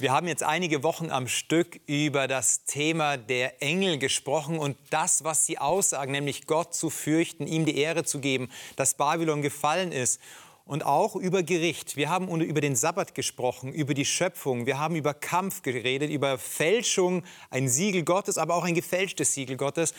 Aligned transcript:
Wir 0.00 0.12
haben 0.12 0.28
jetzt 0.28 0.42
einige 0.42 0.82
Wochen 0.82 1.10
am 1.10 1.28
Stück 1.28 1.78
über 1.84 2.26
das 2.26 2.64
Thema 2.64 3.18
der 3.18 3.62
Engel 3.62 3.98
gesprochen 3.98 4.58
und 4.58 4.78
das, 4.88 5.24
was 5.24 5.44
sie 5.44 5.58
aussagen, 5.58 6.12
nämlich 6.12 6.46
Gott 6.46 6.74
zu 6.74 6.88
fürchten, 6.88 7.46
ihm 7.46 7.66
die 7.66 7.76
Ehre 7.76 8.02
zu 8.04 8.18
geben, 8.18 8.48
dass 8.76 8.94
Babylon 8.94 9.42
gefallen 9.42 9.92
ist. 9.92 10.18
Und 10.64 10.86
auch 10.86 11.16
über 11.16 11.42
Gericht. 11.42 11.96
Wir 11.96 12.08
haben 12.08 12.28
über 12.40 12.62
den 12.62 12.76
Sabbat 12.76 13.14
gesprochen, 13.14 13.74
über 13.74 13.92
die 13.92 14.06
Schöpfung. 14.06 14.64
Wir 14.64 14.78
haben 14.78 14.96
über 14.96 15.12
Kampf 15.12 15.60
geredet, 15.60 16.10
über 16.10 16.38
Fälschung, 16.38 17.22
ein 17.50 17.68
Siegel 17.68 18.02
Gottes, 18.02 18.38
aber 18.38 18.54
auch 18.54 18.64
ein 18.64 18.74
gefälschtes 18.74 19.34
Siegel 19.34 19.58
Gottes. 19.58 19.92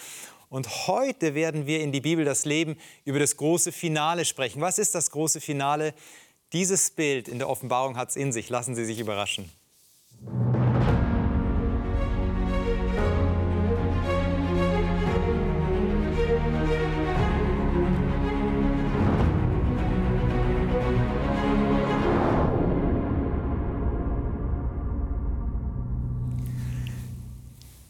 Und 0.50 0.88
heute 0.88 1.36
werden 1.36 1.68
wir 1.68 1.82
in 1.82 1.92
die 1.92 2.02
Bibel 2.02 2.26
das 2.26 2.46
Leben 2.46 2.76
über 3.06 3.20
das 3.20 3.38
große 3.38 3.72
Finale 3.72 4.26
sprechen. 4.26 4.62
Was 4.62 4.80
ist 4.80 4.96
das 4.96 5.12
große 5.12 5.42
Finale? 5.42 5.94
Dieses 6.54 6.90
Bild 6.90 7.28
in 7.28 7.38
der 7.38 7.50
Offenbarung 7.50 7.98
hat 7.98 8.10
es 8.10 8.16
in 8.16 8.32
sich. 8.32 8.50
Lassen 8.50 8.74
Sie 8.74 8.86
sich 8.86 9.00
überraschen. 9.00 9.61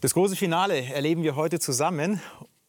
Das 0.02 0.14
große 0.14 0.34
Finale 0.34 0.84
erleben 0.86 1.22
wir 1.22 1.36
heute 1.36 1.60
zusammen. 1.60 2.20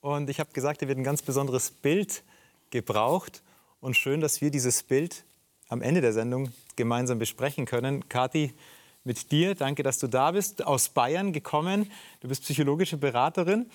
Und 0.01 0.29
ich 0.29 0.39
habe 0.39 0.51
gesagt, 0.53 0.79
hier 0.79 0.87
wird 0.87 0.99
ein 0.99 1.03
ganz 1.03 1.21
besonderes 1.21 1.71
Bild 1.71 2.23
gebraucht. 2.69 3.41
Und 3.79 3.97
schön, 3.97 4.21
dass 4.21 4.39
wir 4.41 4.51
dieses 4.51 4.83
Bild 4.83 5.25
am 5.67 5.81
Ende 5.81 6.01
der 6.01 6.13
Sendung 6.13 6.51
gemeinsam 6.75 7.17
besprechen 7.17 7.65
können. 7.65 8.07
Kathi, 8.07 8.53
mit 9.03 9.31
dir. 9.31 9.55
Danke, 9.55 9.83
dass 9.83 9.99
du 9.99 10.07
da 10.07 10.31
bist, 10.31 10.65
aus 10.65 10.89
Bayern 10.89 11.33
gekommen. 11.33 11.91
Du 12.21 12.27
bist 12.27 12.43
psychologische 12.43 12.97
Beraterin. 12.97 13.69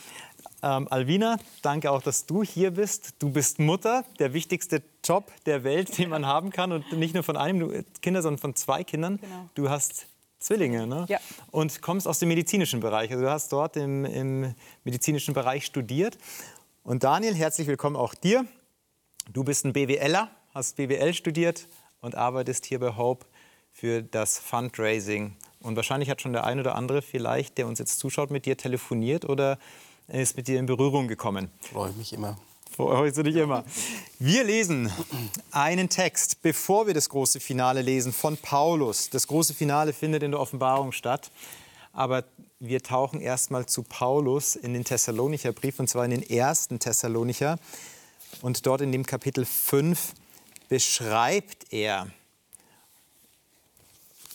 Ähm, 0.62 0.88
Alvina, 0.90 1.38
danke 1.62 1.90
auch, 1.90 2.02
dass 2.02 2.26
du 2.26 2.42
hier 2.42 2.72
bist. 2.72 3.14
Du 3.18 3.30
bist 3.30 3.58
Mutter, 3.58 4.04
der 4.18 4.32
wichtigste 4.32 4.82
Job 5.04 5.30
der 5.46 5.64
Welt, 5.64 5.98
den 5.98 6.08
man 6.08 6.26
haben 6.26 6.50
kann. 6.50 6.72
Und 6.72 6.92
nicht 6.92 7.14
nur 7.14 7.22
von 7.22 7.36
einem 7.36 7.84
Kind, 8.00 8.16
sondern 8.22 8.38
von 8.38 8.54
zwei 8.54 8.84
Kindern. 8.84 9.18
Genau. 9.20 9.50
Du 9.54 9.68
hast 9.68 10.06
Zwillinge, 10.38 10.86
ne? 10.86 11.04
Ja. 11.08 11.18
Und 11.50 11.82
kommst 11.82 12.06
aus 12.06 12.20
dem 12.20 12.28
medizinischen 12.28 12.80
Bereich. 12.80 13.10
Also 13.10 13.24
du 13.24 13.30
hast 13.30 13.52
dort 13.52 13.76
im, 13.76 14.04
im 14.04 14.54
medizinischen 14.84 15.34
Bereich 15.34 15.66
studiert. 15.66 16.16
Und 16.84 17.04
Daniel, 17.04 17.34
herzlich 17.34 17.66
willkommen 17.66 17.96
auch 17.96 18.14
dir. 18.14 18.46
Du 19.30 19.44
bist 19.44 19.66
ein 19.66 19.72
BWLer, 19.72 20.30
hast 20.54 20.76
BWL 20.76 21.12
studiert 21.12 21.66
und 22.00 22.14
arbeitest 22.14 22.64
hier 22.64 22.78
bei 22.78 22.96
Hope 22.96 23.26
für 23.78 24.02
das 24.02 24.38
Fundraising. 24.38 25.36
Und 25.60 25.76
wahrscheinlich 25.76 26.10
hat 26.10 26.20
schon 26.20 26.32
der 26.32 26.44
ein 26.44 26.58
oder 26.58 26.74
andere 26.74 27.00
vielleicht, 27.00 27.58
der 27.58 27.68
uns 27.68 27.78
jetzt 27.78 28.00
zuschaut, 28.00 28.30
mit 28.30 28.44
dir 28.44 28.56
telefoniert 28.56 29.24
oder 29.24 29.58
ist 30.08 30.36
mit 30.36 30.48
dir 30.48 30.58
in 30.58 30.66
Berührung 30.66 31.06
gekommen. 31.06 31.50
Freue 31.60 31.92
mich 31.92 32.12
immer. 32.12 32.38
Freust 32.74 33.18
du 33.18 33.22
dich 33.22 33.36
immer. 33.36 33.64
Wir 34.18 34.42
lesen 34.42 34.90
einen 35.52 35.88
Text, 35.88 36.42
bevor 36.42 36.86
wir 36.86 36.94
das 36.94 37.08
große 37.08 37.40
Finale 37.40 37.82
lesen, 37.82 38.12
von 38.12 38.36
Paulus. 38.36 39.10
Das 39.10 39.26
große 39.26 39.54
Finale 39.54 39.92
findet 39.92 40.22
in 40.22 40.32
der 40.32 40.40
Offenbarung 40.40 40.92
statt. 40.92 41.30
Aber 41.92 42.24
wir 42.58 42.82
tauchen 42.82 43.20
erstmal 43.20 43.66
zu 43.66 43.82
Paulus 43.82 44.56
in 44.56 44.74
den 44.74 44.84
Thessalonicher 44.84 45.52
Brief, 45.52 45.78
und 45.78 45.88
zwar 45.88 46.04
in 46.04 46.10
den 46.10 46.22
ersten 46.22 46.78
Thessalonicher. 46.78 47.58
Und 48.42 48.66
dort 48.66 48.80
in 48.80 48.92
dem 48.92 49.06
Kapitel 49.06 49.44
5 49.44 50.14
beschreibt 50.68 51.72
er 51.72 52.08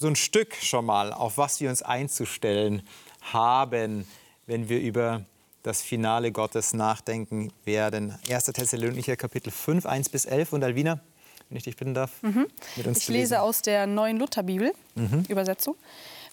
so 0.04 0.10
ein 0.10 0.18
Stück 0.18 0.56
schon 0.56 0.86
mal, 0.86 1.14
auf 1.14 1.38
was 1.38 1.62
wir 1.62 1.70
uns 1.70 1.82
einzustellen 1.82 2.84
haben, 3.22 4.06
wenn 4.48 4.68
wir 4.68 4.82
über 4.82 5.24
das 5.64 5.82
Finale 5.82 6.34
Gottes 6.34 6.74
nachdenken 6.74 7.54
werden. 7.64 8.14
1. 8.30 8.44
Thessalonicher 8.48 9.16
Kapitel 9.16 9.50
5, 9.50 9.86
1 9.86 10.10
bis 10.10 10.26
11. 10.26 10.52
Und 10.52 10.64
Alvina, 10.66 11.00
wenn 11.48 11.58
ich 11.58 11.64
dich 11.64 11.78
bitten 11.78 11.94
darf, 11.94 12.22
mhm. 12.22 12.48
mit 12.76 12.86
uns 12.86 12.98
Ich 12.98 13.08
lese 13.08 13.42
aus 13.42 13.62
der 13.62 13.88
neuen 13.88 14.20
Lutherbibel, 14.20 14.74
mhm. 14.96 15.24
Übersetzung. 15.30 15.78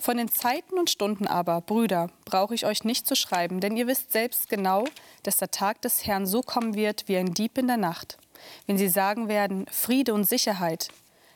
Von 0.01 0.17
den 0.17 0.29
Zeiten 0.33 0.77
und 0.77 0.91
Stunden 0.91 1.29
aber, 1.29 1.61
Brüder, 1.61 2.11
brauche 2.25 2.57
ich 2.57 2.67
euch 2.67 2.83
nicht 2.83 3.07
zu 3.07 3.15
schreiben, 3.15 3.61
denn 3.61 3.77
ihr 3.77 3.87
wisst 3.87 4.11
selbst 4.11 4.49
genau, 4.49 4.85
dass 5.23 5.37
der 5.37 5.53
Tag 5.53 5.81
des 5.83 6.05
Herrn 6.09 6.27
so 6.27 6.43
kommen 6.43 6.75
wird 6.75 7.07
wie 7.07 7.17
ein 7.17 7.35
Dieb 7.35 7.57
in 7.57 7.69
der 7.69 7.77
Nacht. 7.77 8.19
Wenn 8.67 8.79
sie 8.79 8.89
sagen 8.89 9.29
werden, 9.29 9.67
Friede 9.71 10.13
und 10.13 10.25
Sicherheit, 10.25 10.89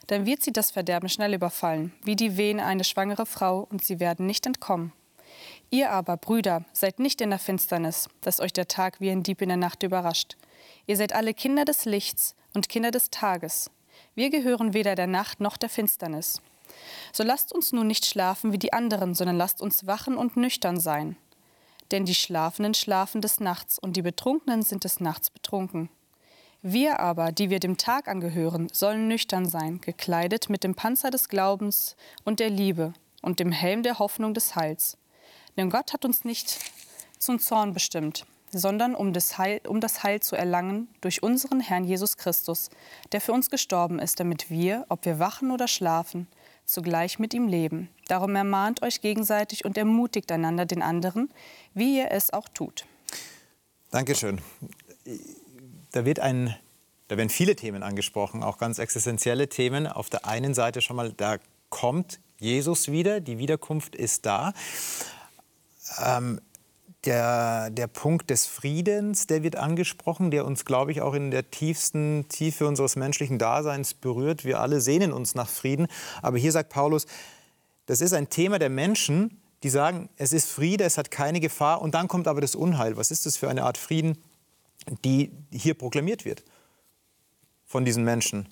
dann 0.07 0.27
wird 0.27 0.43
sie 0.43 0.53
das 0.53 0.71
Verderben 0.71 1.09
schnell 1.09 1.35
überfallen, 1.35 1.93
wie 2.03 2.17
die 2.17 2.37
Wehen 2.37 2.61
eine 2.61 2.85
schwangere 2.85 3.27
Frau, 3.27 3.67
und 3.71 3.85
sie 3.85 4.01
werden 4.01 4.27
nicht 4.27 4.47
entkommen. 4.47 4.93
Ihr 5.71 5.91
aber, 5.91 6.17
Brüder, 6.17 6.65
seid 6.73 6.99
nicht 7.01 7.21
in 7.21 7.31
der 7.31 7.39
Finsternis, 7.39 8.09
dass 8.21 8.41
euch 8.41 8.53
der 8.53 8.69
Tag 8.69 9.01
wie 9.01 9.11
ein 9.11 9.23
Dieb 9.23 9.43
in 9.43 9.49
der 9.49 9.59
Nacht 9.59 9.83
überrascht. 9.83 10.37
Ihr 10.87 10.97
seid 10.97 11.13
alle 11.13 11.35
Kinder 11.35 11.65
des 11.65 11.85
Lichts 11.85 12.37
und 12.55 12.69
Kinder 12.69 12.91
des 12.91 13.11
Tages. 13.11 13.71
Wir 14.15 14.31
gehören 14.31 14.75
weder 14.75 14.95
der 14.95 15.07
Nacht 15.07 15.41
noch 15.41 15.57
der 15.57 15.69
Finsternis. 15.69 16.41
So 17.13 17.23
lasst 17.23 17.53
uns 17.53 17.73
nun 17.73 17.87
nicht 17.87 18.07
schlafen 18.07 18.53
wie 18.53 18.59
die 18.59 18.73
anderen, 18.73 19.15
sondern 19.15 19.37
lasst 19.37 19.61
uns 19.61 19.87
wachen 19.87 20.17
und 20.17 20.37
nüchtern 20.37 20.79
sein. 20.79 21.17
Denn 21.91 22.05
die 22.05 22.15
Schlafenden 22.15 22.75
schlafen 22.75 23.21
des 23.21 23.41
Nachts 23.41 23.79
und 23.79 23.97
die 23.97 24.03
Betrunkenen 24.03 24.63
sind 24.63 24.85
des 24.85 25.01
Nachts 25.01 25.31
betrunken. 25.31 25.91
Wir 26.67 26.99
aber, 26.99 27.31
die 27.31 27.51
wir 27.51 27.61
dem 27.61 27.77
Tag 27.77 28.09
angehören, 28.09 28.69
sollen 28.73 29.07
nüchtern 29.07 29.47
sein, 29.47 29.83
gekleidet 29.83 30.49
mit 30.49 30.65
dem 30.65 30.75
Panzer 30.75 31.11
des 31.11 31.29
Glaubens 31.29 31.95
und 32.25 32.41
der 32.41 32.49
Liebe 32.49 32.95
und 33.21 33.39
dem 33.39 33.53
Helm 33.53 33.83
der 33.83 33.99
Hoffnung 33.99 34.33
des 34.33 34.57
Heils. 34.57 34.97
Denn 35.59 35.69
Gott 35.69 35.93
hat 35.93 36.07
uns 36.07 36.25
nicht 36.25 36.59
zum 37.19 37.39
Zorn 37.39 37.75
bestimmt, 37.75 38.25
sondern 38.49 38.95
um 38.95 39.13
das, 39.13 39.37
Heil, 39.37 39.61
um 39.69 39.83
das 39.83 40.05
Heil 40.05 40.21
zu 40.21 40.37
erlangen 40.37 40.89
durch 41.03 41.23
unseren 41.23 41.61
Herrn 41.61 41.85
Jesus 41.85 42.17
Christus, 42.17 42.71
der 43.13 43.21
für 43.21 43.35
uns 43.35 43.51
gestorben 43.51 43.99
ist, 43.99 44.19
damit 44.19 44.49
wir, 44.49 44.87
ob 44.89 45.05
wir 45.05 45.19
wachen 45.19 45.51
oder 45.51 45.69
schlafen, 45.69 46.29
zugleich 46.65 47.19
mit 47.19 47.35
ihm 47.35 47.47
leben. 47.47 47.91
Darum 48.09 48.35
ermahnt 48.37 48.83
euch 48.83 49.03
gegenseitig 49.03 49.67
und 49.67 49.77
ermutigt 49.77 50.33
einander 50.33 50.65
den 50.65 50.81
anderen, 50.81 51.29
wie 51.75 51.99
ihr 51.99 52.11
es 52.11 52.33
auch 52.33 52.49
tut. 52.49 52.87
Dankeschön 53.91 54.41
da, 55.95 56.05
wird 56.05 56.19
ein, 56.19 56.55
da 57.09 57.17
werden 57.17 57.29
viele 57.29 57.55
Themen 57.55 57.83
angesprochen, 57.83 58.43
auch 58.43 58.59
ganz 58.59 58.79
existenzielle 58.79 59.49
Themen. 59.49 59.87
Auf 59.87 60.11
der 60.11 60.27
einen 60.27 60.55
Seite 60.55 60.81
schon 60.81 60.97
mal, 60.97 61.13
da 61.13 61.39
kommt 61.69 62.21
Jesus 62.39 62.91
wieder, 62.91 63.21
die 63.21 63.39
Wiederkunft 63.39 63.95
ist 63.95 64.27
da. 64.27 64.53
Ähm, 66.05 66.41
der, 67.05 67.71
der 67.71 67.87
Punkt 67.87 68.31
des 68.31 68.47
Friedens, 68.47 69.27
der 69.27 69.43
wird 69.43 69.57
angesprochen, 69.57 70.31
der 70.31 70.47
uns, 70.47 70.65
glaube 70.65 70.91
ich, 70.91 71.01
auch 71.01 71.15
in 71.15 71.31
der 71.31 71.51
tiefsten 71.51 72.27
Tiefe 72.29 72.67
unseres 72.67 72.97
menschlichen 72.97 73.39
Daseins 73.39 73.95
berührt. 73.95 74.45
Wir 74.45 74.61
alle 74.61 74.81
sehnen 74.81 75.13
uns 75.13 75.35
nach 75.35 75.49
Frieden. 75.49 75.87
Aber 76.23 76.39
hier 76.39 76.51
sagt 76.51 76.71
Paulus, 76.71 77.07
das 77.87 78.01
ist 78.01 78.15
ein 78.15 78.31
Thema 78.31 78.59
der 78.59 78.71
Menschen, 78.71 79.41
die 79.63 79.69
sagen, 79.69 80.09
es 80.17 80.33
ist 80.33 80.51
Friede, 80.51 80.85
es 80.85 80.99
hat 80.99 81.11
keine 81.11 81.41
Gefahr. 81.41 81.83
Und 81.83 81.95
dann 81.95 82.09
kommt 82.09 82.27
aber 82.27 82.41
das 82.41 82.55
Unheil. 82.55 82.97
Was 82.97 83.11
ist 83.11 83.27
das 83.27 83.37
für 83.37 83.49
eine 83.49 83.65
Art 83.65 83.79
Frieden? 83.79 84.19
Die 85.05 85.31
hier 85.51 85.75
proklamiert 85.75 86.25
wird 86.25 86.43
von 87.67 87.85
diesen 87.85 88.05
Menschen. 88.05 88.49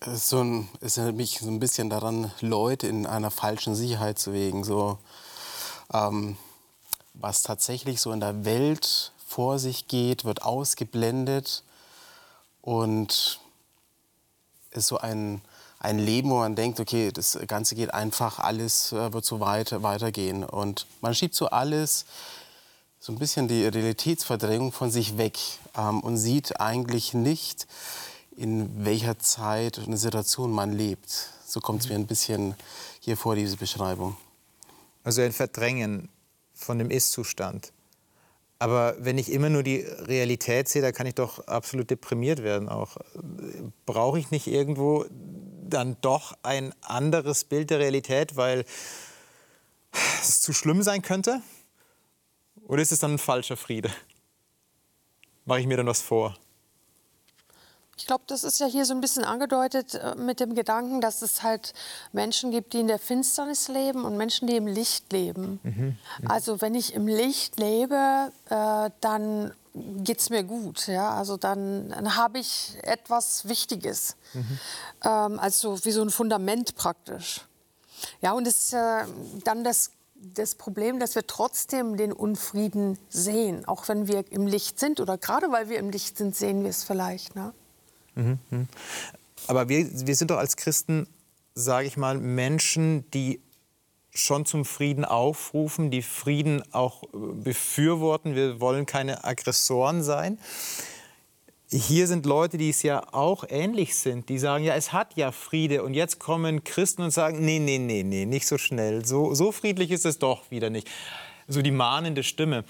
Es 0.00 0.32
erinnert 0.32 1.16
mich 1.16 1.38
so 1.40 1.48
ein 1.48 1.60
bisschen 1.60 1.90
daran, 1.90 2.32
Leute 2.40 2.86
in 2.86 3.04
einer 3.04 3.30
falschen 3.30 3.74
Sicherheit 3.74 4.18
zu 4.18 4.32
wägen. 4.32 4.64
So, 4.64 4.98
ähm, 5.92 6.38
was 7.12 7.42
tatsächlich 7.42 8.00
so 8.00 8.12
in 8.12 8.20
der 8.20 8.44
Welt 8.44 9.12
vor 9.26 9.58
sich 9.58 9.88
geht, 9.88 10.24
wird 10.24 10.42
ausgeblendet 10.42 11.62
und 12.62 13.40
ist 14.70 14.86
so 14.86 14.98
ein, 14.98 15.42
ein 15.80 15.98
Leben, 15.98 16.30
wo 16.30 16.38
man 16.38 16.56
denkt, 16.56 16.80
okay, 16.80 17.12
das 17.12 17.38
Ganze 17.46 17.74
geht 17.74 17.94
einfach, 17.94 18.38
alles 18.38 18.92
äh, 18.92 19.12
wird 19.12 19.24
so 19.24 19.40
weiter, 19.40 19.82
weitergehen. 19.82 20.44
Und 20.44 20.86
man 21.00 21.14
schiebt 21.14 21.34
so 21.34 21.46
alles, 21.46 22.04
so 22.98 23.12
ein 23.12 23.18
bisschen 23.18 23.46
die 23.46 23.64
Realitätsverdrängung 23.64 24.72
von 24.72 24.90
sich 24.90 25.18
weg 25.18 25.38
ähm, 25.76 26.00
und 26.00 26.16
sieht 26.16 26.60
eigentlich 26.60 27.14
nicht, 27.14 27.66
in 28.36 28.84
welcher 28.84 29.18
Zeit 29.18 29.78
und 29.78 29.96
Situation 29.96 30.52
man 30.52 30.72
lebt. 30.72 31.30
So 31.46 31.60
kommt 31.60 31.82
es 31.82 31.88
mir 31.88 31.96
ein 31.96 32.06
bisschen 32.06 32.54
hier 33.00 33.16
vor, 33.16 33.34
diese 33.34 33.56
Beschreibung. 33.56 34.16
Also 35.02 35.22
ein 35.22 35.32
Verdrängen 35.32 36.08
von 36.54 36.78
dem 36.78 36.90
Ist-Zustand. 36.90 37.72
Aber 38.58 38.96
wenn 38.98 39.18
ich 39.18 39.30
immer 39.30 39.50
nur 39.50 39.62
die 39.62 39.78
Realität 39.78 40.68
sehe, 40.68 40.82
dann 40.82 40.92
kann 40.92 41.06
ich 41.06 41.14
doch 41.14 41.46
absolut 41.46 41.90
deprimiert 41.90 42.42
werden 42.42 42.68
auch. 42.68 42.96
Brauche 43.86 44.18
ich 44.18 44.30
nicht 44.30 44.48
irgendwo 44.48 45.06
dann 45.10 45.96
doch 46.00 46.36
ein 46.42 46.74
anderes 46.80 47.44
Bild 47.44 47.70
der 47.70 47.78
Realität, 47.78 48.36
weil 48.36 48.64
es 50.20 50.40
zu 50.40 50.52
schlimm 50.52 50.82
sein 50.82 51.02
könnte? 51.02 51.40
Oder 52.66 52.82
ist 52.82 52.92
es 52.92 52.98
dann 52.98 53.12
ein 53.12 53.18
falscher 53.18 53.56
Friede? 53.56 53.90
Mache 55.44 55.60
ich 55.60 55.66
mir 55.66 55.76
dann 55.76 55.86
was 55.86 56.02
vor? 56.02 56.36
Ich 57.98 58.06
glaube, 58.06 58.22
das 58.28 58.44
ist 58.44 58.60
ja 58.60 58.66
hier 58.66 58.84
so 58.84 58.94
ein 58.94 59.00
bisschen 59.00 59.24
angedeutet 59.24 59.94
äh, 59.94 60.14
mit 60.14 60.38
dem 60.38 60.54
Gedanken, 60.54 61.00
dass 61.00 61.20
es 61.20 61.42
halt 61.42 61.74
Menschen 62.12 62.52
gibt, 62.52 62.72
die 62.72 62.80
in 62.80 62.86
der 62.86 63.00
Finsternis 63.00 63.68
leben 63.68 64.04
und 64.04 64.16
Menschen, 64.16 64.46
die 64.46 64.56
im 64.56 64.68
Licht 64.68 65.12
leben. 65.12 65.58
Mhm. 65.64 65.72
Mhm. 65.72 66.30
Also 66.30 66.60
wenn 66.60 66.74
ich 66.74 66.94
im 66.94 67.08
Licht 67.08 67.58
lebe, 67.58 68.30
äh, 68.48 68.90
dann 69.00 69.52
geht 69.74 70.20
es 70.20 70.30
mir 70.30 70.44
gut. 70.44 70.86
Ja? 70.86 71.10
Also 71.10 71.36
dann, 71.36 71.90
dann 71.90 72.16
habe 72.16 72.38
ich 72.38 72.76
etwas 72.82 73.48
Wichtiges. 73.48 74.16
Mhm. 74.32 74.58
Ähm, 75.04 75.38
also 75.40 75.84
wie 75.84 75.90
so 75.90 76.02
ein 76.02 76.10
Fundament 76.10 76.76
praktisch. 76.76 77.42
Ja, 78.20 78.32
und 78.32 78.46
es 78.46 78.64
ist 78.64 78.72
äh, 78.74 79.04
dann 79.44 79.64
das 79.64 79.90
das 80.20 80.56
Problem, 80.56 80.98
dass 80.98 81.14
wir 81.14 81.26
trotzdem 81.26 81.96
den 81.96 82.12
Unfrieden 82.12 82.98
sehen, 83.08 83.64
auch 83.66 83.86
wenn 83.86 84.08
wir 84.08 84.30
im 84.32 84.48
Licht 84.48 84.80
sind 84.80 84.98
oder 85.00 85.16
gerade 85.16 85.52
weil 85.52 85.68
wir 85.68 85.78
im 85.78 85.90
Licht 85.90 86.18
sind, 86.18 86.34
sehen 86.34 86.62
wir 86.62 86.70
es 86.70 86.82
vielleicht. 86.82 87.36
Ne? 87.36 87.52
Mhm, 88.18 88.38
mhm. 88.50 88.68
Aber 89.46 89.68
wir, 89.68 89.88
wir 90.06 90.16
sind 90.16 90.30
doch 90.30 90.38
als 90.38 90.56
Christen, 90.56 91.06
sage 91.54 91.86
ich 91.86 91.96
mal, 91.96 92.18
Menschen, 92.18 93.10
die 93.12 93.40
schon 94.12 94.44
zum 94.44 94.64
Frieden 94.64 95.04
aufrufen, 95.04 95.90
die 95.90 96.02
Frieden 96.02 96.62
auch 96.72 97.04
äh, 97.04 97.06
befürworten. 97.14 98.34
Wir 98.34 98.60
wollen 98.60 98.84
keine 98.84 99.24
Aggressoren 99.24 100.02
sein. 100.02 100.38
Hier 101.70 102.06
sind 102.06 102.26
Leute, 102.26 102.56
die 102.56 102.70
es 102.70 102.82
ja 102.82 103.12
auch 103.12 103.44
ähnlich 103.48 103.94
sind, 103.94 104.30
die 104.30 104.38
sagen, 104.38 104.64
ja, 104.64 104.74
es 104.74 104.92
hat 104.92 105.16
ja 105.16 105.32
Friede. 105.32 105.82
Und 105.84 105.94
jetzt 105.94 106.18
kommen 106.18 106.64
Christen 106.64 107.02
und 107.02 107.10
sagen, 107.10 107.44
nee, 107.44 107.58
nee, 107.58 107.78
nee, 107.78 108.02
nee, 108.02 108.24
nicht 108.24 108.46
so 108.46 108.58
schnell. 108.58 109.04
So, 109.04 109.34
so 109.34 109.52
friedlich 109.52 109.90
ist 109.90 110.06
es 110.06 110.18
doch 110.18 110.50
wieder 110.50 110.70
nicht. 110.70 110.88
So 111.46 111.62
die 111.62 111.70
mahnende 111.70 112.22
Stimme. 112.22 112.64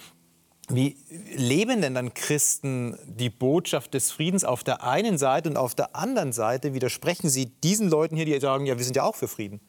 Wie 0.69 0.97
leben 1.35 1.81
denn 1.81 1.95
dann 1.95 2.13
Christen 2.13 2.97
die 3.05 3.31
Botschaft 3.31 3.95
des 3.95 4.11
Friedens 4.11 4.43
auf 4.43 4.63
der 4.63 4.83
einen 4.83 5.17
Seite 5.17 5.49
und 5.49 5.57
auf 5.57 5.73
der 5.73 5.95
anderen 5.95 6.31
Seite 6.31 6.75
widersprechen 6.75 7.29
sie 7.29 7.47
diesen 7.47 7.89
Leuten 7.89 8.15
hier, 8.15 8.25
die 8.25 8.39
sagen, 8.39 8.67
ja, 8.67 8.77
wir 8.77 8.85
sind 8.85 8.95
ja 8.95 9.03
auch 9.03 9.15
für 9.15 9.27
Frieden? 9.27 9.59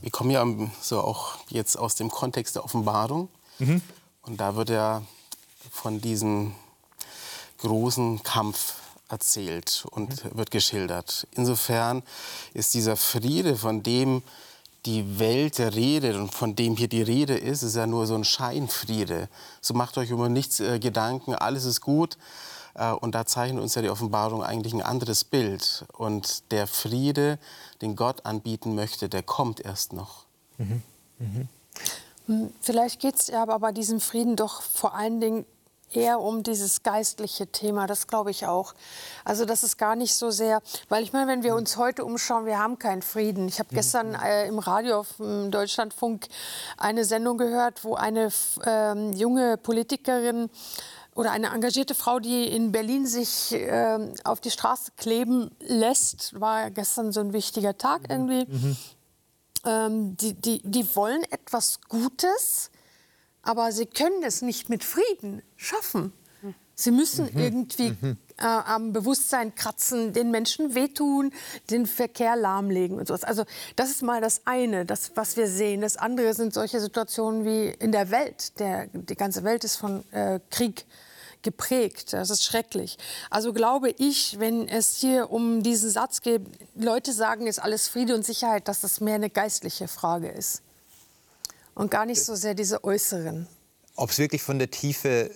Wir 0.00 0.10
kommen 0.10 0.30
ja 0.30 0.46
so 0.80 1.00
auch 1.00 1.36
jetzt 1.48 1.76
aus 1.78 1.94
dem 1.94 2.10
Kontext 2.10 2.56
der 2.56 2.64
Offenbarung. 2.64 3.28
Mhm. 3.58 3.82
Und 4.22 4.40
da 4.40 4.56
wird 4.56 4.70
ja 4.70 5.02
von 5.70 6.00
diesem 6.00 6.54
großen 7.58 8.22
Kampf 8.22 8.74
erzählt 9.08 9.86
und 9.90 10.24
mhm. 10.24 10.38
wird 10.38 10.50
geschildert. 10.50 11.26
Insofern 11.32 12.02
ist 12.54 12.72
dieser 12.72 12.96
Friede, 12.96 13.56
von 13.56 13.82
dem 13.82 14.22
die 14.86 15.18
Welt 15.18 15.58
redet 15.60 16.16
und 16.16 16.32
von 16.32 16.54
dem 16.54 16.76
hier 16.76 16.88
die 16.88 17.02
Rede 17.02 17.36
ist, 17.36 17.62
ist 17.62 17.76
ja 17.76 17.86
nur 17.86 18.06
so 18.06 18.14
ein 18.14 18.24
Scheinfriede. 18.24 19.28
So 19.60 19.74
macht 19.74 19.96
euch 19.96 20.10
über 20.10 20.28
nichts 20.28 20.60
äh, 20.60 20.78
Gedanken, 20.78 21.34
alles 21.34 21.64
ist 21.64 21.80
gut. 21.80 22.18
Äh, 22.74 22.92
und 22.92 23.14
da 23.14 23.24
zeichnet 23.24 23.62
uns 23.62 23.74
ja 23.74 23.82
die 23.82 23.90
Offenbarung 23.90 24.42
eigentlich 24.42 24.74
ein 24.74 24.82
anderes 24.82 25.24
Bild. 25.24 25.84
Und 25.92 26.50
der 26.52 26.66
Friede, 26.66 27.38
den 27.80 27.96
Gott 27.96 28.26
anbieten 28.26 28.74
möchte, 28.74 29.08
der 29.08 29.22
kommt 29.22 29.60
erst 29.60 29.92
noch. 29.92 30.24
Mhm. 30.58 30.82
Mhm. 31.18 32.50
Vielleicht 32.60 33.00
geht 33.00 33.16
es 33.16 33.26
ja 33.28 33.42
aber 33.42 33.58
bei 33.58 33.72
diesem 33.72 34.00
Frieden 34.00 34.36
doch 34.36 34.62
vor 34.62 34.94
allen 34.94 35.20
Dingen 35.20 35.44
eher 35.96 36.20
um 36.20 36.42
dieses 36.42 36.82
geistliche 36.82 37.46
Thema, 37.46 37.86
das 37.86 38.06
glaube 38.06 38.30
ich 38.30 38.46
auch. 38.46 38.74
Also 39.24 39.44
das 39.44 39.64
ist 39.64 39.76
gar 39.76 39.96
nicht 39.96 40.14
so 40.14 40.30
sehr, 40.30 40.60
weil 40.88 41.02
ich 41.02 41.12
meine, 41.12 41.30
wenn 41.30 41.42
wir 41.42 41.54
uns 41.54 41.76
heute 41.76 42.04
umschauen, 42.04 42.46
wir 42.46 42.58
haben 42.58 42.78
keinen 42.78 43.02
Frieden. 43.02 43.48
Ich 43.48 43.58
habe 43.58 43.68
mhm. 43.72 43.76
gestern 43.76 44.14
äh, 44.14 44.46
im 44.46 44.58
Radio 44.58 45.00
auf 45.00 45.16
dem 45.18 45.50
Deutschlandfunk 45.50 46.28
eine 46.76 47.04
Sendung 47.04 47.38
gehört, 47.38 47.84
wo 47.84 47.94
eine 47.94 48.30
äh, 48.64 49.10
junge 49.12 49.56
Politikerin 49.56 50.50
oder 51.14 51.30
eine 51.30 51.48
engagierte 51.48 51.94
Frau, 51.94 52.18
die 52.18 52.48
in 52.48 52.72
Berlin 52.72 53.06
sich 53.06 53.52
äh, 53.52 53.98
auf 54.24 54.40
die 54.40 54.50
Straße 54.50 54.92
kleben 54.96 55.50
lässt, 55.60 56.38
war 56.40 56.70
gestern 56.70 57.12
so 57.12 57.20
ein 57.20 57.32
wichtiger 57.32 57.78
Tag 57.78 58.02
mhm. 58.02 58.10
irgendwie. 58.10 58.52
Mhm. 58.52 58.76
Ähm, 59.66 60.16
die, 60.16 60.34
die, 60.34 60.60
die 60.62 60.96
wollen 60.96 61.22
etwas 61.30 61.80
Gutes, 61.88 62.70
aber 63.44 63.72
sie 63.72 63.86
können 63.86 64.22
es 64.22 64.42
nicht 64.42 64.68
mit 64.68 64.84
Frieden 64.84 65.42
schaffen. 65.56 66.12
Sie 66.74 66.90
müssen 66.90 67.30
mhm. 67.32 67.40
irgendwie 67.40 67.96
mhm. 68.00 68.16
Äh, 68.36 68.46
am 68.46 68.92
Bewusstsein 68.92 69.54
kratzen, 69.54 70.12
den 70.12 70.32
Menschen 70.32 70.74
wehtun, 70.74 71.32
den 71.70 71.86
Verkehr 71.86 72.34
lahmlegen 72.34 72.98
und 72.98 73.06
sowas. 73.06 73.22
Also 73.22 73.44
das 73.76 73.90
ist 73.90 74.02
mal 74.02 74.20
das 74.20 74.42
eine, 74.44 74.84
das, 74.84 75.12
was 75.14 75.36
wir 75.36 75.46
sehen. 75.46 75.82
Das 75.82 75.96
andere 75.96 76.34
sind 76.34 76.52
solche 76.52 76.80
Situationen 76.80 77.44
wie 77.44 77.68
in 77.68 77.92
der 77.92 78.10
Welt. 78.10 78.58
Der, 78.58 78.88
die 78.88 79.14
ganze 79.14 79.44
Welt 79.44 79.62
ist 79.62 79.76
von 79.76 80.02
äh, 80.10 80.40
Krieg 80.50 80.84
geprägt. 81.42 82.12
Das 82.12 82.28
ist 82.28 82.42
schrecklich. 82.42 82.98
Also 83.30 83.52
glaube 83.52 83.90
ich, 83.90 84.40
wenn 84.40 84.66
es 84.66 84.96
hier 84.96 85.30
um 85.30 85.62
diesen 85.62 85.90
Satz 85.90 86.20
geht, 86.20 86.42
Leute 86.74 87.12
sagen, 87.12 87.46
ist 87.46 87.60
alles 87.60 87.86
Friede 87.86 88.16
und 88.16 88.24
Sicherheit, 88.24 88.66
dass 88.66 88.80
das 88.80 89.00
mehr 89.00 89.14
eine 89.14 89.30
geistliche 89.30 89.86
Frage 89.86 90.28
ist 90.28 90.60
und 91.74 91.90
gar 91.90 92.06
nicht 92.06 92.22
so 92.22 92.34
sehr 92.34 92.54
diese 92.54 92.84
äußeren. 92.84 93.46
Ob 93.96 94.10
es 94.10 94.18
wirklich 94.18 94.42
von 94.42 94.58
der 94.58 94.70
Tiefe 94.70 95.30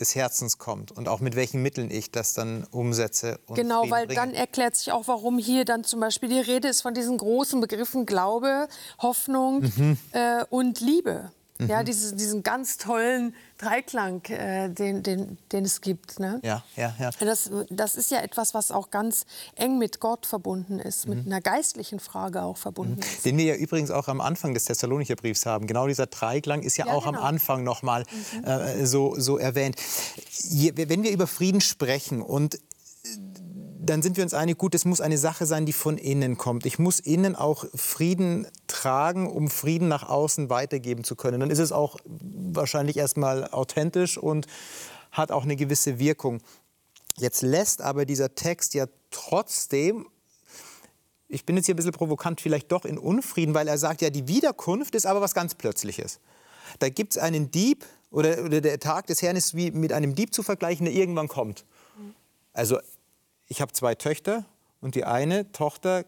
des 0.00 0.14
Herzens 0.14 0.58
kommt 0.58 0.92
und 0.92 1.08
auch 1.08 1.20
mit 1.20 1.36
welchen 1.36 1.62
Mitteln 1.62 1.90
ich 1.90 2.10
das 2.10 2.32
dann 2.32 2.64
umsetze. 2.70 3.38
genau, 3.48 3.80
Frieden 3.80 3.90
weil 3.90 4.06
bringe. 4.06 4.20
dann 4.20 4.34
erklärt 4.34 4.76
sich 4.76 4.92
auch, 4.92 5.06
warum 5.08 5.38
hier 5.38 5.64
dann 5.64 5.84
zum 5.84 6.00
Beispiel 6.00 6.28
die 6.28 6.40
Rede 6.40 6.68
ist 6.68 6.80
von 6.80 6.94
diesen 6.94 7.18
großen 7.18 7.60
Begriffen 7.60 8.06
Glaube, 8.06 8.68
Hoffnung 8.98 9.62
mhm. 9.62 9.98
äh, 10.12 10.44
und 10.48 10.80
Liebe. 10.80 11.32
Mhm. 11.58 11.68
Ja, 11.68 11.84
diese, 11.84 12.16
diesen 12.16 12.42
ganz 12.42 12.78
tollen 12.78 13.32
Dreiklang, 13.58 14.24
äh, 14.24 14.68
den, 14.70 15.04
den, 15.04 15.38
den 15.52 15.64
es 15.64 15.80
gibt. 15.80 16.18
Ne? 16.18 16.40
Ja, 16.42 16.64
ja, 16.74 16.94
ja. 16.98 17.10
Das, 17.20 17.48
das 17.70 17.94
ist 17.94 18.10
ja 18.10 18.20
etwas, 18.20 18.54
was 18.54 18.72
auch 18.72 18.90
ganz 18.90 19.24
eng 19.54 19.78
mit 19.78 20.00
Gott 20.00 20.26
verbunden 20.26 20.80
ist, 20.80 21.06
mhm. 21.06 21.14
mit 21.14 21.26
einer 21.26 21.40
geistlichen 21.40 22.00
Frage 22.00 22.42
auch 22.42 22.56
verbunden 22.56 22.96
mhm. 22.96 23.02
ist. 23.02 23.24
Den 23.24 23.38
wir 23.38 23.44
ja 23.44 23.54
übrigens 23.54 23.92
auch 23.92 24.08
am 24.08 24.20
Anfang 24.20 24.52
des 24.54 24.64
Thessalonicher 24.64 25.14
Briefs 25.14 25.46
haben. 25.46 25.68
Genau 25.68 25.86
dieser 25.86 26.06
Dreiklang 26.06 26.62
ist 26.62 26.76
ja, 26.76 26.86
ja 26.86 26.92
auch 26.92 27.06
genau. 27.06 27.20
am 27.20 27.24
Anfang 27.24 27.62
noch 27.62 27.82
mal 27.82 28.04
mhm. 28.32 28.44
äh, 28.44 28.86
so, 28.86 29.14
so 29.16 29.38
erwähnt. 29.38 29.76
Je, 30.48 30.72
wenn 30.74 31.04
wir 31.04 31.12
über 31.12 31.28
Frieden 31.28 31.60
sprechen 31.60 32.20
und 32.20 32.58
dann 33.84 34.02
sind 34.02 34.16
wir 34.16 34.24
uns 34.24 34.34
einig, 34.34 34.58
gut, 34.58 34.74
es 34.74 34.84
muss 34.84 35.00
eine 35.00 35.18
Sache 35.18 35.46
sein, 35.46 35.66
die 35.66 35.72
von 35.72 35.98
innen 35.98 36.36
kommt. 36.36 36.66
Ich 36.66 36.78
muss 36.78 37.00
innen 37.00 37.36
auch 37.36 37.64
Frieden 37.74 38.46
tragen, 38.66 39.30
um 39.30 39.48
Frieden 39.48 39.88
nach 39.88 40.08
außen 40.08 40.50
weitergeben 40.50 41.04
zu 41.04 41.16
können. 41.16 41.40
Dann 41.40 41.50
ist 41.50 41.58
es 41.58 41.72
auch 41.72 41.96
wahrscheinlich 42.06 42.96
erstmal 42.96 43.48
authentisch 43.50 44.18
und 44.18 44.46
hat 45.12 45.30
auch 45.30 45.44
eine 45.44 45.56
gewisse 45.56 45.98
Wirkung. 45.98 46.40
Jetzt 47.16 47.42
lässt 47.42 47.82
aber 47.82 48.06
dieser 48.06 48.34
Text 48.34 48.74
ja 48.74 48.86
trotzdem, 49.10 50.06
ich 51.28 51.46
bin 51.46 51.56
jetzt 51.56 51.66
hier 51.66 51.74
ein 51.74 51.76
bisschen 51.76 51.92
provokant, 51.92 52.40
vielleicht 52.40 52.72
doch 52.72 52.84
in 52.84 52.98
Unfrieden, 52.98 53.54
weil 53.54 53.68
er 53.68 53.78
sagt 53.78 54.02
ja, 54.02 54.10
die 54.10 54.28
Wiederkunft 54.28 54.94
ist 54.94 55.06
aber 55.06 55.20
was 55.20 55.34
ganz 55.34 55.54
Plötzliches. 55.54 56.20
Da 56.80 56.88
gibt 56.88 57.16
es 57.16 57.22
einen 57.22 57.50
Dieb 57.50 57.84
oder, 58.10 58.44
oder 58.44 58.60
der 58.60 58.80
Tag 58.80 59.06
des 59.06 59.22
Herrn 59.22 59.36
ist 59.36 59.54
wie 59.54 59.70
mit 59.70 59.92
einem 59.92 60.14
Dieb 60.14 60.34
zu 60.34 60.42
vergleichen, 60.42 60.86
der 60.86 60.94
irgendwann 60.94 61.28
kommt. 61.28 61.64
Also 62.52 62.78
ich 63.46 63.60
habe 63.60 63.72
zwei 63.72 63.94
Töchter 63.94 64.44
und 64.80 64.94
die 64.94 65.04
eine 65.04 65.50
Tochter 65.52 66.04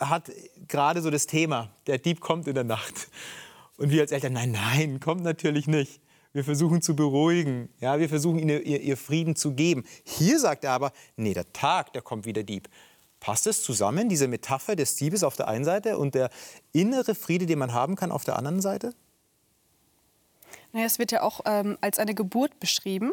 hat 0.00 0.30
gerade 0.68 1.02
so 1.02 1.10
das 1.10 1.26
Thema, 1.26 1.70
der 1.86 1.98
Dieb 1.98 2.20
kommt 2.20 2.46
in 2.48 2.54
der 2.54 2.64
Nacht. 2.64 3.08
Und 3.76 3.90
wir 3.90 4.00
als 4.02 4.12
Eltern, 4.12 4.32
nein, 4.32 4.52
nein, 4.52 5.00
kommt 5.00 5.22
natürlich 5.22 5.66
nicht. 5.66 6.00
Wir 6.32 6.44
versuchen 6.44 6.82
zu 6.82 6.96
beruhigen, 6.96 7.70
ja, 7.80 7.98
wir 7.98 8.08
versuchen 8.08 8.38
ihnen 8.38 8.62
ihr, 8.62 8.80
ihr 8.80 8.96
Frieden 8.96 9.36
zu 9.36 9.54
geben. 9.54 9.84
Hier 10.04 10.38
sagt 10.38 10.64
er 10.64 10.72
aber, 10.72 10.92
nee, 11.16 11.34
der 11.34 11.50
Tag, 11.52 11.92
da 11.92 12.00
kommt 12.00 12.26
wieder 12.26 12.42
Dieb. 12.42 12.68
Passt 13.20 13.46
es 13.46 13.62
zusammen, 13.62 14.08
diese 14.08 14.28
Metapher 14.28 14.76
des 14.76 14.96
Diebes 14.96 15.24
auf 15.24 15.36
der 15.36 15.48
einen 15.48 15.64
Seite 15.64 15.98
und 15.98 16.14
der 16.14 16.30
innere 16.72 17.14
Friede, 17.14 17.46
den 17.46 17.58
man 17.58 17.72
haben 17.72 17.96
kann, 17.96 18.12
auf 18.12 18.24
der 18.24 18.36
anderen 18.36 18.60
Seite? 18.60 18.92
Naja, 20.72 20.86
es 20.86 20.98
wird 20.98 21.10
ja 21.10 21.22
auch 21.22 21.40
ähm, 21.46 21.78
als 21.80 21.98
eine 21.98 22.14
Geburt 22.14 22.60
beschrieben. 22.60 23.12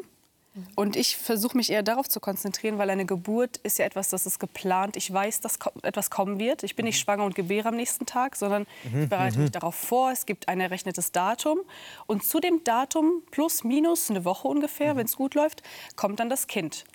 Und 0.75 0.95
ich 0.95 1.17
versuche 1.17 1.57
mich 1.57 1.71
eher 1.71 1.81
darauf 1.81 2.07
zu 2.07 2.19
konzentrieren, 2.19 2.77
weil 2.77 2.89
eine 2.89 3.05
Geburt 3.05 3.57
ist 3.57 3.79
ja 3.79 3.85
etwas, 3.85 4.09
das 4.09 4.25
ist 4.27 4.39
geplant. 4.39 4.95
Ich 4.97 5.11
weiß, 5.11 5.41
dass 5.41 5.57
etwas 5.81 6.11
kommen 6.11 6.37
wird. 6.37 6.63
Ich 6.63 6.75
bin 6.75 6.85
nicht 6.85 6.99
schwanger 6.99 7.25
und 7.25 7.33
gebäre 7.33 7.69
am 7.69 7.75
nächsten 7.75 8.05
Tag, 8.05 8.35
sondern 8.35 8.67
ich 8.83 9.09
bereite 9.09 9.39
mich 9.39 9.51
darauf 9.51 9.75
vor. 9.75 10.11
Es 10.11 10.25
gibt 10.25 10.49
ein 10.49 10.59
errechnetes 10.59 11.11
Datum. 11.11 11.59
Und 12.05 12.23
zu 12.23 12.39
dem 12.39 12.63
Datum, 12.63 13.23
plus, 13.31 13.63
minus, 13.63 14.09
eine 14.09 14.25
Woche 14.25 14.47
ungefähr, 14.47 14.95
wenn 14.95 15.05
es 15.05 15.15
gut 15.15 15.33
läuft, 15.33 15.63
kommt 15.95 16.19
dann 16.19 16.29
das 16.29 16.47
Kind. 16.47 16.85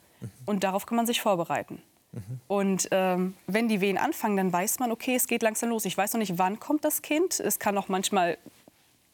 Und 0.46 0.62
darauf 0.62 0.86
kann 0.86 0.96
man 0.96 1.06
sich 1.06 1.20
vorbereiten. 1.20 1.82
Und 2.46 2.88
ähm, 2.90 3.34
wenn 3.46 3.68
die 3.68 3.80
Wehen 3.80 3.98
anfangen, 3.98 4.36
dann 4.36 4.52
weiß 4.52 4.78
man, 4.78 4.90
okay, 4.90 5.14
es 5.14 5.26
geht 5.26 5.42
langsam 5.42 5.68
los. 5.68 5.84
Ich 5.84 5.96
weiß 5.96 6.14
noch 6.14 6.18
nicht, 6.18 6.38
wann 6.38 6.58
kommt 6.58 6.84
das 6.84 7.02
Kind. 7.02 7.38
Es 7.38 7.58
kann 7.58 7.76
auch 7.76 7.88
manchmal 7.88 8.38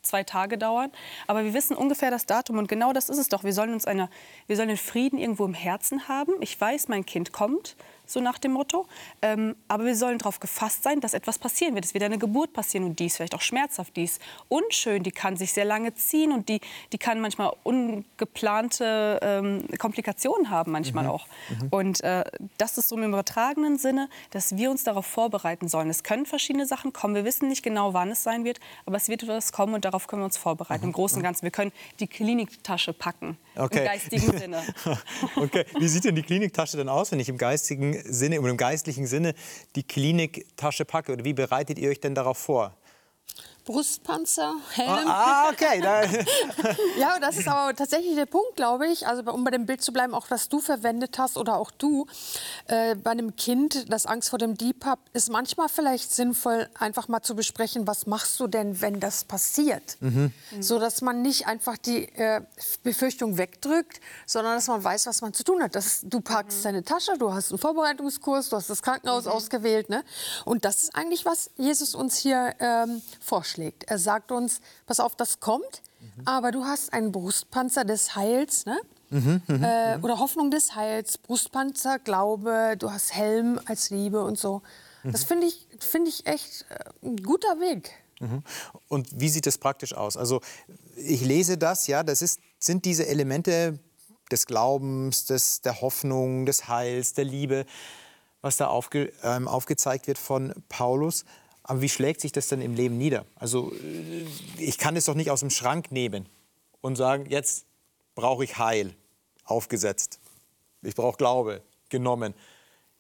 zwei 0.05 0.23
Tage 0.23 0.59
dauern. 0.59 0.91
Aber 1.27 1.45
wir 1.45 1.55
wissen 1.55 1.77
ungefähr 1.77 2.11
das 2.11 2.27
Datum 2.27 2.59
und 2.59 2.69
genau 2.69 2.93
das 2.93 3.09
ist 3.09 3.19
es 3.19 3.29
doch. 3.29 3.45
Wir 3.45 3.53
sollen 3.53 3.73
uns 3.73 3.87
eine, 3.87 4.09
wir 4.47 4.57
sollen 4.57 4.69
den 4.69 4.77
Frieden 4.77 5.19
irgendwo 5.19 5.45
im 5.45 5.55
Herzen 5.55 6.09
haben. 6.09 6.33
Ich 6.41 6.61
weiß, 6.61 6.89
mein 6.89 7.05
Kind 7.07 7.33
kommt. 7.33 7.77
So 8.15 8.21
nach 8.21 8.39
dem 8.39 8.53
Motto. 8.53 8.87
Ähm, 9.21 9.57
aber 9.69 9.85
wir 9.85 9.97
sollen 9.97 10.19
darauf 10.19 10.41
gefasst 10.41 10.83
sein, 10.83 11.01
dass 11.01 11.13
etwas 11.13 11.39
passieren 11.39 11.75
wird. 11.75 11.85
Es 11.85 11.93
wird 11.93 12.05
eine 12.05 12.19
Geburt 12.19 12.53
passieren 12.55 12.87
und 12.87 12.99
die 12.99 13.07
ist 13.07 13.17
vielleicht 13.17 13.35
auch 13.35 13.43
schmerzhaft, 13.43 13.95
die 13.97 14.05
ist 14.05 14.23
unschön, 14.49 15.03
die 15.03 15.11
kann 15.11 15.37
sich 15.37 15.53
sehr 15.53 15.65
lange 15.65 15.95
ziehen 15.95 16.33
und 16.33 16.49
die, 16.49 16.61
die 16.93 16.99
kann 16.99 17.21
manchmal 17.21 17.53
ungeplante 17.63 19.19
ähm, 19.23 19.67
Komplikationen 19.79 20.51
haben, 20.51 20.73
manchmal 20.73 21.05
mhm. 21.05 21.11
auch. 21.11 21.27
Mhm. 21.51 21.69
Und 21.71 22.01
äh, 22.03 22.25
das 22.57 22.79
ist 22.79 22.89
so 22.89 22.97
im 22.97 23.05
übertragenen 23.05 23.77
Sinne, 23.77 24.09
dass 24.31 24.57
wir 24.57 24.71
uns 24.71 24.85
darauf 24.85 25.07
vorbereiten 25.07 25.69
sollen. 25.69 25.91
Es 25.91 26.03
können 26.03 26.25
verschiedene 26.25 26.67
Sachen 26.67 26.93
kommen. 26.93 27.15
Wir 27.15 27.25
wissen 27.25 27.49
nicht 27.49 27.63
genau, 27.63 27.93
wann 27.93 28.11
es 28.11 28.23
sein 28.23 28.45
wird, 28.45 28.61
aber 28.87 28.97
es 28.97 29.09
wird 29.09 29.25
etwas 29.25 29.53
kommen 29.53 29.75
und 29.75 29.85
darauf 29.85 30.07
können 30.07 30.23
wir 30.23 30.27
uns 30.27 30.37
vorbereiten. 30.37 30.85
Im 30.85 30.93
Großen 30.93 31.19
und 31.19 31.23
Ganzen. 31.23 31.43
Wir 31.43 31.51
können 31.51 31.73
die 32.01 32.07
Kliniktasche 32.07 32.93
packen. 32.93 33.37
Okay. 33.57 33.81
Im 33.81 33.85
geistigen 33.85 34.39
Sinne. 34.39 34.63
okay. 35.37 35.65
Wie 35.79 35.89
sieht 35.89 36.05
denn 36.05 36.15
die 36.15 36.23
Kliniktasche 36.23 36.77
dann 36.77 36.89
aus, 36.89 37.13
wenn 37.13 37.21
ich 37.21 37.29
im 37.29 37.39
geistigen 37.39 37.95
Sinne 38.07 38.41
oder 38.41 38.51
im 38.51 38.57
geistlichen 38.57 39.07
Sinne 39.07 39.35
die 39.77 39.83
Kliniktasche 39.83 40.85
packe? 40.85 41.13
Oder 41.13 41.25
wie 41.25 41.33
bereitet 41.33 41.79
ihr 41.79 41.91
euch 41.91 42.01
denn 42.01 42.15
darauf 42.15 42.39
vor? 42.39 42.77
Brustpanzer, 43.65 44.57
Helm. 44.73 45.09
Ah, 45.09 45.47
ah 45.47 45.51
okay. 45.51 45.81
ja, 46.99 47.19
das 47.19 47.39
ist 47.39 47.49
aber 47.49 47.75
tatsächlich 47.75 48.15
der 48.15 48.27
Punkt, 48.27 48.57
glaube 48.57 48.87
ich. 48.89 49.07
Also 49.07 49.23
um 49.33 49.43
bei 49.43 49.51
dem 49.51 49.65
Bild 49.65 49.83
zu 49.83 49.91
bleiben, 49.91 50.13
auch 50.13 50.27
was 50.29 50.51
du 50.51 50.61
verwendet 50.61 51.19
hast 51.19 51.39
oder 51.39 51.57
auch 51.57 51.71
du, 51.71 52.07
äh, 52.67 52.95
bei 52.95 53.13
einem 53.13 53.37
Kind, 53.37 53.91
das 53.91 54.05
Angst 54.05 54.29
vor 54.29 54.39
dem 54.39 54.59
Dieb 54.59 54.85
hat, 54.85 54.99
ist 55.15 55.31
manchmal 55.31 55.71
vielleicht 55.71 56.13
sinnvoll, 56.13 56.69
einfach 56.79 57.09
mal 57.09 57.23
zu 57.23 57.35
besprechen, 57.35 57.87
was 57.87 58.07
machst 58.07 58.39
du 58.39 58.49
denn, 58.49 58.83
wenn 58.83 59.01
das 59.01 59.25
passiert? 59.25 59.97
Mhm. 60.01 60.33
So 60.61 60.79
dass 60.79 61.01
man 61.01 61.23
nicht 61.23 61.47
einfach 61.47 61.79
die 61.79 62.05
äh, 62.17 62.43
Befürchtung 62.83 63.39
wegdrückt, 63.39 64.01
sondern 64.27 64.57
dass 64.57 64.69
man 64.69 64.85
weiß, 64.85 65.07
was 65.07 65.23
man 65.23 65.33
zu 65.33 65.43
tun 65.43 65.63
hat. 65.63 65.75
Das, 65.75 66.03
du 66.05 66.21
packst 66.21 66.59
mhm. 66.59 66.65
deine 66.65 66.85
Tasche, 66.85 67.17
du 67.17 67.33
hast 67.33 67.51
einen 67.51 67.59
Vorbereitungskurs, 67.59 68.51
du 68.51 68.57
hast 68.57 68.69
das 68.69 68.83
Krankenhaus 68.83 69.25
mhm. 69.25 69.31
ausgewählt. 69.31 69.89
Ne? 69.89 70.05
Und 70.45 70.67
das 70.67 70.83
ist 70.83 70.95
eigentlich, 70.95 71.25
was 71.25 71.51
Jesus 71.57 71.95
uns 71.95 72.19
hier 72.19 72.55
ähm, 72.61 73.01
vorschlägt 73.21 73.54
vorschlägt. 73.55 73.85
Er 73.85 73.99
sagt 73.99 74.33
uns, 74.33 74.61
pass 74.87 75.01
auf, 75.01 75.17
das 75.17 75.41
kommt, 75.41 75.83
mhm. 76.01 76.23
aber 76.25 76.51
du 76.51 76.65
hast 76.65 76.93
einen 76.93 77.13
Brustpanzer 77.13 77.85
des 77.85 78.17
Heils, 78.17 78.67
ne? 78.67 78.79
Mhm, 79.11 79.43
mhm, 79.47 79.63
äh, 79.63 79.99
oder 80.03 80.19
Hoffnung 80.19 80.51
des 80.51 80.75
Heils, 80.75 81.19
Brustpanzer, 81.19 81.99
Glaube, 81.99 82.75
du 82.79 82.91
hast 82.91 83.15
Helm 83.15 83.61
als 83.67 83.91
Liebe 83.91 84.23
und 84.25 84.39
so. 84.39 84.63
Das 85.05 85.25
finde 85.25 85.47
ich, 85.47 85.69
find 85.79 86.09
ich 86.09 86.27
echt 86.27 86.65
äh, 86.71 87.07
ein 87.07 87.19
guter 87.19 87.61
Weg. 87.61 87.91
Und 88.89 89.21
wie 89.21 89.29
sieht 89.29 89.45
das 89.45 89.59
praktisch 89.59 89.93
aus? 89.93 90.17
Also 90.17 90.41
ich 90.97 91.21
lese 91.21 91.59
das, 91.59 91.87
ja, 91.89 92.03
das 92.03 92.23
ist, 92.23 92.41
sind 92.59 92.87
diese 92.87 93.07
Elemente 93.07 93.79
des 94.31 94.47
Glaubens, 94.47 95.27
des, 95.27 95.61
der 95.61 95.83
Hoffnung, 95.83 96.47
des 96.47 96.69
Heils, 96.69 97.13
der 97.13 97.27
Liebe, 97.27 97.67
was 98.41 98.57
da 98.57 98.69
aufge, 98.69 99.13
ähm, 99.23 99.47
aufgezeigt 99.47 100.07
wird 100.07 100.17
von 100.17 100.55
Paulus. 100.71 101.27
Aber 101.65 101.81
wie 101.81 101.89
schlägt 101.89 102.21
sich 102.21 102.31
das 102.31 102.49
denn 102.49 102.61
im 102.61 102.75
Leben 102.75 102.99
nieder? 102.99 103.25
Also 103.35 103.73
äh, 103.73 104.27
ich 104.59 104.79
kann 104.79 104.97
es 104.97 105.07
doch 105.07 105.15
nicht 105.15 105.31
aus 105.31 105.41
dem 105.41 105.51
Schrank 105.51 105.91
nehmen 105.91 106.29
und 106.81 106.97
sagen, 106.97 107.27
jetzt 107.29 107.67
brauche 108.15 108.45
ich 108.45 108.59
Heil, 108.59 108.95
aufgesetzt. 109.45 110.21
Ich 110.83 110.95
brauche 110.95 111.17
Glaube, 111.17 111.63
genommen. 111.89 112.35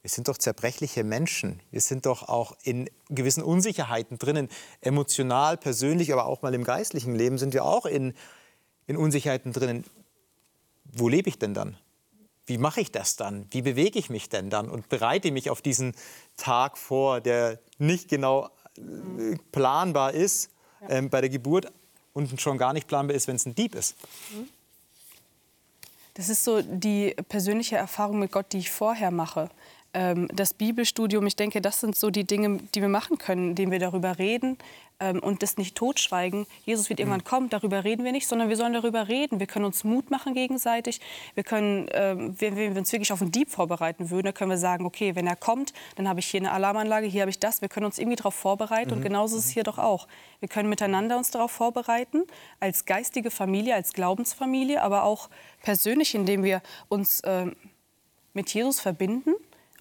Wir 0.00 0.10
sind 0.10 0.28
doch 0.28 0.38
zerbrechliche 0.38 1.04
Menschen. 1.04 1.60
Wir 1.70 1.80
sind 1.80 2.06
doch 2.06 2.28
auch 2.28 2.56
in 2.62 2.88
gewissen 3.10 3.42
Unsicherheiten 3.42 4.18
drinnen. 4.18 4.48
Emotional, 4.80 5.56
persönlich, 5.56 6.12
aber 6.12 6.26
auch 6.26 6.42
mal 6.42 6.54
im 6.54 6.64
geistlichen 6.64 7.14
Leben 7.14 7.38
sind 7.38 7.52
wir 7.52 7.64
auch 7.64 7.86
in, 7.86 8.14
in 8.86 8.96
Unsicherheiten 8.96 9.52
drinnen. 9.52 9.84
Wo 10.84 11.08
lebe 11.08 11.28
ich 11.28 11.38
denn 11.38 11.54
dann? 11.54 11.76
Wie 12.46 12.58
mache 12.58 12.80
ich 12.80 12.92
das 12.92 13.16
dann? 13.16 13.46
Wie 13.50 13.62
bewege 13.62 13.98
ich 13.98 14.10
mich 14.10 14.28
denn 14.28 14.50
dann? 14.50 14.68
Und 14.68 14.88
bereite 14.88 15.30
mich 15.30 15.50
auf 15.50 15.62
diesen 15.62 15.94
Tag 16.36 16.76
vor, 16.76 17.20
der 17.20 17.58
nicht 17.78 18.08
genau 18.08 18.50
planbar 19.52 20.12
ist 20.12 20.50
äh, 20.88 21.00
bei 21.02 21.20
der 21.20 21.30
Geburt 21.30 21.72
und 22.12 22.40
schon 22.40 22.58
gar 22.58 22.72
nicht 22.72 22.86
planbar 22.86 23.16
ist, 23.16 23.28
wenn 23.28 23.36
es 23.36 23.46
ein 23.46 23.54
Dieb 23.54 23.74
ist. 23.74 23.96
Das 26.14 26.28
ist 26.28 26.44
so 26.44 26.62
die 26.62 27.14
persönliche 27.28 27.76
Erfahrung 27.76 28.20
mit 28.20 28.30
Gott, 28.30 28.52
die 28.52 28.58
ich 28.58 28.70
vorher 28.70 29.10
mache. 29.10 29.50
Ähm, 29.92 30.28
das 30.32 30.54
Bibelstudium, 30.54 31.26
ich 31.26 31.36
denke, 31.36 31.60
das 31.60 31.80
sind 31.80 31.96
so 31.96 32.10
die 32.10 32.24
Dinge, 32.24 32.58
die 32.74 32.80
wir 32.80 32.88
machen 32.88 33.18
können, 33.18 33.50
indem 33.50 33.70
wir 33.70 33.78
darüber 33.78 34.18
reden, 34.18 34.58
ähm, 35.04 35.20
und 35.20 35.42
das 35.42 35.56
nicht 35.58 35.76
totschweigen. 35.76 36.46
Jesus 36.64 36.88
wird 36.88 36.98
irgendwann 36.98 37.20
mhm. 37.20 37.24
kommen, 37.24 37.50
darüber 37.50 37.84
reden 37.84 38.04
wir 38.04 38.12
nicht, 38.12 38.26
sondern 38.26 38.48
wir 38.48 38.56
sollen 38.56 38.72
darüber 38.72 39.08
reden. 39.08 39.38
Wir 39.38 39.46
können 39.46 39.66
uns 39.66 39.84
Mut 39.84 40.10
machen 40.10 40.34
gegenseitig. 40.34 41.00
Wir 41.34 41.44
können, 41.44 41.88
ähm, 41.92 42.34
wenn 42.40 42.56
wir 42.56 42.76
uns 42.76 42.90
wirklich 42.92 43.12
auf 43.12 43.20
einen 43.20 43.30
Dieb 43.30 43.50
vorbereiten 43.50 44.10
würden, 44.10 44.26
dann 44.26 44.34
können 44.34 44.50
wir 44.50 44.58
sagen, 44.58 44.86
okay, 44.86 45.14
wenn 45.14 45.26
er 45.26 45.36
kommt, 45.36 45.72
dann 45.96 46.08
habe 46.08 46.20
ich 46.20 46.26
hier 46.26 46.40
eine 46.40 46.52
Alarmanlage, 46.52 47.06
hier 47.06 47.22
habe 47.22 47.30
ich 47.30 47.38
das. 47.38 47.60
Wir 47.60 47.68
können 47.68 47.86
uns 47.86 47.98
irgendwie 47.98 48.16
darauf 48.16 48.34
vorbereiten 48.34 48.90
mhm. 48.90 48.96
und 48.96 49.02
genauso 49.02 49.36
ist 49.36 49.46
es 49.46 49.50
hier 49.50 49.64
doch 49.64 49.78
auch. 49.78 50.08
Wir 50.40 50.48
können 50.48 50.68
miteinander 50.68 51.18
uns 51.18 51.30
darauf 51.30 51.50
vorbereiten, 51.50 52.22
als 52.60 52.86
geistige 52.86 53.30
Familie, 53.30 53.74
als 53.74 53.92
Glaubensfamilie, 53.92 54.80
aber 54.82 55.04
auch 55.04 55.28
persönlich, 55.62 56.14
indem 56.14 56.42
wir 56.44 56.62
uns 56.88 57.20
äh, 57.20 57.46
mit 58.32 58.52
Jesus 58.52 58.80
verbinden 58.80 59.34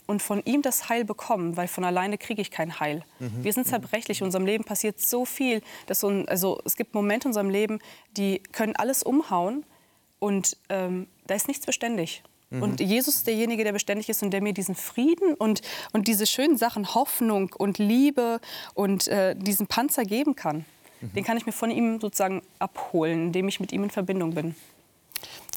und 0.08 0.22
von 0.22 0.42
ihm 0.46 0.62
das 0.62 0.90
Heil 0.90 1.06
bekommen, 1.06 1.58
weil 1.58 1.68
von 1.68 1.84
alleine 1.84 2.18
kriege 2.18 2.42
ich 2.42 2.52
kein 2.52 2.80
Heil. 2.80 3.04
Mhm. 3.20 3.44
Wir 3.44 3.54
sind 3.54 3.68
zerbrechlich, 3.68 4.22
in 4.22 4.26
unserem 4.26 4.46
Leben 4.46 4.64
passiert 4.64 5.00
so 5.00 5.26
viel. 5.26 5.62
Dass 5.88 6.00
so 6.00 6.10
ein, 6.10 6.28
also, 6.28 6.60
es 6.66 6.76
gibt 6.76 6.94
Momente 6.94 7.28
in 7.28 7.30
unserem 7.30 7.50
Leben, 7.50 7.80
die 8.18 8.40
können 8.52 8.76
alles 8.76 9.04
umhauen 9.04 9.66
und 10.20 10.58
ähm, 10.70 11.08
da 11.28 11.36
ist 11.36 11.48
nichts 11.48 11.66
beständig. 11.66 12.24
Mhm. 12.50 12.62
Und 12.62 12.80
Jesus 12.80 13.16
ist 13.16 13.28
derjenige, 13.28 13.64
der 13.64 13.74
beständig 13.74 14.10
ist 14.10 14.24
und 14.24 14.32
der 14.32 14.42
mir 14.42 14.54
diesen 14.54 14.76
Frieden 14.76 15.34
und, 15.34 15.62
und 15.92 16.08
diese 16.08 16.26
schönen 16.26 16.58
Sachen, 16.58 16.94
Hoffnung 16.94 17.52
und 17.58 17.78
Liebe 17.78 18.40
und 18.74 19.08
äh, 19.08 19.36
diesen 19.36 19.68
Panzer 19.68 20.04
geben 20.04 20.36
kann. 20.36 20.66
Mhm. 21.02 21.14
Den 21.14 21.24
kann 21.24 21.38
ich 21.38 21.46
mir 21.46 21.52
von 21.52 21.72
ihm 21.72 22.00
sozusagen 22.00 22.42
abholen, 22.60 23.28
indem 23.28 23.48
ich 23.48 23.60
mit 23.60 23.72
ihm 23.72 23.84
in 23.84 23.90
Verbindung 23.90 24.34
bin. 24.34 24.56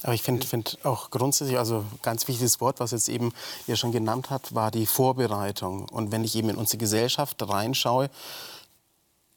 Aber 0.03 0.13
ich 0.13 0.21
finde 0.21 0.45
find 0.45 0.77
auch 0.83 1.09
grundsätzlich, 1.09 1.57
also 1.57 1.83
ganz 2.03 2.27
wichtiges 2.27 2.61
Wort, 2.61 2.79
was 2.79 2.91
jetzt 2.91 3.09
eben 3.09 3.33
ihr 3.65 3.75
schon 3.75 3.91
genannt 3.91 4.29
hat, 4.29 4.53
war 4.53 4.71
die 4.71 4.85
Vorbereitung. 4.85 5.89
Und 5.89 6.11
wenn 6.11 6.23
ich 6.23 6.35
eben 6.35 6.49
in 6.49 6.55
unsere 6.55 6.77
Gesellschaft 6.77 7.37
reinschaue, 7.47 8.09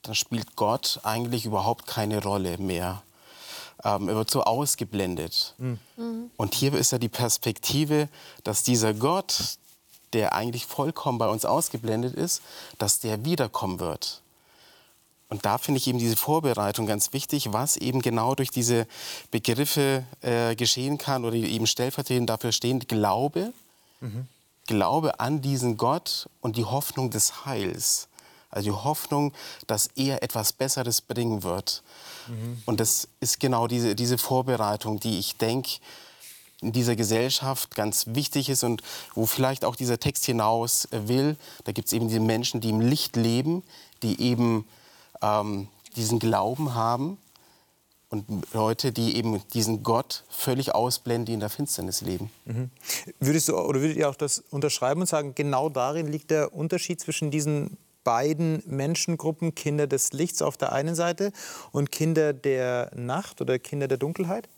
dann 0.03 0.15
spielt 0.15 0.57
Gott 0.57 1.01
eigentlich 1.03 1.45
überhaupt 1.45 1.87
keine 1.87 2.23
Rolle 2.23 2.59
mehr. 2.59 3.03
Ähm, 3.85 4.09
er 4.09 4.17
wird 4.17 4.31
so 4.31 4.43
ausgeblendet. 4.43 5.55
Mhm. 5.59 6.31
Und 6.37 6.55
hier 6.55 6.75
ist 6.75 6.93
ja 6.93 6.99
die 6.99 7.09
Perspektive, 7.09 8.09
dass 8.45 8.63
dieser 8.63 8.95
Gott, 8.95 9.59
der 10.13 10.35
eigentlich 10.35 10.67
vollkommen 10.67 11.19
bei 11.19 11.29
uns 11.29 11.45
ausgeblendet 11.45 12.15
ist, 12.15 12.43
dass 12.79 13.01
der 13.01 13.25
wiederkommen 13.25 13.81
wird. 13.81 14.23
Und 15.31 15.47
da 15.47 15.59
finde 15.59 15.79
ich 15.79 15.87
eben 15.87 15.99
diese 15.99 16.17
Vorbereitung 16.17 16.87
ganz 16.87 17.13
wichtig, 17.13 17.53
was 17.53 17.77
eben 17.77 18.03
genau 18.03 18.35
durch 18.35 18.51
diese 18.51 18.87
Begriffe 19.31 20.05
äh, 20.23 20.57
geschehen 20.57 20.99
kann 20.99 21.25
oder 21.25 21.37
eben 21.37 21.69
stellvertretend 21.69 22.29
dafür 22.29 22.51
stehen, 22.51 22.81
Glaube, 22.81 23.53
mhm. 24.01 24.27
Glaube 24.67 25.21
an 25.21 25.41
diesen 25.41 25.77
Gott 25.77 26.29
und 26.41 26.57
die 26.57 26.65
Hoffnung 26.65 27.11
des 27.11 27.47
Heils. 27.47 28.09
Also 28.51 28.71
die 28.71 28.77
Hoffnung, 28.77 29.33
dass 29.69 29.89
er 29.95 30.25
etwas 30.25 30.53
Besseres 30.53 31.01
bringen 31.01 31.45
wird. 31.45 31.85
Mhm. 32.27 32.63
Und 32.67 32.81
das 32.81 33.07
ist 33.21 33.39
genau 33.39 33.69
diese, 33.69 33.95
diese 33.95 34.19
Vorbereitung, 34.19 34.99
die 34.99 35.21
ich 35.21 35.37
denke, 35.37 35.79
in 36.61 36.73
dieser 36.73 36.97
Gesellschaft 36.97 37.75
ganz 37.77 38.07
wichtig 38.09 38.49
ist 38.49 38.65
und 38.65 38.83
wo 39.15 39.27
vielleicht 39.27 39.65
auch 39.65 39.77
dieser 39.77 40.01
Text 40.01 40.27
hinaus 40.27 40.89
will. 40.91 41.37
Da 41.65 41.73
gibt 41.73 41.87
es 41.87 41.93
eben 41.93 42.09
diese 42.09 42.21
Menschen, 42.21 42.61
die 42.61 42.71
im 42.71 42.81
Licht 42.81 43.15
leben, 43.17 43.63
die 44.03 44.21
eben 44.21 44.67
ähm, 45.23 45.69
diesen 45.97 46.19
Glauben 46.19 46.75
haben 46.75 47.19
und 48.11 48.27
Leute, 48.53 48.93
die 48.93 49.17
eben 49.17 49.41
diesen 49.55 49.83
Gott 49.83 50.25
völlig 50.29 50.75
ausblenden, 50.75 51.27
die 51.27 51.35
in 51.35 51.41
der 51.41 51.49
Finsternis 51.49 52.01
leben. 52.01 52.31
Mhm. 52.45 52.71
Würdest 53.21 53.49
du 53.49 53.57
oder 53.57 53.81
würdet 53.81 53.97
ihr 53.97 54.09
auch 54.09 54.17
das 54.17 54.43
unterschreiben 54.51 55.01
und 55.01 55.07
sagen, 55.07 55.35
genau 55.35 55.69
darin 55.69 56.09
liegt 56.09 56.31
der 56.31 56.53
Unterschied 56.55 57.01
zwischen 57.01 57.31
diesen 57.31 57.77
beiden 58.03 58.63
Menschengruppen, 58.67 59.55
Kinder 59.55 59.87
des 59.87 60.13
Lichts 60.13 60.43
auf 60.43 60.57
der 60.57 60.73
einen 60.73 60.95
Seite 60.95 61.33
und 61.71 61.93
Kinder 61.93 62.33
der 62.33 62.91
Nacht 62.95 63.41
oder 63.41 63.59
Kinder 63.59 63.87
der 63.87 63.99
Dunkelheit? 63.99 64.49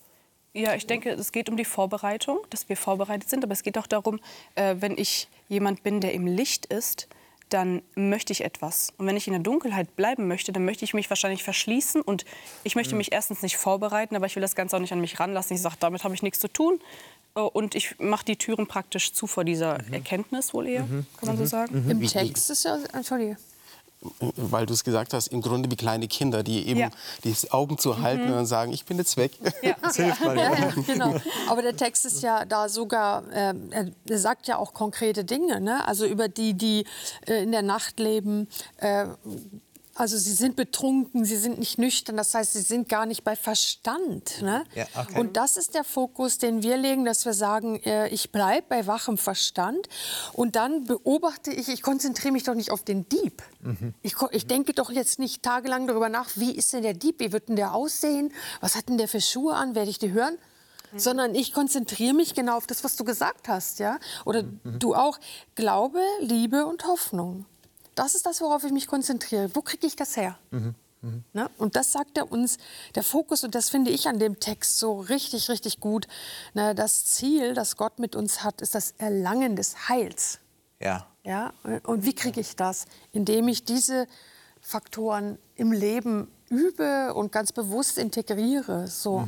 Ja, 0.54 0.74
ich 0.74 0.86
denke, 0.86 1.10
es 1.10 1.32
geht 1.32 1.48
um 1.48 1.56
die 1.56 1.64
Vorbereitung, 1.64 2.38
dass 2.50 2.68
wir 2.68 2.76
vorbereitet 2.76 3.28
sind. 3.28 3.42
Aber 3.42 3.52
es 3.52 3.62
geht 3.62 3.78
auch 3.78 3.86
darum, 3.86 4.20
äh, 4.54 4.76
wenn 4.78 4.98
ich 4.98 5.28
jemand 5.48 5.82
bin, 5.82 6.00
der 6.00 6.12
im 6.12 6.26
Licht 6.26 6.66
ist, 6.66 7.08
dann 7.52 7.82
möchte 7.94 8.32
ich 8.32 8.44
etwas. 8.44 8.92
Und 8.98 9.06
wenn 9.06 9.16
ich 9.16 9.26
in 9.26 9.32
der 9.32 9.42
Dunkelheit 9.42 9.96
bleiben 9.96 10.28
möchte, 10.28 10.52
dann 10.52 10.64
möchte 10.64 10.84
ich 10.84 10.94
mich 10.94 11.10
wahrscheinlich 11.10 11.42
verschließen 11.42 12.00
und 12.00 12.24
ich 12.64 12.74
möchte 12.74 12.94
mhm. 12.94 12.98
mich 12.98 13.12
erstens 13.12 13.42
nicht 13.42 13.56
vorbereiten, 13.56 14.16
aber 14.16 14.26
ich 14.26 14.36
will 14.36 14.40
das 14.40 14.54
Ganze 14.54 14.76
auch 14.76 14.80
nicht 14.80 14.92
an 14.92 15.00
mich 15.00 15.20
ranlassen. 15.20 15.54
Ich 15.54 15.62
sage, 15.62 15.76
damit 15.80 16.04
habe 16.04 16.14
ich 16.14 16.22
nichts 16.22 16.40
zu 16.40 16.48
tun. 16.48 16.80
Äh, 17.34 17.40
und 17.40 17.74
ich 17.74 17.98
mache 17.98 18.24
die 18.24 18.36
Türen 18.36 18.66
praktisch 18.66 19.12
zu 19.12 19.26
vor 19.26 19.44
dieser 19.44 19.82
mhm. 19.82 19.92
Erkenntnis 19.92 20.54
wohl 20.54 20.66
eher, 20.66 20.84
mhm. 20.84 21.06
kann 21.18 21.28
man 21.28 21.38
so 21.38 21.46
sagen. 21.46 21.84
Im 21.88 22.06
Text 22.06 22.50
ist 22.50 22.64
ja, 22.64 22.78
Entschuldige. 22.92 23.36
Weil 24.36 24.66
du 24.66 24.72
es 24.74 24.84
gesagt 24.84 25.14
hast, 25.14 25.28
im 25.28 25.42
Grunde 25.42 25.70
wie 25.70 25.76
kleine 25.76 26.08
Kinder, 26.08 26.42
die 26.42 26.66
eben 26.66 26.80
Ja. 26.80 26.90
die 27.24 27.34
Augen 27.50 27.78
zu 27.78 28.00
halten 28.00 28.24
und 28.24 28.32
dann 28.32 28.46
sagen, 28.46 28.72
ich 28.72 28.84
bin 28.84 28.98
jetzt 28.98 29.16
weg. 29.16 29.32
Ja. 29.62 29.76
Das 29.82 29.96
hilft 29.96 30.24
mal. 30.24 30.36
Ja, 30.36 30.54
genau. 30.86 31.16
Aber 31.48 31.62
der 31.62 31.76
Text 31.76 32.04
ist 32.04 32.22
ja 32.22 32.44
da 32.44 32.68
sogar, 32.68 33.24
er, 33.30 33.54
er 34.08 34.18
sagt 34.18 34.46
ja 34.46 34.56
auch 34.58 34.72
konkrete 34.74 35.24
Dinge, 35.24 35.60
ne? 35.60 35.86
also 35.86 36.06
über 36.06 36.28
die, 36.28 36.54
die 36.54 36.84
äh, 37.26 37.42
in 37.42 37.52
der 37.52 37.62
Nacht 37.62 37.98
leben. 38.00 38.48
Äh, 38.78 39.06
also 39.94 40.16
sie 40.16 40.32
sind 40.32 40.56
betrunken, 40.56 41.24
sie 41.24 41.36
sind 41.36 41.58
nicht 41.58 41.78
nüchtern, 41.78 42.16
das 42.16 42.34
heißt, 42.34 42.54
sie 42.54 42.62
sind 42.62 42.88
gar 42.88 43.04
nicht 43.06 43.24
bei 43.24 43.36
Verstand. 43.36 44.40
Ne? 44.42 44.64
Ja, 44.74 44.86
okay. 44.98 45.20
Und 45.20 45.36
das 45.36 45.56
ist 45.56 45.74
der 45.74 45.84
Fokus, 45.84 46.38
den 46.38 46.62
wir 46.62 46.76
legen, 46.76 47.04
dass 47.04 47.24
wir 47.26 47.34
sagen, 47.34 47.76
äh, 47.84 48.08
ich 48.08 48.32
bleibe 48.32 48.66
bei 48.68 48.86
wachem 48.86 49.18
Verstand 49.18 49.88
und 50.32 50.56
dann 50.56 50.84
beobachte 50.84 51.52
ich, 51.52 51.68
ich 51.68 51.82
konzentriere 51.82 52.32
mich 52.32 52.44
doch 52.44 52.54
nicht 52.54 52.70
auf 52.70 52.82
den 52.82 53.08
Dieb. 53.08 53.42
Ich, 54.02 54.14
ko- 54.14 54.28
ich 54.32 54.46
denke 54.46 54.72
doch 54.72 54.90
jetzt 54.90 55.18
nicht 55.18 55.42
tagelang 55.42 55.86
darüber 55.86 56.08
nach, 56.08 56.30
wie 56.36 56.52
ist 56.52 56.72
denn 56.72 56.82
der 56.82 56.94
Dieb, 56.94 57.20
wie 57.20 57.32
wird 57.32 57.48
denn 57.48 57.56
der 57.56 57.74
aussehen, 57.74 58.32
was 58.60 58.74
hat 58.76 58.88
denn 58.88 58.98
der 58.98 59.08
für 59.08 59.20
Schuhe 59.20 59.54
an, 59.54 59.74
werde 59.74 59.90
ich 59.90 59.98
die 59.98 60.12
hören? 60.12 60.36
Sondern 60.94 61.34
ich 61.34 61.54
konzentriere 61.54 62.12
mich 62.12 62.34
genau 62.34 62.56
auf 62.58 62.66
das, 62.66 62.84
was 62.84 62.96
du 62.96 63.04
gesagt 63.04 63.48
hast, 63.48 63.78
ja? 63.78 63.98
Oder 64.26 64.42
du 64.42 64.94
auch. 64.94 65.18
Glaube, 65.54 66.00
Liebe 66.20 66.66
und 66.66 66.86
Hoffnung. 66.86 67.46
Das 67.94 68.14
ist 68.14 68.26
das, 68.26 68.40
worauf 68.40 68.64
ich 68.64 68.72
mich 68.72 68.86
konzentriere. 68.86 69.50
Wo 69.54 69.62
kriege 69.62 69.86
ich 69.86 69.96
das 69.96 70.16
her? 70.16 70.38
Ne? 71.32 71.50
Und 71.58 71.74
das 71.74 71.90
sagt 71.90 72.16
er 72.16 72.30
uns, 72.30 72.58
der 72.94 73.02
Fokus, 73.02 73.42
und 73.42 73.54
das 73.56 73.70
finde 73.70 73.90
ich 73.90 74.06
an 74.06 74.20
dem 74.20 74.38
Text 74.38 74.78
so 74.78 75.00
richtig, 75.00 75.48
richtig 75.48 75.80
gut. 75.80 76.06
Ne? 76.54 76.74
Das 76.74 77.04
Ziel, 77.06 77.54
das 77.54 77.76
Gott 77.76 77.98
mit 77.98 78.14
uns 78.14 78.44
hat, 78.44 78.60
ist 78.60 78.74
das 78.74 78.94
Erlangen 78.98 79.56
des 79.56 79.88
Heils. 79.88 80.38
Ja. 80.80 81.06
Ja? 81.24 81.52
Und 81.84 82.04
wie 82.04 82.14
kriege 82.14 82.40
ich 82.40 82.54
das? 82.54 82.86
Indem 83.12 83.48
ich 83.48 83.64
diese 83.64 84.06
Faktoren 84.60 85.38
im 85.56 85.72
Leben 85.72 86.28
übe 86.48 87.12
und 87.14 87.32
ganz 87.32 87.50
bewusst 87.50 87.98
integriere. 87.98 88.86
So. 88.86 89.26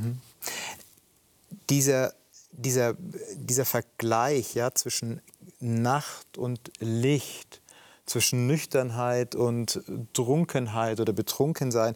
dieser, 1.71 2.15
dieser, 2.53 2.95
dieser 3.35 3.65
Vergleich 3.65 4.55
ja, 4.55 4.73
zwischen 4.75 5.21
Nacht 5.59 6.39
und 6.39 6.71
Licht, 6.79 7.61
zwischen 8.07 8.47
Nüchternheit 8.47 9.35
und 9.35 9.83
Trunkenheit 10.13 11.01
oder 11.01 11.13
Betrunkensein. 11.13 11.95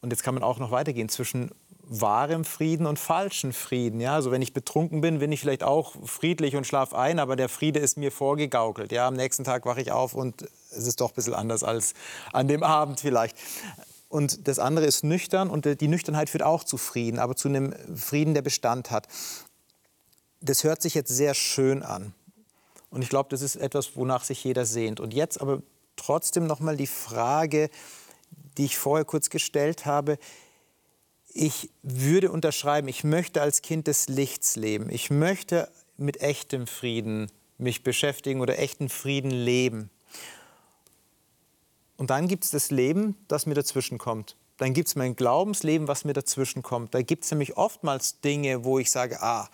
Und 0.00 0.10
jetzt 0.10 0.22
kann 0.22 0.34
man 0.34 0.42
auch 0.42 0.58
noch 0.58 0.70
weitergehen 0.70 1.08
zwischen 1.08 1.50
wahrem 1.86 2.44
Frieden 2.44 2.86
und 2.86 2.98
falschem 2.98 3.52
Frieden. 3.52 4.00
Ja? 4.00 4.14
Also 4.14 4.30
wenn 4.30 4.42
ich 4.42 4.52
betrunken 4.52 5.00
bin, 5.00 5.18
bin 5.18 5.32
ich 5.32 5.40
vielleicht 5.40 5.62
auch 5.62 5.94
friedlich 6.04 6.56
und 6.56 6.66
schlafe 6.66 6.96
ein, 6.96 7.18
aber 7.18 7.36
der 7.36 7.48
Friede 7.48 7.78
ist 7.78 7.96
mir 7.96 8.10
vorgegaukelt. 8.10 8.92
Ja? 8.92 9.06
Am 9.08 9.14
nächsten 9.14 9.44
Tag 9.44 9.66
wache 9.66 9.80
ich 9.80 9.92
auf 9.92 10.14
und 10.14 10.42
es 10.70 10.86
ist 10.86 11.00
doch 11.00 11.10
ein 11.10 11.14
bisschen 11.14 11.34
anders 11.34 11.62
als 11.62 11.94
an 12.32 12.48
dem 12.48 12.62
Abend 12.62 13.00
vielleicht. 13.00 13.36
Und 14.08 14.46
das 14.46 14.58
andere 14.58 14.86
ist 14.86 15.04
nüchtern 15.04 15.50
und 15.50 15.80
die 15.80 15.88
Nüchternheit 15.88 16.30
führt 16.30 16.44
auch 16.44 16.64
zu 16.64 16.76
Frieden, 16.76 17.18
aber 17.18 17.34
zu 17.34 17.48
einem 17.48 17.74
Frieden, 17.96 18.34
der 18.34 18.42
Bestand 18.42 18.90
hat. 18.90 19.08
Das 20.40 20.62
hört 20.64 20.82
sich 20.82 20.94
jetzt 20.94 21.10
sehr 21.10 21.34
schön 21.34 21.82
an. 21.82 22.14
Und 22.94 23.02
ich 23.02 23.08
glaube, 23.08 23.28
das 23.28 23.42
ist 23.42 23.56
etwas, 23.56 23.96
wonach 23.96 24.22
sich 24.22 24.44
jeder 24.44 24.64
sehnt. 24.64 25.00
Und 25.00 25.12
jetzt 25.12 25.40
aber 25.40 25.62
trotzdem 25.96 26.46
noch 26.46 26.60
mal 26.60 26.76
die 26.76 26.86
Frage, 26.86 27.68
die 28.56 28.66
ich 28.66 28.78
vorher 28.78 29.04
kurz 29.04 29.30
gestellt 29.30 29.84
habe. 29.84 30.16
Ich 31.32 31.70
würde 31.82 32.30
unterschreiben, 32.30 32.86
ich 32.86 33.02
möchte 33.02 33.42
als 33.42 33.62
Kind 33.62 33.88
des 33.88 34.06
Lichts 34.08 34.54
leben. 34.54 34.90
Ich 34.90 35.10
möchte 35.10 35.68
mit 35.96 36.20
echtem 36.20 36.68
Frieden 36.68 37.32
mich 37.58 37.82
beschäftigen 37.82 38.40
oder 38.40 38.60
echten 38.60 38.88
Frieden 38.88 39.32
leben. 39.32 39.90
Und 41.96 42.10
dann 42.10 42.28
gibt 42.28 42.44
es 42.44 42.52
das 42.52 42.70
Leben, 42.70 43.16
das 43.26 43.46
mir 43.46 43.54
dazwischen 43.54 43.98
kommt. 43.98 44.36
Dann 44.56 44.72
gibt 44.72 44.86
es 44.86 44.94
mein 44.94 45.16
Glaubensleben, 45.16 45.88
was 45.88 46.04
mir 46.04 46.12
dazwischen 46.12 46.62
kommt. 46.62 46.94
Da 46.94 47.02
gibt 47.02 47.24
es 47.24 47.30
nämlich 47.32 47.56
oftmals 47.56 48.20
Dinge, 48.20 48.64
wo 48.64 48.78
ich 48.78 48.92
sage, 48.92 49.20
ah, 49.20 49.48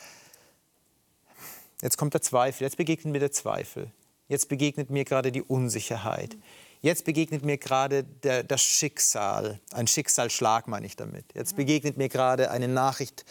jetzt 1.82 1.96
kommt 1.96 2.14
der 2.14 2.22
Zweifel, 2.22 2.64
jetzt 2.64 2.76
begegnet 2.76 3.12
mir 3.12 3.20
der 3.20 3.32
Zweifel. 3.32 3.90
Jetzt 4.28 4.48
begegnet 4.48 4.90
mir 4.90 5.04
gerade 5.04 5.32
die 5.32 5.42
Unsicherheit. 5.42 6.36
Jetzt 6.82 7.04
begegnet 7.04 7.44
mir 7.44 7.58
gerade 7.58 8.04
der, 8.04 8.44
das 8.44 8.62
Schicksal, 8.62 9.58
ein 9.72 9.88
Schicksalsschlag 9.88 10.68
meine 10.68 10.86
ich 10.86 10.94
damit. 10.94 11.24
Jetzt 11.34 11.56
begegnet 11.56 11.96
mir 11.96 12.08
gerade 12.08 12.50
eine 12.50 12.68
Nachricht, 12.68 13.24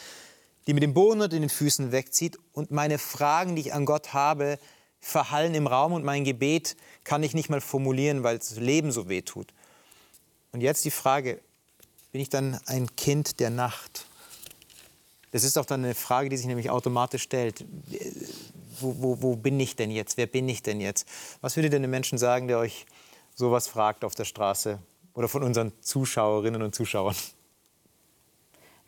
die 0.67 0.73
mir 0.73 0.81
den 0.81 0.93
Boden 0.93 1.21
unter 1.21 1.39
den 1.39 1.49
Füßen 1.49 1.91
wegzieht 1.93 2.37
und 2.51 2.69
meine 2.69 2.99
Fragen, 2.99 3.55
die 3.55 3.61
ich 3.61 3.73
an 3.73 3.85
Gott 3.85 4.13
habe, 4.13 4.59
verhallen 4.99 5.55
im 5.55 5.67
Raum 5.67 5.93
und 5.93 6.03
mein 6.03 6.25
Gebet 6.25 6.75
kann 7.05 7.23
ich 7.23 7.33
nicht 7.33 7.49
mal 7.49 7.61
formulieren, 7.61 8.23
weil 8.23 8.37
das 8.37 8.57
Leben 8.57 8.91
so 8.91 9.07
weh 9.07 9.21
tut. 9.21 9.53
Und 10.51 10.61
jetzt 10.61 10.83
die 10.83 10.91
Frage, 10.91 11.39
bin 12.11 12.21
ich 12.21 12.29
dann 12.29 12.59
ein 12.65 12.93
Kind 12.97 13.39
der 13.39 13.49
Nacht? 13.49 14.05
Das 15.31 15.43
ist 15.43 15.57
auch 15.57 15.65
dann 15.65 15.83
eine 15.83 15.95
Frage, 15.95 16.29
die 16.29 16.37
sich 16.37 16.47
nämlich 16.47 16.69
automatisch 16.69 17.23
stellt. 17.23 17.65
Wo, 18.79 18.95
wo, 18.99 19.21
wo 19.21 19.35
bin 19.35 19.59
ich 19.59 19.75
denn 19.75 19.91
jetzt? 19.91 20.17
Wer 20.17 20.27
bin 20.27 20.47
ich 20.49 20.63
denn 20.63 20.81
jetzt? 20.81 21.07
Was 21.41 21.55
würdet 21.55 21.73
ihr 21.73 21.79
den 21.79 21.89
Menschen 21.89 22.17
sagen, 22.17 22.47
der 22.47 22.59
euch 22.59 22.85
sowas 23.35 23.67
fragt 23.67 24.03
auf 24.03 24.15
der 24.15 24.25
Straße 24.25 24.79
oder 25.13 25.27
von 25.27 25.43
unseren 25.43 25.73
Zuschauerinnen 25.81 26.61
und 26.61 26.73
Zuschauern? 26.73 27.15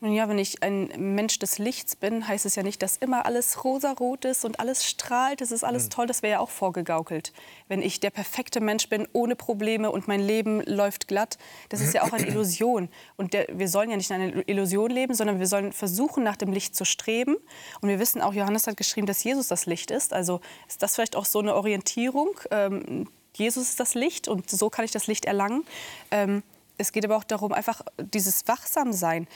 Nun 0.04 0.14
ja, 0.14 0.28
wenn 0.28 0.40
ich 0.40 0.64
ein 0.64 0.90
Mensch 0.98 1.38
des 1.38 1.60
Lichts 1.60 1.96
bin, 1.96 2.28
heißt 2.28 2.48
es 2.48 2.56
ja 2.56 2.64
nicht, 2.64 2.82
dass 2.82 2.98
immer 2.98 3.28
alles 3.28 3.64
rosarot 3.64 4.26
ist 4.26 4.44
und 4.44 4.60
alles 4.60 4.84
strahlt. 4.84 5.42
Es 5.42 5.52
ist 5.52 5.64
alles 5.64 5.90
toll, 5.90 6.08
das 6.08 6.24
wäre 6.24 6.32
ja 6.32 6.40
auch 6.40 6.50
vorgegaukelt. 6.50 7.32
Wenn 7.68 7.84
ich 7.84 8.00
der 8.00 8.10
perfekte 8.10 8.62
Mensch 8.62 8.90
bin, 8.90 9.08
ohne 9.14 9.36
Probleme 9.36 9.92
und 9.92 10.08
mein 10.08 10.20
Leben 10.20 10.64
läuft 10.64 11.08
glatt, 11.08 11.38
das 11.70 11.82
ist 11.82 11.94
ja 11.94 12.02
auch 12.02 12.14
eine 12.14 12.26
Illusion. 12.28 12.90
Und 13.16 13.34
der, 13.34 13.46
wir 13.54 13.68
sollen 13.68 13.92
ja 13.92 13.96
nicht 13.96 14.10
in 14.10 14.16
einer 14.16 14.50
Illusion 14.50 14.90
leben, 14.90 15.14
sondern 15.14 15.38
wir 15.38 15.46
sollen 15.46 15.72
versuchen, 15.72 16.24
nach 16.24 16.36
dem 16.36 16.52
Licht 16.52 16.76
zu 16.76 16.84
streben. 16.84 17.38
Und 17.82 17.88
wir 17.88 18.00
wissen 18.00 18.24
auch, 18.24 18.34
Johannes 18.34 18.66
hat 18.66 18.78
geschrieben, 18.78 19.06
dass 19.06 19.24
Jesus 19.24 19.50
das 19.50 19.68
Licht 19.68 19.92
ist. 19.92 20.14
Also 20.14 20.42
ist 20.68 20.82
das 20.82 20.96
vielleicht 20.96 21.16
auch 21.16 21.26
so 21.26 21.38
eine 21.38 21.54
Orientierung. 21.54 22.40
Ähm, 22.50 23.08
Jesus 23.36 23.70
ist 23.70 23.80
das 23.80 23.94
Licht 23.94 24.28
und 24.28 24.50
so 24.50 24.72
kann 24.72 24.84
ich 24.84 24.92
das 24.92 25.06
Licht 25.06 25.26
erlangen. 25.26 25.64
Ähm, 26.10 26.42
es 26.82 26.92
geht 26.92 27.06
aber 27.06 27.16
auch 27.16 27.24
darum, 27.24 27.54
einfach 27.54 27.82
dieses 28.00 28.48
Wachsamsein. 28.48 29.28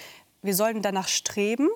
Wir 0.45 0.55
sollen 0.55 0.81
danach 0.81 1.07
streben. 1.07 1.69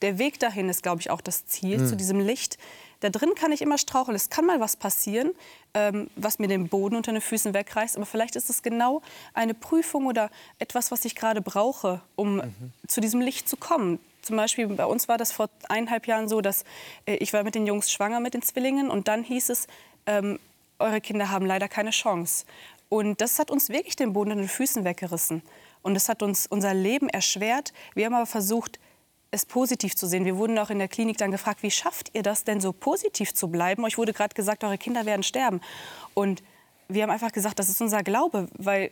Der 0.00 0.18
Weg 0.18 0.40
dahin 0.40 0.68
ist, 0.68 0.82
glaube 0.82 1.00
ich, 1.00 1.10
auch 1.10 1.20
das 1.20 1.46
Ziel 1.46 1.86
zu 1.86 1.94
diesem 1.94 2.18
Licht. 2.18 2.58
Da 3.00 3.10
drin 3.10 3.34
kann 3.34 3.52
ich 3.52 3.62
immer 3.62 3.78
straucheln. 3.78 4.14
Es 4.16 4.30
kann 4.30 4.46
mal 4.46 4.60
was 4.60 4.76
passieren, 4.76 5.32
ähm, 5.74 6.08
was 6.16 6.38
mir 6.38 6.48
den 6.48 6.68
Boden 6.68 6.96
unter 6.96 7.12
den 7.12 7.20
Füßen 7.20 7.52
wegreißt. 7.52 7.96
Aber 7.96 8.06
vielleicht 8.06 8.36
ist 8.36 8.48
es 8.48 8.62
genau 8.62 9.02
eine 9.34 9.54
Prüfung 9.54 10.06
oder 10.06 10.30
etwas, 10.58 10.90
was 10.90 11.04
ich 11.04 11.14
gerade 11.16 11.40
brauche, 11.40 12.00
um 12.16 12.42
zu 12.86 13.00
diesem 13.00 13.20
Licht 13.20 13.48
zu 13.48 13.56
kommen. 13.56 13.98
Zum 14.22 14.36
Beispiel 14.36 14.68
bei 14.68 14.86
uns 14.86 15.08
war 15.08 15.18
das 15.18 15.32
vor 15.32 15.50
eineinhalb 15.68 16.06
Jahren 16.06 16.28
so, 16.28 16.40
dass 16.40 16.64
äh, 17.06 17.16
ich 17.16 17.32
war 17.32 17.42
mit 17.42 17.54
den 17.54 17.66
Jungs 17.66 17.90
schwanger 17.90 18.20
mit 18.20 18.34
den 18.34 18.42
Zwillingen 18.42 18.88
und 18.88 19.08
dann 19.08 19.24
hieß 19.24 19.50
es, 19.50 19.66
ähm, 20.06 20.38
eure 20.78 21.00
Kinder 21.00 21.28
haben 21.30 21.44
leider 21.44 21.68
keine 21.68 21.90
Chance. 21.90 22.44
Und 22.88 23.20
das 23.20 23.38
hat 23.38 23.50
uns 23.50 23.68
wirklich 23.68 23.96
den 23.96 24.12
Boden 24.12 24.30
unter 24.30 24.42
den 24.42 24.48
Füßen 24.48 24.84
weggerissen. 24.84 25.42
Und 25.82 25.96
es 25.96 26.08
hat 26.08 26.22
uns 26.22 26.46
unser 26.46 26.74
Leben 26.74 27.08
erschwert. 27.08 27.72
Wir 27.94 28.06
haben 28.06 28.14
aber 28.14 28.26
versucht, 28.26 28.78
es 29.30 29.46
positiv 29.46 29.96
zu 29.96 30.06
sehen. 30.06 30.24
Wir 30.24 30.36
wurden 30.36 30.58
auch 30.58 30.70
in 30.70 30.78
der 30.78 30.88
Klinik 30.88 31.16
dann 31.16 31.30
gefragt, 31.30 31.62
wie 31.62 31.70
schafft 31.70 32.10
ihr 32.14 32.22
das 32.22 32.44
denn 32.44 32.60
so 32.60 32.72
positiv 32.72 33.34
zu 33.34 33.48
bleiben? 33.48 33.84
Euch 33.84 33.98
wurde 33.98 34.12
gerade 34.12 34.34
gesagt, 34.34 34.62
eure 34.62 34.78
Kinder 34.78 35.06
werden 35.06 35.22
sterben. 35.22 35.60
Und 36.14 36.42
wir 36.88 37.02
haben 37.02 37.10
einfach 37.10 37.32
gesagt, 37.32 37.58
das 37.58 37.68
ist 37.68 37.80
unser 37.80 38.02
Glaube, 38.02 38.48
weil 38.58 38.90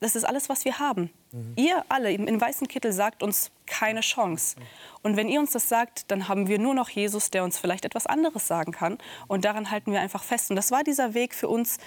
das 0.00 0.16
ist 0.16 0.24
alles, 0.24 0.48
was 0.48 0.64
wir 0.64 0.78
haben. 0.78 1.10
Ihr 1.56 1.84
alle 1.88 2.10
im 2.12 2.40
weißen 2.40 2.66
Kittel 2.68 2.92
sagt 2.92 3.22
uns 3.22 3.50
keine 3.66 4.00
Chance. 4.00 4.56
Und 5.02 5.16
wenn 5.16 5.28
ihr 5.28 5.40
uns 5.40 5.52
das 5.52 5.68
sagt, 5.68 6.10
dann 6.10 6.26
haben 6.26 6.48
wir 6.48 6.58
nur 6.58 6.74
noch 6.74 6.88
Jesus, 6.88 7.30
der 7.30 7.44
uns 7.44 7.58
vielleicht 7.58 7.84
etwas 7.84 8.06
anderes 8.06 8.46
sagen 8.46 8.72
kann. 8.72 8.98
Und 9.28 9.44
daran 9.44 9.70
halten 9.70 9.92
wir 9.92 10.00
einfach 10.00 10.24
fest. 10.24 10.50
Und 10.50 10.56
das 10.56 10.70
war 10.70 10.84
dieser 10.84 11.14
Weg 11.14 11.34
für 11.34 11.48
uns 11.48 11.78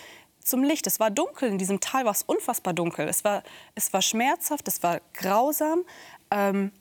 zum 0.44 0.64
Licht. 0.64 0.88
Es 0.88 1.00
war 1.00 1.12
dunkel, 1.12 1.50
in 1.50 1.58
diesem 1.58 1.80
Tal 1.80 2.06
war 2.06 2.12
es 2.12 2.24
unfassbar 2.24 2.74
dunkel. 2.74 3.08
Es 3.08 3.24
war, 3.24 3.44
es 3.76 3.94
war 3.94 4.02
schmerzhaft, 4.02 4.68
es 4.68 4.84
war 4.84 5.02
grausam. 5.14 5.84
Ähm, 6.32 6.72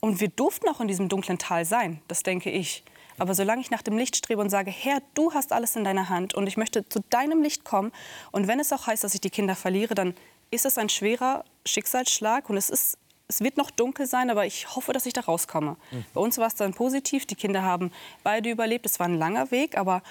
und 0.00 0.20
wir 0.20 0.28
durften 0.28 0.68
auch 0.68 0.80
in 0.80 0.88
diesem 0.88 1.08
dunklen 1.08 1.38
Tal 1.38 1.64
sein, 1.64 2.00
das 2.08 2.22
denke 2.22 2.50
ich. 2.50 2.82
Aber 3.18 3.34
solange 3.34 3.60
ich 3.60 3.70
nach 3.70 3.82
dem 3.82 3.98
Licht 3.98 4.16
strebe 4.16 4.40
und 4.40 4.48
sage, 4.48 4.70
Herr, 4.70 5.02
du 5.12 5.34
hast 5.34 5.52
alles 5.52 5.76
in 5.76 5.84
deiner 5.84 6.08
Hand 6.08 6.32
und 6.34 6.46
ich 6.46 6.56
möchte 6.56 6.88
zu 6.88 7.00
deinem 7.10 7.42
Licht 7.42 7.64
kommen 7.64 7.92
und 8.32 8.48
wenn 8.48 8.58
es 8.60 8.72
auch 8.72 8.86
heißt, 8.86 9.04
dass 9.04 9.12
ich 9.12 9.20
die 9.20 9.28
Kinder 9.28 9.54
verliere, 9.54 9.94
dann 9.94 10.14
ist 10.50 10.64
es 10.64 10.78
ein 10.78 10.88
schwerer 10.88 11.44
Schicksalsschlag 11.66 12.48
und 12.48 12.56
es 12.56 12.70
ist 12.70 12.96
es 13.28 13.40
wird 13.40 13.56
noch 13.56 13.70
dunkel 13.70 14.06
sein, 14.06 14.28
aber 14.28 14.44
ich 14.44 14.74
hoffe, 14.74 14.92
dass 14.92 15.06
ich 15.06 15.12
da 15.12 15.20
rauskomme. 15.20 15.76
Bei 16.14 16.20
uns 16.20 16.36
war 16.38 16.48
es 16.48 16.56
dann 16.56 16.74
positiv. 16.74 17.26
Die 17.26 17.36
Kinder 17.36 17.62
haben 17.62 17.92
beide 18.24 18.50
überlebt. 18.50 18.86
Es 18.86 18.98
war 18.98 19.06
ein 19.06 19.14
langer 19.14 19.52
Weg, 19.52 19.78
aber 19.78 20.02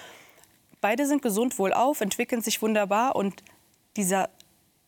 beide 0.80 1.06
sind 1.06 1.22
gesund 1.22 1.58
wohlauf, 1.58 2.00
entwickeln 2.00 2.42
sich 2.42 2.62
wunderbar. 2.62 3.16
Und 3.16 3.42
dieser 3.96 4.30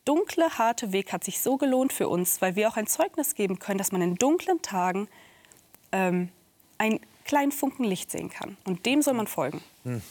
dunkle, 0.04 0.58
harte 0.58 0.92
Weg 0.92 1.12
hat 1.12 1.24
sich 1.24 1.40
so 1.40 1.56
gelohnt 1.56 1.92
für 1.92 2.08
uns, 2.08 2.40
weil 2.42 2.56
wir 2.56 2.68
auch 2.68 2.76
ein 2.76 2.86
Zeugnis 2.86 3.34
geben 3.34 3.58
können, 3.58 3.78
dass 3.78 3.92
man 3.92 4.02
in 4.02 4.16
dunklen 4.16 4.62
Tagen 4.62 5.08
ähm, 5.92 6.30
ein 6.78 7.00
kleinen 7.24 7.52
Funken 7.52 7.84
Licht 7.84 8.10
sehen 8.10 8.30
kann. 8.30 8.56
Und 8.64 8.84
dem 8.84 9.02
soll 9.02 9.14
man 9.14 9.26
folgen. 9.26 9.62
Und 9.84 10.02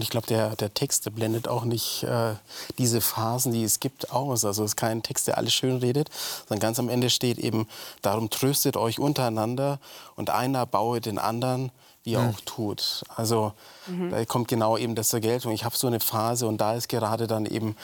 ich 0.00 0.10
glaube, 0.10 0.26
der, 0.26 0.56
der 0.56 0.72
Text 0.72 1.06
der 1.06 1.10
blendet 1.10 1.48
auch 1.48 1.64
nicht 1.64 2.02
äh, 2.02 2.34
diese 2.78 3.00
Phasen, 3.00 3.52
die 3.52 3.64
es 3.64 3.80
gibt, 3.80 4.10
aus. 4.10 4.44
Also 4.44 4.64
es 4.64 4.72
ist 4.72 4.76
kein 4.76 5.02
Text, 5.02 5.28
der 5.28 5.38
alles 5.38 5.54
schön 5.54 5.76
redet, 5.78 6.08
sondern 6.48 6.60
ganz 6.60 6.78
am 6.78 6.88
Ende 6.88 7.10
steht 7.10 7.38
eben, 7.38 7.66
darum 8.02 8.30
tröstet 8.30 8.76
euch 8.76 8.98
untereinander 8.98 9.80
und 10.16 10.30
einer 10.30 10.66
baue 10.66 11.00
den 11.00 11.18
anderen, 11.18 11.72
wie 12.04 12.14
er 12.14 12.22
mhm. 12.22 12.30
auch 12.30 12.40
tut. 12.40 13.04
Also 13.14 13.52
mhm. 13.86 14.10
da 14.10 14.24
kommt 14.24 14.48
genau 14.48 14.76
eben 14.76 14.94
das 14.94 15.08
zur 15.08 15.20
Geltung. 15.20 15.52
Ich 15.52 15.64
habe 15.64 15.76
so 15.76 15.86
eine 15.86 16.00
Phase 16.00 16.46
und 16.46 16.58
da 16.58 16.74
ist 16.74 16.88
gerade 16.88 17.26
dann 17.26 17.46
eben 17.46 17.76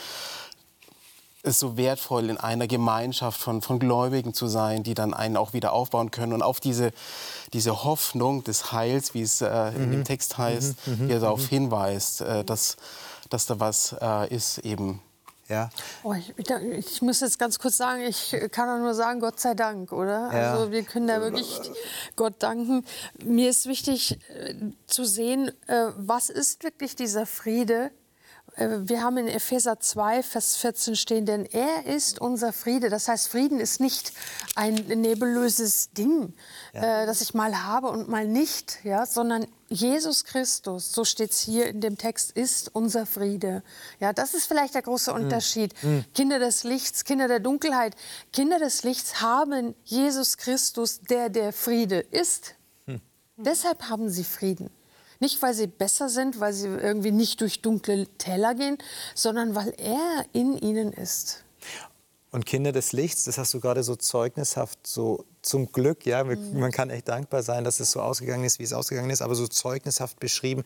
ist 1.47 1.61
so 1.61 1.77
wertvoll, 1.77 2.29
in 2.29 2.39
einer 2.39 2.67
Gemeinschaft 2.67 3.41
von, 3.41 3.63
von 3.63 3.79
Gläubigen 3.79 4.35
zu 4.35 4.49
sein, 4.49 4.83
die 4.83 4.95
dann 4.95 5.15
einen 5.15 5.37
auch 5.37 5.53
wieder 5.53 5.73
aufbauen 5.73 6.11
können 6.11 6.33
und 6.33 6.43
auf 6.43 6.61
diese, 6.61 6.93
diese 7.53 7.85
Hoffnung 7.85 8.43
des 8.43 8.73
Heils, 8.73 9.15
wie 9.15 9.23
es 9.23 9.41
äh, 9.41 9.69
in 9.69 9.91
dem 9.93 10.01
mhm. 10.01 10.05
Text 10.05 10.37
heißt, 10.39 10.75
mhm. 10.87 11.05
mhm. 11.05 11.07
hier 11.07 11.21
darauf 11.21 11.43
mhm. 11.43 11.49
hinweist, 11.49 12.21
äh, 12.23 12.45
dass, 12.45 12.77
dass 13.31 13.47
da 13.47 13.61
was 13.61 13.95
äh, 14.01 14.35
ist 14.35 14.59
eben. 14.59 15.01
Ja. 15.49 15.71
Oh, 16.03 16.13
ich, 16.13 16.35
ich, 16.39 17.03
muss 17.03 17.21
jetzt 17.21 17.39
ganz 17.39 17.59
kurz 17.59 17.77
sagen, 17.77 18.03
ich 18.03 18.37
kann 18.51 18.81
nur 18.81 18.95
sagen, 18.95 19.21
Gott 19.21 19.39
sei 19.39 19.55
Dank, 19.55 19.93
oder? 19.93 20.31
Ja. 20.33 20.53
Also 20.53 20.73
wir 20.73 20.83
können 20.83 21.07
da 21.07 21.21
wirklich 21.21 21.61
Gott 22.17 22.35
danken. 22.41 22.85
Mir 23.23 23.51
ist 23.51 23.67
wichtig 23.67 24.19
äh, 24.29 24.55
zu 24.87 25.05
sehen, 25.05 25.53
äh, 25.69 25.87
was 25.97 26.31
ist 26.31 26.65
wirklich 26.65 26.97
dieser 26.97 27.27
Friede, 27.27 27.93
wir 28.59 29.03
haben 29.03 29.19
in 29.19 29.29
Epheser 29.29 29.81
2, 29.81 30.23
Vers 30.23 30.57
14 30.57 30.97
stehen, 30.97 31.27
denn 31.27 31.45
er 31.45 31.85
ist 31.85 32.19
unser 32.21 32.55
Friede. 32.55 32.89
Das 32.89 33.07
heißt, 33.07 33.29
Frieden 33.29 33.61
ist 33.61 33.81
nicht 33.81 34.13
ein 34.55 34.75
nebulöses 34.75 35.91
Ding, 35.91 36.33
ja. 36.73 37.03
äh, 37.03 37.07
das 37.07 37.21
ich 37.21 37.35
mal 37.35 37.65
habe 37.65 37.89
und 37.89 38.09
mal 38.09 38.27
nicht, 38.27 38.79
ja, 38.83 39.05
sondern 39.05 39.47
Jesus 39.69 40.25
Christus, 40.25 40.93
so 40.93 41.05
steht 41.05 41.33
es 41.33 41.41
hier 41.41 41.67
in 41.67 41.83
dem 41.83 41.99
Text, 41.99 42.31
ist 42.31 42.75
unser 42.75 43.05
Friede. 43.05 43.63
Ja, 44.01 44.15
das 44.15 44.33
ist 44.33 44.47
vielleicht 44.47 44.75
der 44.75 44.83
große 44.83 45.15
hm. 45.15 45.25
Unterschied. 45.25 45.75
Mhm. 45.83 46.05
Kinder 46.15 46.39
des 46.39 46.65
Lichts, 46.65 47.05
Kinder 47.05 47.29
der 47.29 47.41
Dunkelheit. 47.41 47.95
Kinder 48.33 48.59
des 48.59 48.85
Lichts 48.85 49.21
haben 49.21 49.75
Jesus 49.85 50.39
Christus, 50.39 51.01
der 51.01 51.29
der 51.29 51.53
Friede 51.53 51.99
ist. 51.99 52.55
Mhm. 52.87 53.03
Deshalb 53.37 53.91
haben 53.91 54.09
sie 54.09 54.25
Frieden. 54.25 54.71
Nicht, 55.21 55.41
weil 55.43 55.55
sie 55.55 55.67
besser 55.67 56.09
sind, 56.09 56.41
weil 56.41 56.53
sie 56.53 56.69
irgendwie 56.69 57.13
nicht 57.13 57.41
durch 57.41 57.63
dunkle 57.63 58.07
Täler 58.19 58.55
gehen, 58.55 58.79
sondern 59.15 59.55
weil 59.55 59.75
er 59.79 60.25
in 60.33 60.57
ihnen 60.59 60.93
ist. 60.93 61.45
Und 62.33 62.45
Kinder 62.45 62.73
des 62.73 62.93
Lichts, 62.93 63.25
das 63.25 63.39
hast 63.39 63.55
du 63.55 63.61
gerade 63.61 63.83
so 63.83 63.97
zeugnishaft, 63.97 64.87
so 64.87 65.25
zum 65.41 65.73
Glück, 65.73 66.05
ja, 66.05 66.23
mhm. 66.23 66.59
man 66.59 66.71
kann 66.71 66.91
echt 66.91 67.09
dankbar 67.09 67.43
sein, 67.43 67.65
dass 67.65 67.81
es 67.81 67.93
so 67.93 68.01
ausgegangen 68.01 68.45
ist, 68.45 68.59
wie 68.59 68.65
es 68.65 68.73
ausgegangen 68.73 69.11
ist, 69.11 69.23
aber 69.23 69.35
so 69.35 69.47
zeugnishaft 69.47 70.21
beschrieben. 70.21 70.63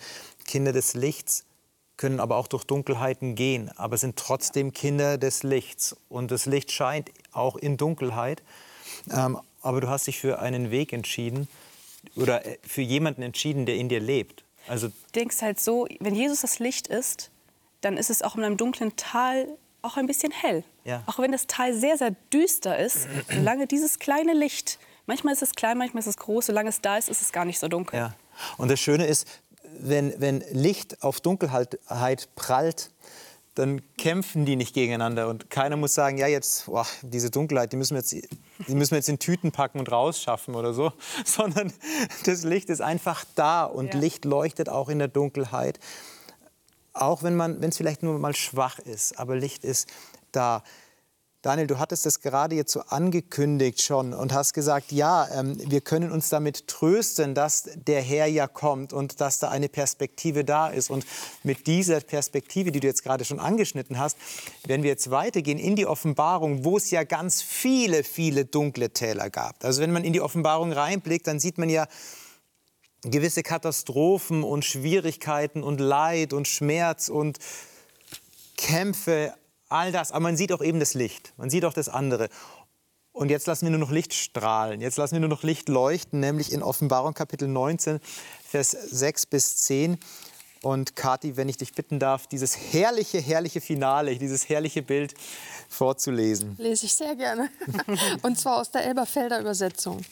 Kinder 0.47 0.73
des 0.73 0.95
Lichts 0.95 1.45
können 1.97 2.19
aber 2.19 2.37
auch 2.37 2.49
durch 2.49 2.65
Dunkelheiten 2.65 3.35
gehen, 3.35 3.71
aber 3.77 3.99
sind 3.99 4.17
trotzdem 4.17 4.73
Kinder 4.73 5.19
des 5.19 5.43
Lichts. 5.43 5.95
Und 6.09 6.31
das 6.31 6.47
Licht 6.47 6.73
scheint 6.73 7.11
auch 7.31 7.57
in 7.57 7.77
Dunkelheit. 7.77 8.43
Ähm, 9.11 9.39
aber 9.61 9.81
du 9.81 9.89
hast 9.89 10.07
dich 10.07 10.19
für 10.19 10.39
einen 10.39 10.71
Weg 10.71 10.93
entschieden, 10.93 11.47
oder 12.17 12.45
äh, 12.47 12.59
für 12.67 12.83
jemanden 12.83 13.23
entschieden, 13.23 13.67
der 13.67 13.77
in 13.77 13.89
dir 13.89 14.01
lebt. 14.01 14.45
Also 14.67 14.89
du 14.89 14.95
denkst 15.15 15.43
halt 15.43 15.61
so, 15.61 15.87
wenn 16.01 16.15
Jesus 16.15 16.41
das 16.41 16.59
Licht 16.59 16.87
ist, 16.87 17.31
dann 17.81 17.97
ist 17.97 18.11
es 18.11 18.23
auch 18.23 18.37
in 18.37 18.45
einem 18.45 18.57
dunklen 18.57 18.95
Tal 18.97 19.49
auch 19.83 19.97
ein 19.97 20.07
bisschen 20.07 20.33
hell. 20.33 20.65
Ja. 20.85 21.03
Auch 21.07 21.19
wenn 21.19 21.33
das 21.33 21.47
Tal 21.47 21.75
sehr, 21.75 21.97
sehr 21.97 22.15
düster 22.33 22.79
ist, 22.79 23.09
solange 23.33 23.67
dieses 23.67 23.99
kleine 23.99 24.35
Licht, 24.35 24.79
manchmal 25.07 25.33
ist 25.33 25.43
es 25.43 25.53
klein, 25.55 25.79
manchmal 25.79 26.03
ist 26.03 26.07
es 26.07 26.17
groß, 26.17 26.47
solange 26.47 26.69
es 26.69 26.81
da 26.81 26.99
ist, 26.99 27.09
ist 27.09 27.23
es 27.23 27.33
gar 27.33 27.45
nicht 27.45 27.59
so 27.59 27.69
dunkel. 27.69 27.99
Ja. 27.99 28.15
Und 28.59 28.71
das 28.71 28.81
Schöne 28.81 29.07
ist, 29.07 29.27
wenn, 29.79 30.21
wenn 30.21 30.45
Licht 30.53 31.03
auf 31.03 31.21
Dunkelheit 31.21 32.29
prallt, 32.35 32.91
dann 33.55 33.83
kämpfen 33.99 34.45
die 34.45 34.57
nicht 34.57 34.75
gegeneinander 34.75 35.29
und 35.29 35.51
keiner 35.51 35.77
muss 35.77 35.95
sagen, 35.95 36.19
ja 36.19 36.27
jetzt, 36.27 36.67
boah, 36.67 36.87
diese 37.03 37.31
Dunkelheit, 37.31 37.73
die 37.73 37.77
müssen, 37.77 37.95
wir 37.95 38.01
jetzt, 38.01 38.15
die 38.71 38.77
müssen 38.77 38.93
wir 38.93 38.99
jetzt 38.99 39.09
in 39.09 39.19
Tüten 39.19 39.53
packen 39.53 39.79
und 39.79 39.91
rausschaffen 39.91 40.55
oder 40.55 40.73
so, 40.73 40.93
sondern 41.25 41.73
das 42.25 42.45
Licht 42.45 42.71
ist 42.71 42.81
einfach 42.81 43.25
da 43.35 43.65
und 43.65 43.95
ja. 43.95 44.01
Licht 44.01 44.25
leuchtet 44.25 44.69
auch 44.69 44.89
in 44.89 44.99
der 44.99 45.09
Dunkelheit, 45.09 45.79
auch 46.93 47.23
wenn 47.23 47.39
es 47.63 47.77
vielleicht 47.77 48.03
nur 48.03 48.19
mal 48.19 48.35
schwach 48.35 48.79
ist, 48.79 49.19
aber 49.19 49.37
Licht 49.37 49.65
ist 49.65 49.89
da. 50.33 50.63
Daniel, 51.43 51.67
du 51.67 51.79
hattest 51.79 52.05
das 52.05 52.21
gerade 52.21 52.55
jetzt 52.55 52.71
so 52.71 52.81
angekündigt 52.81 53.81
schon 53.81 54.13
und 54.13 54.35
hast 54.35 54.53
gesagt, 54.53 54.93
ja, 54.93 55.27
ähm, 55.33 55.57
wir 55.71 55.81
können 55.81 56.13
uns 56.13 56.29
damit 56.29 56.67
trösten, 56.67 57.35
dass 57.35 57.71
der 57.77 58.03
Herr 58.03 58.27
ja 58.27 58.47
kommt 58.47 58.93
und 58.93 59.23
dass 59.23 59.39
da 59.39 59.49
eine 59.49 59.71
Perspektive 59.71 60.45
da 60.45 60.69
ist. 60.69 60.91
Und 60.91 61.07
mit 61.43 61.67
dieser 61.67 62.01
Perspektive, 62.01 62.73
die 62.73 62.81
du 62.81 62.87
jetzt 62.87 63.03
gerade 63.03 63.25
schon 63.25 63.41
angeschnitten 63.41 63.99
hast, 63.99 64.19
werden 64.67 64.83
wir 64.83 64.91
jetzt 64.91 65.11
weitergehen 65.11 65.59
in 65.59 65.77
die 65.77 65.87
Offenbarung, 65.87 66.67
wo 66.67 66.77
es 66.77 66.91
ja 66.91 67.05
ganz 67.05 67.41
viele, 67.41 68.05
viele 68.05 68.45
dunkle 68.45 68.91
Täler 68.91 69.31
gab. 69.31 69.65
Also 69.65 69.81
wenn 69.81 69.93
man 69.93 70.05
in 70.05 70.13
die 70.13 70.21
Offenbarung 70.21 70.73
reinblickt, 70.73 71.27
dann 71.27 71.41
sieht 71.41 71.57
man 71.57 71.71
ja, 71.71 71.87
gewisse 73.03 73.43
Katastrophen 73.43 74.43
und 74.43 74.67
Schwierigkeiten 74.67 75.63
und 75.63 75.81
Leid 75.81 76.35
und 76.35 76.47
Schmerz 76.47 77.09
und 77.09 77.39
Kämpfe 78.59 79.33
all 79.71 79.93
das. 79.93 80.13
Aber 80.13 80.21
man 80.21 80.37
sieht 80.37 80.53
auch 80.53 80.63
eben 80.63 80.81
das 80.81 80.95
Licht, 80.95 81.33
man 81.37 81.51
sieht 81.51 81.65
auch 81.65 81.73
das 81.73 81.89
andere. 81.89 82.29
Und 83.13 83.31
jetzt 83.31 83.47
lassen 83.47 83.67
wir 83.67 83.71
nur 83.71 83.81
noch 83.81 83.91
Licht 83.91 84.15
strahlen, 84.15 84.81
jetzt 84.81 84.97
lassen 84.97 85.15
wir 85.15 85.21
nur 85.21 85.29
noch 85.29 85.43
Licht 85.43 85.69
leuchten, 85.69 86.21
nämlich 86.21 86.53
in 86.53 86.63
Offenbarung 86.63 87.15
Kapitel 87.15 87.49
19, 87.49 88.01
Vers 88.45 88.71
6 88.71 89.27
bis 89.27 89.57
10. 89.59 89.99
Und 90.63 90.95
Kathi, 90.95 91.39
wenn 91.39 91.49
ich 91.49 91.57
dich 91.57 91.73
bitten 91.73 91.99
darf, 91.99 92.27
dieses 92.27 92.55
herrliche, 92.55 93.19
herrliche 93.19 93.63
Finale, 93.63 94.17
dieses 94.17 94.49
herrliche 94.49 94.83
Bild 94.83 95.15
vorzulesen. 95.71 96.55
Lese 96.59 96.85
ich 96.85 96.95
sehr 96.95 97.17
gerne. 97.17 97.49
Und 98.23 98.39
zwar 98.39 98.61
aus 98.61 98.71
der 98.71 98.85
Elberfelder 98.85 99.41
Übersetzung. 99.41 100.05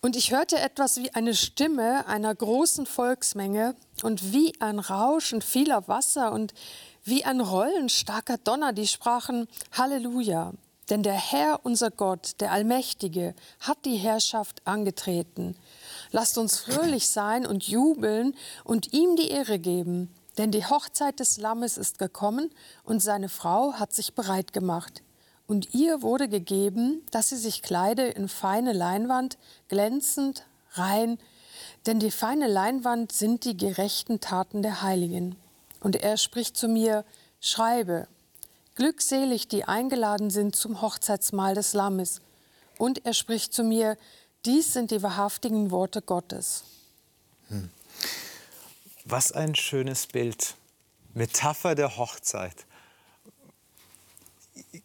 Und 0.00 0.16
ich 0.16 0.30
hörte 0.30 0.58
etwas 0.58 0.96
wie 0.96 1.12
eine 1.12 1.34
Stimme 1.34 2.06
einer 2.06 2.34
großen 2.34 2.86
Volksmenge 2.86 3.74
und 4.02 4.32
wie 4.32 4.52
ein 4.60 4.78
Rauschen 4.78 5.42
vieler 5.42 5.88
Wasser 5.88 6.32
und 6.32 6.54
wie 7.08 7.24
ein 7.24 7.40
Rollen 7.40 7.88
starker 7.88 8.38
Donner, 8.38 8.72
die 8.72 8.86
sprachen 8.86 9.48
Halleluja. 9.72 10.52
Denn 10.90 11.02
der 11.02 11.14
Herr, 11.14 11.60
unser 11.64 11.90
Gott, 11.90 12.32
der 12.40 12.52
Allmächtige, 12.52 13.34
hat 13.60 13.84
die 13.84 13.96
Herrschaft 13.96 14.66
angetreten. 14.66 15.54
Lasst 16.12 16.38
uns 16.38 16.58
fröhlich 16.58 17.08
sein 17.08 17.46
und 17.46 17.64
jubeln 17.68 18.34
und 18.64 18.92
ihm 18.94 19.16
die 19.16 19.28
Ehre 19.28 19.58
geben. 19.58 20.14
Denn 20.38 20.50
die 20.50 20.64
Hochzeit 20.64 21.20
des 21.20 21.36
Lammes 21.38 21.76
ist 21.76 21.98
gekommen 21.98 22.50
und 22.84 23.00
seine 23.00 23.28
Frau 23.28 23.74
hat 23.74 23.92
sich 23.92 24.14
bereit 24.14 24.52
gemacht. 24.52 25.02
Und 25.46 25.74
ihr 25.74 26.02
wurde 26.02 26.28
gegeben, 26.28 27.02
dass 27.10 27.30
sie 27.30 27.36
sich 27.36 27.62
kleide 27.62 28.06
in 28.06 28.28
feine 28.28 28.72
Leinwand, 28.72 29.36
glänzend, 29.68 30.46
rein, 30.72 31.18
denn 31.86 32.00
die 32.00 32.10
feine 32.10 32.46
Leinwand 32.46 33.12
sind 33.12 33.44
die 33.44 33.56
gerechten 33.56 34.20
Taten 34.20 34.62
der 34.62 34.82
Heiligen. 34.82 35.36
Und 35.80 35.96
er 35.96 36.16
spricht 36.16 36.56
zu 36.56 36.68
mir, 36.68 37.04
schreibe, 37.40 38.08
glückselig, 38.74 39.48
die 39.48 39.64
eingeladen 39.64 40.30
sind 40.30 40.56
zum 40.56 40.80
Hochzeitsmahl 40.80 41.54
des 41.54 41.72
Lammes. 41.74 42.20
Und 42.78 43.04
er 43.04 43.14
spricht 43.14 43.52
zu 43.52 43.64
mir, 43.64 43.96
dies 44.44 44.72
sind 44.72 44.90
die 44.90 45.02
wahrhaftigen 45.02 45.70
Worte 45.70 46.00
Gottes. 46.00 46.64
Hm. 47.48 47.70
Was 49.04 49.32
ein 49.32 49.54
schönes 49.54 50.06
Bild. 50.06 50.54
Metapher 51.14 51.74
der 51.74 51.96
Hochzeit. 51.96 52.66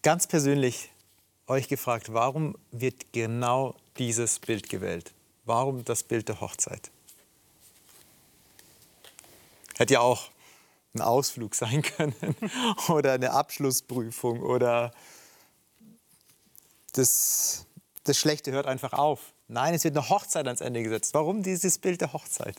Ganz 0.02 0.26
persönlich 0.26 0.90
euch 1.46 1.68
gefragt, 1.68 2.12
warum 2.12 2.56
wird 2.72 3.12
genau 3.12 3.76
dieses 3.98 4.38
Bild 4.38 4.68
gewählt? 4.68 5.12
Warum 5.44 5.84
das 5.84 6.02
Bild 6.02 6.28
der 6.28 6.40
Hochzeit? 6.40 6.90
Hätte 9.76 9.94
ja 9.94 10.00
auch 10.00 10.30
ein 10.94 11.00
Ausflug 11.00 11.54
sein 11.54 11.82
können 11.82 12.14
oder 12.88 13.12
eine 13.12 13.32
Abschlussprüfung 13.32 14.40
oder 14.40 14.92
das, 16.92 17.66
das 18.04 18.18
Schlechte 18.18 18.52
hört 18.52 18.66
einfach 18.66 18.92
auf. 18.92 19.32
Nein, 19.48 19.74
es 19.74 19.84
wird 19.84 19.96
eine 19.96 20.08
Hochzeit 20.08 20.46
ans 20.46 20.60
Ende 20.60 20.82
gesetzt. 20.82 21.12
Warum 21.12 21.42
dieses 21.42 21.78
Bild 21.78 22.00
der 22.00 22.12
Hochzeit? 22.12 22.56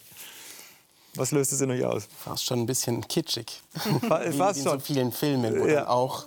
Was 1.15 1.31
löst 1.31 1.53
es 1.53 1.61
in 1.61 1.71
euch 1.71 1.85
aus? 1.85 2.07
Fast 2.23 2.45
schon 2.45 2.59
ein 2.59 2.65
bisschen 2.65 3.07
kitschig. 3.07 3.61
Fast 4.07 4.57
wie, 4.57 4.59
in 4.59 4.65
so 4.65 4.79
vielen 4.79 5.11
Filmen, 5.13 5.59
wo 5.59 5.65
ja. 5.65 5.75
dann 5.75 5.87
auch 5.87 6.25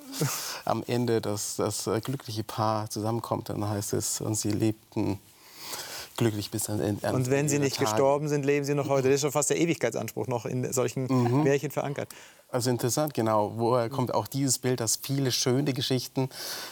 am 0.64 0.82
Ende 0.86 1.20
das, 1.20 1.56
das 1.56 1.88
glückliche 2.02 2.42
Paar 2.42 2.88
zusammenkommt. 2.88 3.50
Dann 3.50 3.68
heißt 3.68 3.92
es, 3.92 4.22
und 4.22 4.34
sie 4.34 4.50
lebten 4.50 5.20
glücklich 6.18 6.50
bis 6.50 6.68
an, 6.68 6.98
an 7.02 7.14
Und 7.14 7.30
wenn 7.30 7.48
sie 7.48 7.58
nicht 7.58 7.76
Tage. 7.76 7.88
gestorben 7.90 8.28
sind, 8.28 8.44
leben 8.44 8.66
sie 8.66 8.74
noch 8.74 8.88
heute. 8.90 9.08
Das 9.08 9.14
ist 9.16 9.20
schon 9.22 9.32
fast 9.32 9.48
der 9.48 9.58
Ewigkeitsanspruch 9.58 10.26
noch 10.26 10.44
in 10.44 10.70
solchen 10.72 11.06
Mhm. 11.08 11.44
Märchen 11.44 11.70
verankert. 11.70 12.10
Also 12.50 12.70
interessant, 12.70 13.12
genau. 13.14 13.52
Woher 13.56 13.88
kommt 13.90 14.12
auch 14.14 14.26
dieses 14.26 14.58
Bild, 14.58 14.80
dass 14.80 14.96
viele 14.96 15.32
schöne 15.32 15.72
Geschichten 15.74 16.28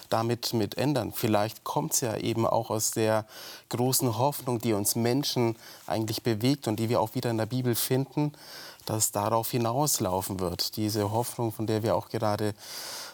damit 0.09 0.53
mit 0.55 0.77
ändern? 0.79 1.13
Vielleicht 1.15 1.65
kommt 1.65 1.93
es 1.95 2.01
ja 2.01 2.17
eben 2.17 2.47
auch 2.47 2.71
aus 2.71 2.91
der 2.93 3.27
großen 3.71 4.19
Hoffnung, 4.19 4.59
die 4.59 4.73
uns 4.73 4.97
Menschen 4.97 5.57
eigentlich 5.87 6.23
bewegt 6.23 6.67
und 6.69 6.77
die 6.81 6.89
wir 6.89 7.01
auch 7.01 7.15
wieder 7.15 7.31
in 7.31 7.39
der 7.39 7.47
Bibel 7.47 7.75
finden, 7.75 8.33
dass 8.87 9.13
darauf 9.13 9.51
hinauslaufen 9.51 10.41
wird. 10.41 10.77
Diese 10.77 11.11
Hoffnung, 11.11 11.53
von 11.53 11.67
der 11.67 11.83
wir 11.83 11.95
auch 11.95 12.09
gerade 12.09 12.55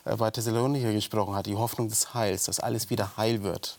äh, 0.05 0.15
bei 0.17 0.31
Thessalonicher 0.31 0.93
gesprochen 0.93 1.35
haben, 1.35 1.43
die 1.45 1.57
Hoffnung 1.57 1.89
des 1.89 2.15
Heils, 2.15 2.45
dass 2.45 2.61
alles 2.61 2.91
wieder 2.91 3.17
heil 3.17 3.43
wird. 3.43 3.77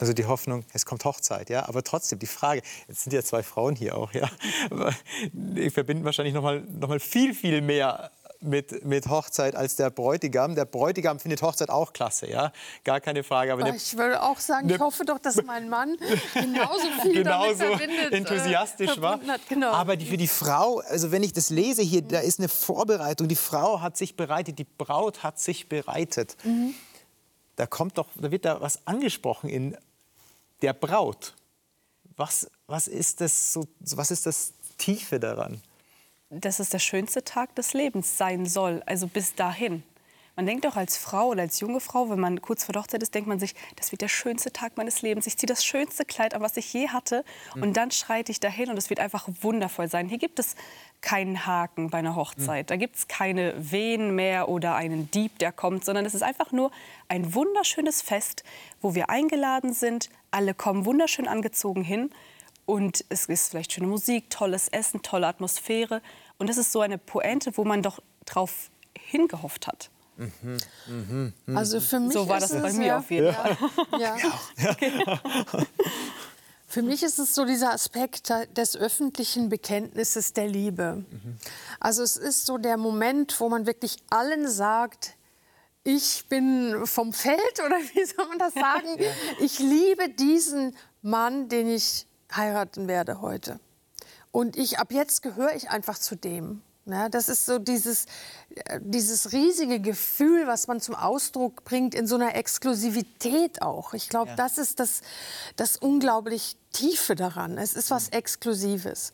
Also 0.00 0.12
die 0.12 0.24
Hoffnung, 0.24 0.64
es 0.72 0.84
kommt 0.86 1.04
Hochzeit, 1.04 1.50
ja. 1.50 1.68
Aber 1.68 1.82
trotzdem 1.84 2.18
die 2.18 2.26
Frage, 2.26 2.62
jetzt 2.88 3.04
sind 3.04 3.12
ja 3.12 3.22
zwei 3.22 3.42
Frauen 3.42 3.76
hier 3.76 3.96
auch, 3.96 4.12
ja. 4.12 4.28
Aber 4.70 4.92
Die 5.32 5.70
verbinden 5.70 6.04
wahrscheinlich 6.04 6.34
noch 6.34 6.42
mal, 6.42 6.60
noch 6.62 6.88
mal 6.88 7.00
viel, 7.00 7.32
viel 7.34 7.60
mehr 7.60 8.10
mit, 8.40 8.84
mit 8.84 9.08
Hochzeit 9.08 9.54
als 9.56 9.76
der 9.76 9.88
Bräutigam. 9.90 10.54
Der 10.54 10.66
Bräutigam 10.66 11.18
findet 11.18 11.40
Hochzeit 11.40 11.70
auch 11.70 11.92
klasse, 11.94 12.28
ja. 12.28 12.52
Gar 12.82 13.00
keine 13.00 13.22
Frage. 13.22 13.52
Aber 13.52 13.64
eine- 13.64 13.76
Ich 13.76 13.96
würde 13.96 14.20
auch 14.22 14.38
sagen, 14.38 14.68
ich 14.68 14.76
ne- 14.78 14.84
hoffe 14.84 15.04
doch, 15.06 15.18
dass 15.18 15.42
mein 15.44 15.68
Mann 15.70 15.96
genauso 16.34 16.86
viel 17.00 17.14
genauso 17.22 17.54
verbindet, 17.54 18.12
äh, 18.12 18.16
enthusiastisch 18.16 19.00
war. 19.00 19.12
verbunden 19.12 19.30
Hat. 19.30 19.40
Genau. 19.48 19.70
Aber 19.72 19.96
die, 19.96 20.04
für 20.06 20.16
die 20.18 20.28
Frau, 20.28 20.80
also 20.88 21.10
wenn 21.12 21.22
ich 21.22 21.32
das 21.32 21.48
lese 21.50 21.80
hier, 21.82 22.02
da 22.02 22.18
ist 22.18 22.38
eine 22.38 22.48
Vorbereitung. 22.48 23.28
Die 23.28 23.36
Frau 23.36 23.80
hat 23.80 23.96
sich 23.96 24.16
bereitet, 24.16 24.58
die 24.58 24.64
Braut 24.76 25.22
hat 25.22 25.38
sich 25.38 25.68
bereitet. 25.70 26.36
Mhm. 26.44 26.74
Da 27.56 27.66
kommt 27.66 27.98
doch, 27.98 28.08
da 28.16 28.30
wird 28.30 28.44
da 28.44 28.60
was 28.60 28.86
angesprochen 28.86 29.48
in 29.48 29.76
der 30.62 30.72
Braut. 30.72 31.34
Was, 32.16 32.50
was 32.66 32.88
ist 32.88 33.20
das 33.20 33.52
so, 33.52 33.66
was 33.80 34.10
ist 34.10 34.26
das 34.26 34.52
Tiefe 34.78 35.20
daran? 35.20 35.60
dass 36.40 36.58
es 36.58 36.70
der 36.70 36.78
schönste 36.78 37.22
Tag 37.24 37.54
des 37.54 37.72
Lebens 37.72 38.18
sein 38.18 38.46
soll, 38.46 38.82
also 38.86 39.06
bis 39.06 39.34
dahin. 39.34 39.82
Man 40.36 40.46
denkt 40.46 40.66
auch 40.66 40.74
als 40.76 40.96
Frau 40.96 41.28
oder 41.28 41.42
als 41.42 41.60
junge 41.60 41.78
Frau, 41.78 42.10
wenn 42.10 42.18
man 42.18 42.42
kurz 42.42 42.64
vor 42.64 42.72
der 42.72 42.82
Hochzeit 42.82 43.02
ist, 43.02 43.14
denkt 43.14 43.28
man 43.28 43.38
sich, 43.38 43.54
das 43.76 43.92
wird 43.92 44.02
der 44.02 44.08
schönste 44.08 44.52
Tag 44.52 44.76
meines 44.76 45.00
Lebens. 45.00 45.28
Ich 45.28 45.36
ziehe 45.36 45.46
das 45.46 45.64
schönste 45.64 46.04
Kleid 46.04 46.34
an, 46.34 46.42
was 46.42 46.56
ich 46.56 46.72
je 46.72 46.88
hatte. 46.88 47.24
Und 47.62 47.76
dann 47.76 47.92
schreite 47.92 48.32
ich 48.32 48.40
dahin 48.40 48.68
und 48.68 48.76
es 48.76 48.90
wird 48.90 48.98
einfach 48.98 49.28
wundervoll 49.42 49.88
sein. 49.88 50.08
Hier 50.08 50.18
gibt 50.18 50.40
es 50.40 50.56
keinen 51.02 51.46
Haken 51.46 51.90
bei 51.90 51.98
einer 51.98 52.16
Hochzeit. 52.16 52.70
Da 52.70 52.76
gibt 52.76 52.96
es 52.96 53.06
keine 53.06 53.54
Wehen 53.58 54.14
mehr 54.16 54.48
oder 54.48 54.74
einen 54.74 55.10
Dieb, 55.12 55.38
der 55.38 55.52
kommt, 55.52 55.84
sondern 55.84 56.04
es 56.04 56.14
ist 56.14 56.22
einfach 56.22 56.50
nur 56.50 56.72
ein 57.08 57.34
wunderschönes 57.34 58.02
Fest, 58.02 58.42
wo 58.80 58.94
wir 58.94 59.10
eingeladen 59.10 59.72
sind. 59.72 60.10
Alle 60.32 60.54
kommen 60.54 60.84
wunderschön 60.84 61.28
angezogen 61.28 61.84
hin. 61.84 62.10
Und 62.66 63.04
es 63.08 63.26
ist 63.26 63.50
vielleicht 63.50 63.72
schöne 63.72 63.86
Musik, 63.86 64.30
tolles 64.30 64.68
Essen, 64.68 65.02
tolle 65.02 65.26
Atmosphäre. 65.26 66.02
Und 66.38 66.48
das 66.48 66.56
ist 66.56 66.72
so 66.72 66.80
eine 66.80 66.98
Pointe, 66.98 67.56
wo 67.56 67.64
man 67.64 67.82
doch 67.82 68.00
drauf 68.24 68.70
hingehofft 68.98 69.66
hat. 69.66 69.90
Also 71.46 71.80
für 71.80 72.00
mich 72.00 72.12
So 72.12 72.28
war 72.28 72.38
ist 72.38 72.52
das 72.52 72.62
bei 72.62 72.72
mir 72.72 72.86
ja, 72.86 72.98
auf 72.98 73.10
jeden 73.10 73.32
Fall. 73.32 73.56
Ja. 73.98 74.16
Für 76.66 76.82
mich 76.82 77.02
ist 77.04 77.18
es 77.18 77.34
so 77.34 77.44
dieser 77.44 77.72
Aspekt 77.72 78.32
des 78.56 78.76
öffentlichen 78.76 79.48
Bekenntnisses 79.48 80.32
der 80.32 80.48
Liebe. 80.48 81.04
Also 81.78 82.02
es 82.02 82.16
ist 82.16 82.46
so 82.46 82.58
der 82.58 82.76
Moment, 82.76 83.38
wo 83.38 83.48
man 83.48 83.66
wirklich 83.66 83.96
allen 84.10 84.48
sagt, 84.48 85.14
ich 85.84 86.26
bin 86.28 86.86
vom 86.86 87.12
Feld 87.12 87.38
oder 87.64 87.76
wie 87.76 88.04
soll 88.04 88.26
man 88.26 88.38
das 88.38 88.54
sagen? 88.54 88.88
Ich 89.38 89.58
liebe 89.58 90.08
diesen 90.08 90.76
Mann, 91.02 91.48
den 91.48 91.68
ich 91.68 92.06
heiraten 92.34 92.88
werde 92.88 93.20
heute. 93.20 93.60
Und 94.32 94.56
ich, 94.56 94.78
ab 94.80 94.90
jetzt 94.90 95.22
gehöre 95.22 95.54
ich 95.54 95.70
einfach 95.70 95.98
zu 95.98 96.16
dem. 96.16 96.62
Ja, 96.86 97.08
das 97.08 97.30
ist 97.30 97.46
so 97.46 97.58
dieses, 97.58 98.04
äh, 98.54 98.78
dieses 98.82 99.32
riesige 99.32 99.80
Gefühl, 99.80 100.46
was 100.46 100.66
man 100.66 100.80
zum 100.80 100.94
Ausdruck 100.94 101.64
bringt 101.64 101.94
in 101.94 102.06
so 102.06 102.16
einer 102.16 102.34
Exklusivität 102.34 103.62
auch. 103.62 103.94
Ich 103.94 104.10
glaube, 104.10 104.32
das 104.36 104.58
ist 104.58 104.80
das, 104.80 105.00
das 105.56 105.78
unglaublich 105.78 106.56
Tiefe 106.72 107.14
daran. 107.14 107.56
Es 107.56 107.72
ist 107.74 107.90
was 107.90 108.08
Exklusives. 108.10 109.12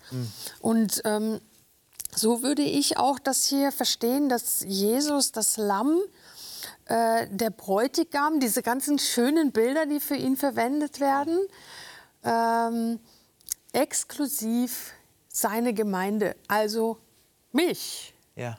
Und 0.61 1.03
ähm, 1.05 1.41
so 2.15 2.43
würde 2.43 2.63
ich 2.63 2.97
auch 2.97 3.19
das 3.21 3.45
hier 3.45 3.71
verstehen, 3.71 4.29
dass 4.29 4.65
Jesus, 4.67 5.31
das 5.31 5.57
Lamm, 5.57 6.01
äh, 6.87 7.29
der 7.31 7.51
Bräutigam, 7.51 8.41
diese 8.41 8.63
ganzen 8.63 8.99
schönen 8.99 9.53
Bilder, 9.53 9.87
die 9.87 10.01
für 10.01 10.17
ihn 10.17 10.37
verwendet 10.37 10.99
werden, 10.99 11.39
ähm, 12.25 12.99
exklusiv 13.73 14.93
seine 15.29 15.73
Gemeinde, 15.73 16.35
also 16.49 16.99
mich, 17.53 18.15
Ja. 18.37 18.59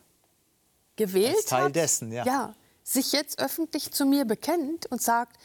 gewählt 0.96 1.36
Als 1.36 1.46
Teil 1.46 1.64
hat, 1.66 1.76
dessen, 1.76 2.12
ja. 2.12 2.54
sich 2.84 3.12
jetzt 3.12 3.40
öffentlich 3.42 3.92
zu 3.92 4.06
mir 4.06 4.26
bekennt 4.26 4.86
und 4.88 5.02
sagt, 5.02 5.38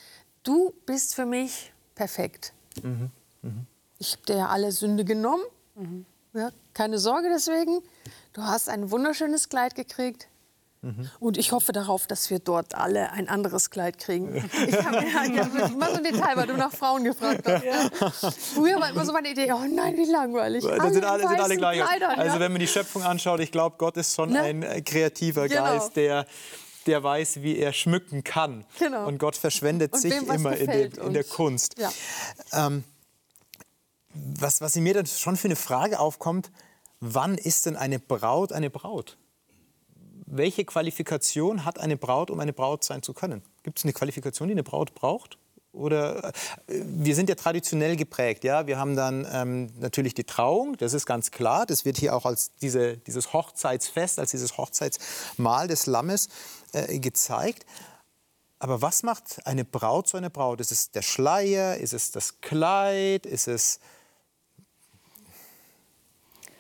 du 0.43 0.73
bist 0.87 1.15
für 1.15 1.27
mich 1.27 1.73
perfekt. 1.95 2.53
Mhm, 2.83 3.11
Ich 3.99 4.13
habe 4.13 4.23
dir 4.27 4.37
ja 4.37 4.49
alle 4.49 4.73
Sünde 4.73 5.05
genommen, 5.05 5.45
Mhm. 5.75 6.05
ja, 6.35 6.51
keine 6.75 6.99
Sorge 6.99 7.29
deswegen. 7.31 7.81
Du 8.35 8.43
hast 8.43 8.69
ein 8.69 8.91
wunderschönes 8.91 9.49
Kleid 9.49 9.75
gekriegt. 9.75 10.29
Mhm. 10.83 11.11
Und 11.19 11.37
ich 11.39 11.53
hoffe 11.53 11.73
darauf, 11.73 12.07
dass 12.07 12.31
wir 12.31 12.39
dort 12.39 12.75
alle 12.75 13.11
ein 13.13 13.29
anderes 13.29 13.71
Kleid 13.71 13.99
kriegen. 13.99 14.35
Ich 14.69 14.85
habe 14.85 14.97
mal 15.79 15.91
so 15.91 15.97
ein 15.97 16.05
Detail, 16.05 16.37
weil 16.37 16.47
du 16.47 16.57
nach 16.57 16.73
Frauen 16.73 17.05
gefragt 17.05 17.43
hast. 17.47 18.37
Früher 18.55 18.79
war 18.81 18.91
immer 18.91 19.05
so 19.05 19.13
meine 19.13 19.31
Idee, 19.31 19.51
oh 19.53 19.65
nein, 19.69 19.97
wie 19.97 20.11
langweilig. 20.11 20.65
Das 20.65 20.93
sind 20.93 21.05
alle, 21.05 21.23
in 21.25 21.29
sind 21.29 21.41
alle 21.41 21.57
gleich. 21.57 21.81
Kleidern, 21.81 22.11
Also 22.19 22.35
ja. 22.35 22.41
wenn 22.41 22.53
man 22.53 22.61
die 22.61 22.69
Schöpfung 22.69 23.03
anschaut, 23.03 23.41
ich 23.41 23.51
glaube, 23.53 23.77
Gott 23.79 23.97
ist 23.97 24.15
schon 24.15 24.31
Ne? 24.31 24.41
ein 24.43 24.63
äh, 24.63 24.83
kreativer 24.83 25.49
Genau. 25.49 25.63
Geist, 25.63 25.97
der, 25.97 26.27
der 26.87 27.03
weiß, 27.03 27.43
wie 27.43 27.57
er 27.59 27.73
schmücken 27.73 28.23
kann. 28.23 28.65
Genau. 28.79 29.07
Und 29.07 29.19
Gott 29.19 29.37
verschwendet 29.37 29.93
Und 29.95 30.01
sich 30.01 30.13
immer 30.15 30.57
in, 30.57 30.67
der, 30.67 30.85
in 30.99 31.13
der 31.15 31.25
uns. 31.25 31.31
Kunst. 31.31 31.75
Ja. 31.79 31.91
Ähm, 32.53 32.85
was, 34.15 34.61
was 34.61 34.77
in 34.77 34.83
mir 34.83 34.95
dann 34.95 35.07
schon 35.07 35.37
für 35.37 35.49
eine 35.49 35.57
Frage 35.57 35.99
aufkommt, 36.01 36.51
wann 37.01 37.37
ist 37.37 37.67
denn 37.67 37.77
eine 37.77 37.99
Braut 37.99 38.53
eine 38.53 38.71
Braut? 38.71 39.17
Welche 40.27 40.65
Qualifikation 40.65 41.65
hat 41.65 41.79
eine 41.79 41.97
Braut, 41.97 42.31
um 42.31 42.41
eine 42.41 42.53
Braut 42.53 42.85
sein 42.85 43.03
zu 43.03 43.15
können? 43.15 43.43
Gibt 43.63 43.79
es 43.79 43.85
eine 43.85 43.93
Qualifikation, 43.93 44.49
die 44.49 44.55
eine 44.55 44.65
Braut 44.65 44.95
braucht? 44.95 45.39
Oder 45.73 46.29
äh, 46.29 46.33
wir 46.67 47.15
sind 47.15 47.29
ja 47.29 47.35
traditionell 47.35 47.97
geprägt, 47.97 48.43
ja. 48.45 48.67
Wir 48.67 48.79
haben 48.79 48.97
dann 48.97 49.27
ähm, 49.31 49.71
natürlich 49.79 50.15
die 50.15 50.25
Trauung, 50.25 50.77
das 50.79 50.95
ist 50.95 51.07
ganz 51.07 51.31
klar. 51.31 51.67
Das 51.67 51.85
wird 51.85 51.99
hier 51.99 52.17
auch 52.17 52.25
als 52.25 52.53
diese, 52.57 52.97
dieses 52.97 53.33
Hochzeitsfest, 53.33 54.19
als 54.19 54.31
dieses 54.33 54.57
Hochzeitsmahl 54.57 55.69
des 55.69 55.87
Lammes 55.87 56.29
äh, 56.73 56.99
gezeigt. 56.99 57.67
Aber 58.59 58.81
was 58.81 59.03
macht 59.03 59.47
eine 59.47 59.65
Braut 59.65 60.09
zu 60.09 60.17
einer 60.17 60.31
Braut? 60.31 60.61
Ist 60.61 60.73
es 60.73 60.91
der 60.91 61.03
Schleier? 61.03 61.77
Ist 61.77 61.93
es 61.93 62.11
das 62.11 62.41
Kleid? 62.41 63.27
Ist 63.27 63.49
es 63.49 63.81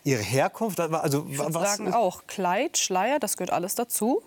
ihre 0.07 0.23
Herkunft? 0.23 0.79
Also, 0.81 1.27
Ich 1.29 1.37
würde 1.38 1.55
was, 1.55 1.77
sagen 1.77 1.92
auch 1.92 2.27
Kleid, 2.27 2.79
Schleier, 2.79 3.19
das 3.19 3.37
gehört 3.37 3.51
alles 3.53 3.75
dazu. 3.75 4.23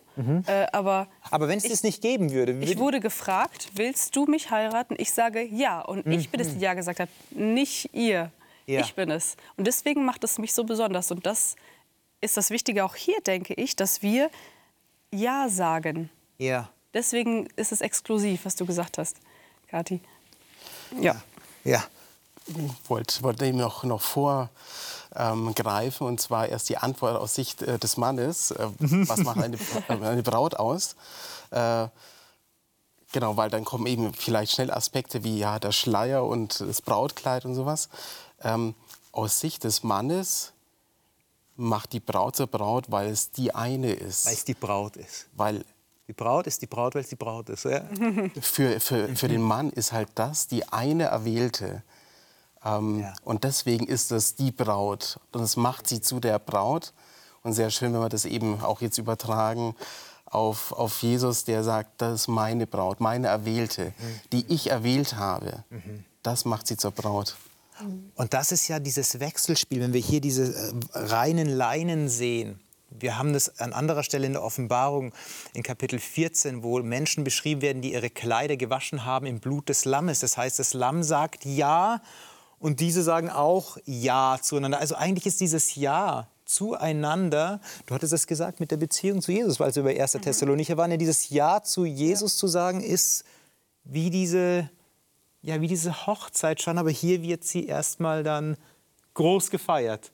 Äh, 0.48 0.68
aber 0.74 1.08
aber 1.32 1.48
wenn 1.48 1.58
es 1.60 1.64
das 1.64 1.82
nicht 1.82 2.02
geben 2.02 2.32
würde, 2.34 2.52
ich 2.52 2.68
würde- 2.68 2.80
wurde 2.82 3.00
gefragt, 3.00 3.70
willst 3.76 4.18
du 4.18 4.26
mich 4.26 4.52
heiraten? 4.52 4.96
Ich 4.98 5.14
sage 5.14 5.42
ja. 5.42 5.80
Und 5.80 6.06
ich 6.08 6.30
bin 6.30 6.42
es, 6.42 6.54
die 6.56 6.60
ja 6.60 6.74
gesagt 6.74 7.00
hat, 7.00 7.08
nicht 7.32 7.94
ihr. 7.94 8.30
Ja. 8.66 8.82
Ich 8.82 8.94
bin 8.96 9.10
es. 9.12 9.38
Und 9.56 9.66
deswegen 9.66 10.04
macht 10.06 10.24
es 10.26 10.38
mich 10.38 10.54
so 10.54 10.66
besonders. 10.66 11.10
Und 11.12 11.26
das 11.26 11.56
ist 12.20 12.36
das 12.36 12.50
Wichtige 12.50 12.84
auch 12.84 12.96
hier, 12.96 13.22
denke 13.22 13.54
ich, 13.54 13.78
dass 13.78 14.02
wir 14.02 14.30
ja 15.12 15.48
sagen. 15.50 16.10
ja. 16.38 16.70
Deswegen 16.94 17.48
ist 17.56 17.72
es 17.72 17.82
exklusiv, 17.82 18.46
was 18.46 18.56
du 18.56 18.66
gesagt 18.66 18.98
hast, 18.98 19.18
Kathi. 19.68 20.02
Ja. 21.00 21.22
Ja. 21.64 21.84
wollte 22.88 23.22
wollte 23.24 23.46
ihm 23.46 23.58
noch, 23.58 23.84
noch 23.84 24.02
vorgreifen, 25.20 26.08
und 26.08 26.22
zwar 26.22 26.48
erst 26.48 26.70
die 26.70 26.78
Antwort 26.78 27.18
aus 27.18 27.36
Sicht 27.36 27.62
äh, 27.62 27.78
des 27.78 27.98
Mannes. 27.98 28.52
Äh, 28.52 28.68
was 28.80 29.20
macht 29.20 29.42
eine, 29.42 29.58
äh, 29.90 29.94
eine 29.94 30.24
Braut 30.24 30.56
aus? 30.56 30.96
Äh, 31.52 31.88
genau, 33.12 33.38
weil 33.38 33.50
dann 33.50 33.66
kommen 33.66 33.86
eben 33.86 34.14
vielleicht 34.14 34.54
schnell 34.54 34.72
Aspekte 34.72 35.24
wie 35.24 35.40
ja, 35.40 35.60
der 35.60 35.72
Schleier 35.72 36.26
und 36.26 36.62
das 36.62 36.82
Brautkleid 36.82 37.46
und 37.46 37.56
sowas. 37.56 37.90
Ähm, 38.42 38.76
aus 39.12 39.40
Sicht 39.40 39.64
des 39.64 39.84
Mannes 39.84 40.54
macht 41.56 41.94
die 41.94 42.00
Braut 42.00 42.36
zur 42.36 42.48
Braut, 42.48 42.90
weil 42.90 43.10
es 43.10 43.32
die 43.32 43.54
eine 43.54 43.92
ist. 43.92 44.26
Weil 44.26 44.34
es 44.34 44.46
die 44.46 44.54
Braut 44.54 44.96
ist. 44.96 45.28
Weil 45.34 45.66
Die 46.08 46.14
Braut 46.14 46.48
ist 46.48 46.62
die 46.62 46.68
Braut, 46.68 46.96
weil 46.96 47.02
es 47.02 47.10
die 47.10 47.16
Braut 47.16 47.50
ist. 47.50 47.66
Ja? 47.66 47.84
für, 48.42 48.80
für, 48.80 49.16
für 49.16 49.28
den 49.28 49.42
Mann 49.42 49.70
ist 49.72 49.92
halt 49.92 50.10
das 50.16 50.48
die 50.48 50.68
eine 50.70 51.06
Erwählte. 51.06 51.84
Ähm, 52.64 53.00
Ja. 53.00 53.14
Und 53.24 53.44
deswegen 53.44 53.88
ist 53.88 54.12
das 54.12 54.36
die 54.36 54.52
Braut. 54.52 55.20
Und 55.32 55.42
es 55.42 55.56
macht 55.56 55.88
sie 55.88 56.02
zu 56.02 56.20
der 56.20 56.40
Braut. 56.40 56.94
Und 57.44 57.54
sehr 57.54 57.70
schön, 57.70 57.94
wenn 57.94 58.02
wir 58.02 58.10
das 58.10 58.26
eben 58.26 58.62
auch 58.62 58.82
jetzt 58.82 58.98
übertragen 58.98 59.76
auf, 60.26 60.72
auf 60.74 61.02
Jesus, 61.02 61.46
der 61.46 61.64
sagt, 61.64 62.02
das 62.02 62.22
ist 62.22 62.28
meine 62.28 62.68
Braut, 62.68 63.00
meine 63.00 63.28
Erwählte, 63.28 63.94
die 64.32 64.46
ich 64.48 64.70
erwählt 64.70 65.16
habe. 65.16 65.64
das 66.22 66.46
macht 66.46 66.68
sie 66.68 66.78
zur 66.78 66.92
Braut. 66.92 67.36
Und 68.16 68.34
das 68.34 68.52
ist 68.52 68.68
ja 68.68 68.80
dieses 68.80 69.20
Wechselspiel, 69.20 69.80
wenn 69.80 69.94
wir 69.94 70.02
hier 70.02 70.20
diese 70.20 70.54
äh, 70.54 70.74
reinen 70.94 71.48
Leinen 71.48 72.10
sehen. 72.10 72.60
Wir 72.90 73.18
haben 73.18 73.34
das 73.34 73.60
an 73.60 73.72
anderer 73.72 74.04
Stelle 74.04 74.26
in 74.26 74.34
der 74.34 74.44
Offenbarung 74.44 75.14
in 75.54 75.64
Kapitel 75.64 76.00
14, 76.00 76.64
wo 76.64 76.80
Menschen 76.82 77.24
beschrieben 77.24 77.62
werden, 77.62 77.82
die 77.82 77.94
ihre 77.94 78.10
Kleider 78.10 78.58
gewaschen 78.58 79.06
haben 79.06 79.28
im 79.28 79.40
Blut 79.40 79.70
des 79.70 79.86
Lammes. 79.86 80.20
Das 80.20 80.38
heißt, 80.38 80.60
das 80.60 80.74
Lamm 80.74 81.04
sagt 81.04 81.46
Ja 81.46 82.02
und 82.60 82.80
diese 82.80 83.04
sagen 83.04 83.30
auch 83.30 83.78
Ja 83.86 84.38
zueinander. 84.42 84.80
Also 84.80 84.96
eigentlich 84.96 85.26
ist 85.26 85.40
dieses 85.42 85.76
Ja 85.76 86.28
zueinander, 86.46 87.62
du 87.86 87.94
hattest 87.94 88.14
es 88.14 88.28
gesagt 88.28 88.60
mit 88.60 88.72
der 88.72 88.78
Beziehung 88.78 89.22
zu 89.22 89.32
Jesus, 89.32 89.60
weil 89.60 89.70
es 89.70 89.78
über 89.78 89.90
1. 89.90 90.16
Mhm. 90.16 90.22
Thessalonicher 90.22 90.78
waren, 90.78 90.92
ja 90.92 90.98
dieses 90.98 91.30
Ja 91.30 91.64
zu 91.64 91.86
Jesus 91.86 92.34
ja. 92.34 92.40
zu 92.40 92.48
sagen, 92.48 92.82
ist 92.82 93.24
wie 93.84 94.10
diese, 94.10 94.70
ja, 95.42 95.62
wie 95.62 95.68
diese 95.68 96.06
Hochzeit 96.08 96.62
schon, 96.62 96.78
aber 96.78 96.90
hier 96.90 97.22
wird 97.22 97.44
sie 97.44 97.66
erstmal 97.66 98.24
dann 98.24 98.58
groß 99.14 99.52
gefeiert 99.52 100.12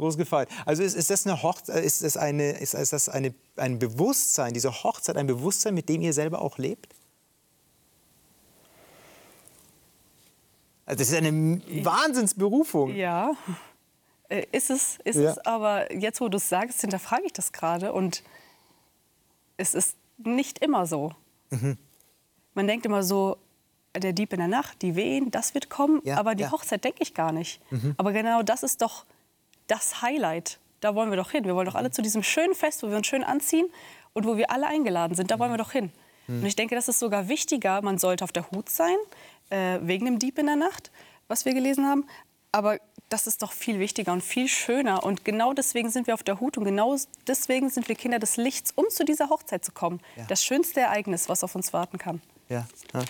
groß 0.00 0.16
gefeiert. 0.16 0.48
Also 0.64 0.82
ist, 0.82 0.94
ist 0.96 1.10
das 1.10 1.26
eine 1.26 1.42
Hochzeit, 1.42 1.84
ist 1.84 2.02
das, 2.02 2.16
eine, 2.16 2.58
ist, 2.58 2.74
ist 2.74 2.92
das 2.92 3.08
eine, 3.08 3.34
ein 3.56 3.78
Bewusstsein, 3.78 4.54
diese 4.54 4.72
Hochzeit, 4.72 5.16
ein 5.16 5.26
Bewusstsein, 5.26 5.74
mit 5.74 5.88
dem 5.88 6.00
ihr 6.00 6.12
selber 6.12 6.40
auch 6.40 6.58
lebt? 6.58 6.94
Also 10.90 10.98
das 10.98 11.10
ist 11.10 11.14
eine 11.14 11.60
Wahnsinnsberufung. 11.84 12.96
Ja, 12.96 13.36
äh, 14.28 14.44
ist 14.50 14.70
es, 14.70 14.98
ist 15.04 15.20
ja. 15.20 15.30
es 15.30 15.38
aber 15.46 15.94
jetzt, 15.94 16.20
wo 16.20 16.28
du 16.28 16.36
es 16.36 16.48
sagst, 16.48 16.80
hinterfrage 16.80 17.22
ich 17.26 17.32
das 17.32 17.52
gerade 17.52 17.92
und 17.92 18.24
es 19.56 19.76
ist 19.76 19.96
nicht 20.18 20.58
immer 20.58 20.86
so. 20.86 21.12
Mhm. 21.50 21.78
Man 22.54 22.66
denkt 22.66 22.86
immer 22.86 23.04
so, 23.04 23.36
der 23.96 24.12
Dieb 24.12 24.32
in 24.32 24.40
der 24.40 24.48
Nacht, 24.48 24.82
die 24.82 24.96
Wehen, 24.96 25.30
das 25.30 25.54
wird 25.54 25.70
kommen, 25.70 26.02
ja, 26.02 26.16
aber 26.16 26.34
die 26.34 26.42
ja. 26.42 26.50
Hochzeit 26.50 26.82
denke 26.82 27.04
ich 27.04 27.14
gar 27.14 27.30
nicht. 27.30 27.60
Mhm. 27.70 27.94
Aber 27.96 28.10
genau 28.12 28.42
das 28.42 28.64
ist 28.64 28.82
doch 28.82 29.04
das 29.68 30.02
Highlight. 30.02 30.58
Da 30.80 30.96
wollen 30.96 31.10
wir 31.10 31.16
doch 31.16 31.30
hin. 31.30 31.44
Wir 31.44 31.54
wollen 31.54 31.66
doch 31.66 31.76
alle 31.76 31.92
zu 31.92 32.02
diesem 32.02 32.24
schönen 32.24 32.56
Fest, 32.56 32.82
wo 32.82 32.88
wir 32.88 32.96
uns 32.96 33.06
schön 33.06 33.22
anziehen 33.22 33.68
und 34.12 34.26
wo 34.26 34.36
wir 34.36 34.50
alle 34.50 34.66
eingeladen 34.66 35.14
sind. 35.14 35.30
Da 35.30 35.38
wollen 35.38 35.52
wir 35.52 35.58
doch 35.58 35.70
hin. 35.70 35.92
Und 36.30 36.46
ich 36.46 36.54
denke, 36.54 36.76
das 36.76 36.88
ist 36.88 37.00
sogar 37.00 37.28
wichtiger. 37.28 37.82
Man 37.82 37.98
sollte 37.98 38.22
auf 38.22 38.30
der 38.30 38.48
Hut 38.52 38.68
sein, 38.68 38.96
äh, 39.50 39.78
wegen 39.82 40.06
dem 40.06 40.18
Dieb 40.18 40.38
in 40.38 40.46
der 40.46 40.56
Nacht, 40.56 40.90
was 41.28 41.44
wir 41.44 41.54
gelesen 41.54 41.86
haben. 41.86 42.06
Aber 42.52 42.78
das 43.08 43.26
ist 43.26 43.42
doch 43.42 43.52
viel 43.52 43.78
wichtiger 43.78 44.12
und 44.12 44.22
viel 44.22 44.48
schöner. 44.48 45.04
Und 45.04 45.24
genau 45.24 45.52
deswegen 45.52 45.90
sind 45.90 46.06
wir 46.06 46.14
auf 46.14 46.22
der 46.22 46.40
Hut 46.40 46.56
und 46.56 46.64
genau 46.64 46.96
deswegen 47.26 47.70
sind 47.70 47.88
wir 47.88 47.94
Kinder 47.94 48.18
des 48.18 48.36
Lichts, 48.36 48.72
um 48.74 48.88
zu 48.88 49.04
dieser 49.04 49.28
Hochzeit 49.28 49.64
zu 49.64 49.72
kommen. 49.72 50.00
Ja. 50.16 50.24
Das 50.28 50.42
schönste 50.44 50.80
Ereignis, 50.80 51.28
was 51.28 51.44
auf 51.44 51.54
uns 51.54 51.72
warten 51.72 51.98
kann. 51.98 52.20
Ja. 52.48 52.66
ja. 52.94 53.04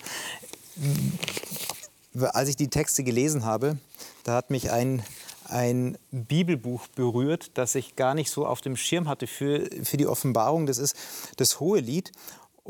Als 2.32 2.48
ich 2.48 2.56
die 2.56 2.68
Texte 2.68 3.04
gelesen 3.04 3.44
habe, 3.44 3.78
da 4.24 4.34
hat 4.34 4.50
mich 4.50 4.70
ein 4.70 5.02
ein 5.50 5.98
Bibelbuch 6.12 6.86
berührt, 6.88 7.50
das 7.54 7.74
ich 7.74 7.96
gar 7.96 8.14
nicht 8.14 8.30
so 8.30 8.46
auf 8.46 8.60
dem 8.60 8.76
Schirm 8.76 9.08
hatte 9.08 9.26
für, 9.26 9.68
für 9.82 9.96
die 9.96 10.06
Offenbarung. 10.06 10.66
Das 10.66 10.78
ist 10.78 10.96
das 11.36 11.60
Hohelied. 11.60 12.12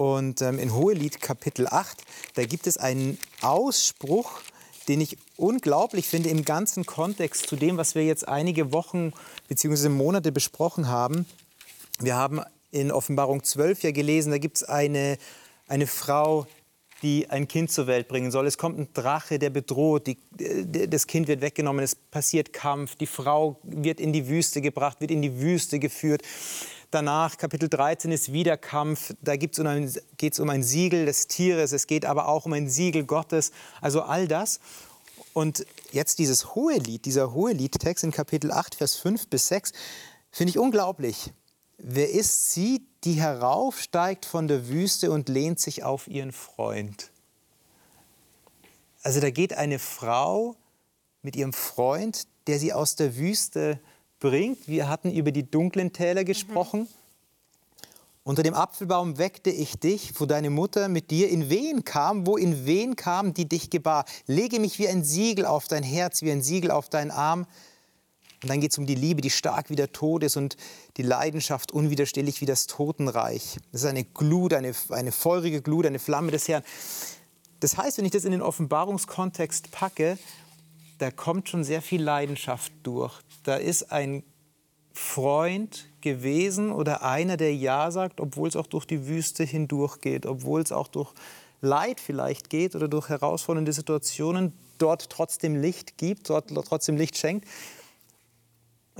Und 0.00 0.40
ähm, 0.40 0.58
in 0.58 0.74
Hohelied 0.74 1.20
Kapitel 1.20 1.66
8, 1.66 2.04
da 2.32 2.46
gibt 2.46 2.66
es 2.66 2.78
einen 2.78 3.18
Ausspruch, 3.42 4.40
den 4.88 5.02
ich 5.02 5.18
unglaublich 5.36 6.08
finde 6.08 6.30
im 6.30 6.42
ganzen 6.42 6.86
Kontext 6.86 7.46
zu 7.46 7.54
dem, 7.54 7.76
was 7.76 7.94
wir 7.94 8.02
jetzt 8.06 8.26
einige 8.26 8.72
Wochen 8.72 9.12
bzw. 9.48 9.90
Monate 9.90 10.32
besprochen 10.32 10.88
haben. 10.88 11.26
Wir 11.98 12.16
haben 12.16 12.40
in 12.70 12.90
Offenbarung 12.90 13.44
12 13.44 13.82
ja 13.82 13.90
gelesen, 13.90 14.30
da 14.30 14.38
gibt 14.38 14.56
es 14.56 14.62
eine, 14.62 15.18
eine 15.68 15.86
Frau, 15.86 16.46
die 17.02 17.28
ein 17.28 17.46
Kind 17.46 17.70
zur 17.70 17.86
Welt 17.86 18.08
bringen 18.08 18.30
soll. 18.30 18.46
Es 18.46 18.56
kommt 18.56 18.78
ein 18.78 18.88
Drache, 18.94 19.38
der 19.38 19.50
bedroht, 19.50 20.06
die, 20.06 20.16
das 20.88 21.08
Kind 21.08 21.28
wird 21.28 21.42
weggenommen, 21.42 21.84
es 21.84 21.94
passiert 21.94 22.54
Kampf, 22.54 22.96
die 22.96 23.06
Frau 23.06 23.60
wird 23.64 24.00
in 24.00 24.14
die 24.14 24.28
Wüste 24.28 24.62
gebracht, 24.62 25.02
wird 25.02 25.10
in 25.10 25.20
die 25.20 25.40
Wüste 25.42 25.78
geführt. 25.78 26.22
Danach, 26.90 27.36
Kapitel 27.36 27.68
13, 27.68 28.10
ist 28.10 28.32
wieder 28.32 28.56
Kampf. 28.56 29.14
Da 29.22 29.36
geht 29.36 29.52
es 29.52 29.60
um, 29.60 29.66
ein, 29.68 29.92
um 30.38 30.62
Siegel 30.64 31.06
des 31.06 31.28
Tieres, 31.28 31.70
es 31.70 31.86
geht 31.86 32.04
aber 32.04 32.26
auch 32.26 32.46
um 32.46 32.52
ein 32.52 32.68
Siegel 32.68 33.04
Gottes. 33.04 33.52
Also 33.80 34.02
all 34.02 34.26
das. 34.26 34.58
Und 35.32 35.64
jetzt 35.92 36.18
dieses 36.18 36.56
Hohelied, 36.56 37.04
dieser 37.04 37.32
Hoheliedtext 37.32 38.02
in 38.02 38.10
Kapitel 38.10 38.50
8, 38.50 38.74
Vers 38.74 38.96
5 38.96 39.28
bis 39.28 39.46
6, 39.46 39.72
finde 40.32 40.50
ich 40.50 40.58
unglaublich. 40.58 41.32
Wer 41.78 42.10
ist 42.10 42.50
sie, 42.50 42.84
die 43.04 43.14
heraufsteigt 43.14 44.26
von 44.26 44.48
der 44.48 44.66
Wüste 44.66 45.12
und 45.12 45.28
lehnt 45.28 45.60
sich 45.60 45.84
auf 45.84 46.08
ihren 46.08 46.32
Freund? 46.32 47.12
Also 49.04 49.20
da 49.20 49.30
geht 49.30 49.52
eine 49.52 49.78
Frau 49.78 50.56
mit 51.22 51.36
ihrem 51.36 51.52
Freund, 51.52 52.26
der 52.48 52.58
sie 52.58 52.72
aus 52.72 52.96
der 52.96 53.16
Wüste 53.16 53.78
bringt. 54.20 54.68
Wir 54.68 54.88
hatten 54.88 55.10
über 55.10 55.32
die 55.32 55.50
dunklen 55.50 55.92
Täler 55.92 56.24
gesprochen. 56.24 56.82
Mhm. 56.82 56.88
Unter 58.22 58.42
dem 58.42 58.54
Apfelbaum 58.54 59.18
weckte 59.18 59.50
ich 59.50 59.80
dich, 59.80 60.12
wo 60.20 60.26
deine 60.26 60.50
Mutter 60.50 60.88
mit 60.88 61.10
dir 61.10 61.30
in 61.30 61.48
Wehen 61.48 61.84
kam, 61.84 62.26
wo 62.26 62.36
in 62.36 62.66
Wehen 62.66 62.94
kam, 62.94 63.32
die 63.32 63.48
dich 63.48 63.70
gebar. 63.70 64.04
Lege 64.26 64.60
mich 64.60 64.78
wie 64.78 64.88
ein 64.88 65.02
Siegel 65.02 65.46
auf 65.46 65.68
dein 65.68 65.82
Herz, 65.82 66.20
wie 66.20 66.30
ein 66.30 66.42
Siegel 66.42 66.70
auf 66.70 66.90
deinen 66.90 67.10
Arm. 67.10 67.46
Und 68.42 68.48
dann 68.48 68.60
geht 68.60 68.72
es 68.72 68.78
um 68.78 68.86
die 68.86 68.94
Liebe, 68.94 69.22
die 69.22 69.30
stark 69.30 69.70
wie 69.70 69.74
der 69.74 69.92
Tod 69.92 70.22
ist 70.22 70.36
und 70.36 70.56
die 70.96 71.02
Leidenschaft 71.02 71.72
unwiderstehlich 71.72 72.40
wie 72.40 72.46
das 72.46 72.66
Totenreich. 72.66 73.56
Das 73.72 73.82
ist 73.82 73.88
eine 73.88 74.04
Glut, 74.04 74.52
eine, 74.52 74.74
eine 74.90 75.12
feurige 75.12 75.62
Glut, 75.62 75.86
eine 75.86 75.98
Flamme 75.98 76.30
des 76.30 76.46
Herrn. 76.46 76.62
Das 77.60 77.76
heißt, 77.76 77.98
wenn 77.98 78.04
ich 78.04 78.12
das 78.12 78.24
in 78.24 78.32
den 78.32 78.42
Offenbarungskontext 78.42 79.70
packe, 79.70 80.18
da 80.98 81.10
kommt 81.10 81.48
schon 81.48 81.64
sehr 81.64 81.82
viel 81.82 82.02
Leidenschaft 82.02 82.72
durch. 82.82 83.18
Da 83.42 83.56
ist 83.56 83.92
ein 83.92 84.22
Freund 84.92 85.86
gewesen 86.00 86.72
oder 86.72 87.02
einer, 87.02 87.36
der 87.36 87.54
Ja 87.54 87.90
sagt, 87.90 88.20
obwohl 88.20 88.48
es 88.48 88.56
auch 88.56 88.66
durch 88.66 88.86
die 88.86 89.06
Wüste 89.06 89.44
hindurch 89.44 90.00
geht, 90.00 90.26
obwohl 90.26 90.60
es 90.60 90.72
auch 90.72 90.88
durch 90.88 91.12
Leid 91.60 92.00
vielleicht 92.00 92.50
geht 92.50 92.74
oder 92.74 92.88
durch 92.88 93.08
herausfordernde 93.08 93.72
Situationen, 93.72 94.52
dort 94.78 95.10
trotzdem 95.10 95.56
Licht 95.56 95.98
gibt, 95.98 96.30
dort 96.30 96.48
trotzdem 96.66 96.96
Licht 96.96 97.16
schenkt 97.16 97.46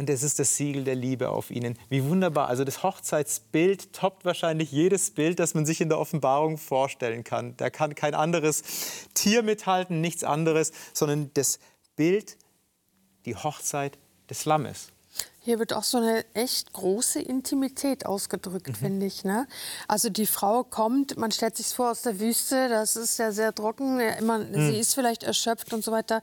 und 0.01 0.09
es 0.09 0.23
ist 0.23 0.39
das 0.39 0.57
Siegel 0.57 0.85
der 0.85 0.95
Liebe 0.95 1.29
auf 1.29 1.51
ihnen. 1.51 1.79
Wie 1.91 2.03
wunderbar. 2.05 2.49
Also 2.49 2.65
das 2.65 2.83
Hochzeitsbild 2.83 3.93
toppt 3.93 4.25
wahrscheinlich 4.25 4.73
jedes 4.73 5.11
Bild, 5.11 5.39
das 5.39 5.53
man 5.53 5.67
sich 5.67 5.83
in 5.83 5.91
der 5.91 5.99
Offenbarung 5.99 6.57
vorstellen 6.57 7.23
kann. 7.23 7.55
Da 7.59 7.69
kann 7.69 7.95
kein 7.95 8.15
anderes 8.15 8.63
Tier 9.13 9.43
mithalten, 9.43 10.01
nichts 10.01 10.25
anderes, 10.25 10.73
sondern 10.95 11.31
das 11.35 11.59
Bild, 11.97 12.39
die 13.27 13.37
Hochzeit 13.37 13.99
des 14.31 14.45
Lammes. 14.45 14.89
Hier 15.43 15.59
wird 15.59 15.73
auch 15.73 15.85
so 15.85 15.99
eine 15.99 16.25
echt 16.35 16.73
große 16.75 17.21
Intimität 17.21 18.05
ausgedrückt, 18.05 18.69
mhm. 18.69 18.75
finde 18.75 19.07
ich. 19.07 19.25
Ne? 19.25 19.47
Also 19.89 20.11
die 20.11 20.27
Frau 20.27 20.65
kommt, 20.65 21.17
man 21.17 21.33
stellt 21.33 21.57
sich 21.57 21.69
vor 21.69 21.91
aus 21.91 22.03
der 22.03 22.21
Wüste, 22.21 22.69
das 22.69 22.95
ist 22.95 23.19
ja 23.19 23.33
sehr 23.33 23.55
trocken, 23.55 24.01
immer, 24.01 24.39
mhm. 24.39 24.71
sie 24.71 24.79
ist 24.79 24.95
vielleicht 24.95 25.23
erschöpft 25.23 25.73
und 25.73 25.83
so 25.83 25.93
weiter. 25.93 26.23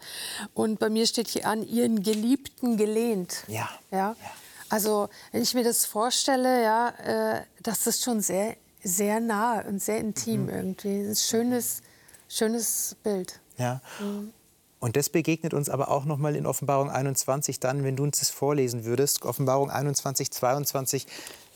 Und 0.54 0.80
bei 0.80 0.90
mir 0.90 1.08
steht 1.08 1.28
hier 1.28 1.48
an, 1.48 1.68
ihren 1.68 2.04
Geliebten 2.04 2.78
gelehnt. 2.78 3.44
Ja. 3.48 3.70
ja? 3.92 4.16
ja. 4.22 4.32
Also 4.70 5.10
wenn 5.32 5.42
ich 5.42 5.54
mir 5.56 5.64
das 5.64 5.86
vorstelle, 5.86 6.62
ja, 6.62 6.90
äh, 6.90 7.44
das 7.64 7.88
ist 7.88 8.04
schon 8.04 8.22
sehr, 8.22 8.56
sehr 8.84 9.20
nah 9.20 9.62
und 9.62 9.82
sehr 9.82 9.98
intim 9.98 10.44
mhm. 10.44 10.50
irgendwie. 10.50 11.10
Ein 11.10 11.16
schönes, 11.16 11.82
schönes 12.30 12.96
Bild. 13.04 13.40
Ja. 13.58 13.82
Mhm. 14.00 14.32
Und 14.80 14.96
das 14.96 15.10
begegnet 15.10 15.54
uns 15.54 15.70
aber 15.70 15.90
auch 15.90 16.06
noch 16.06 16.18
mal 16.18 16.36
in 16.36 16.46
Offenbarung 16.46 16.90
21 16.90 17.60
dann, 17.60 17.84
wenn 17.84 17.96
du 17.96 18.04
uns 18.04 18.20
das 18.20 18.30
vorlesen 18.30 18.86
würdest. 18.86 19.24
Offenbarung 19.24 19.72
21, 19.72 20.32
22 20.32 21.08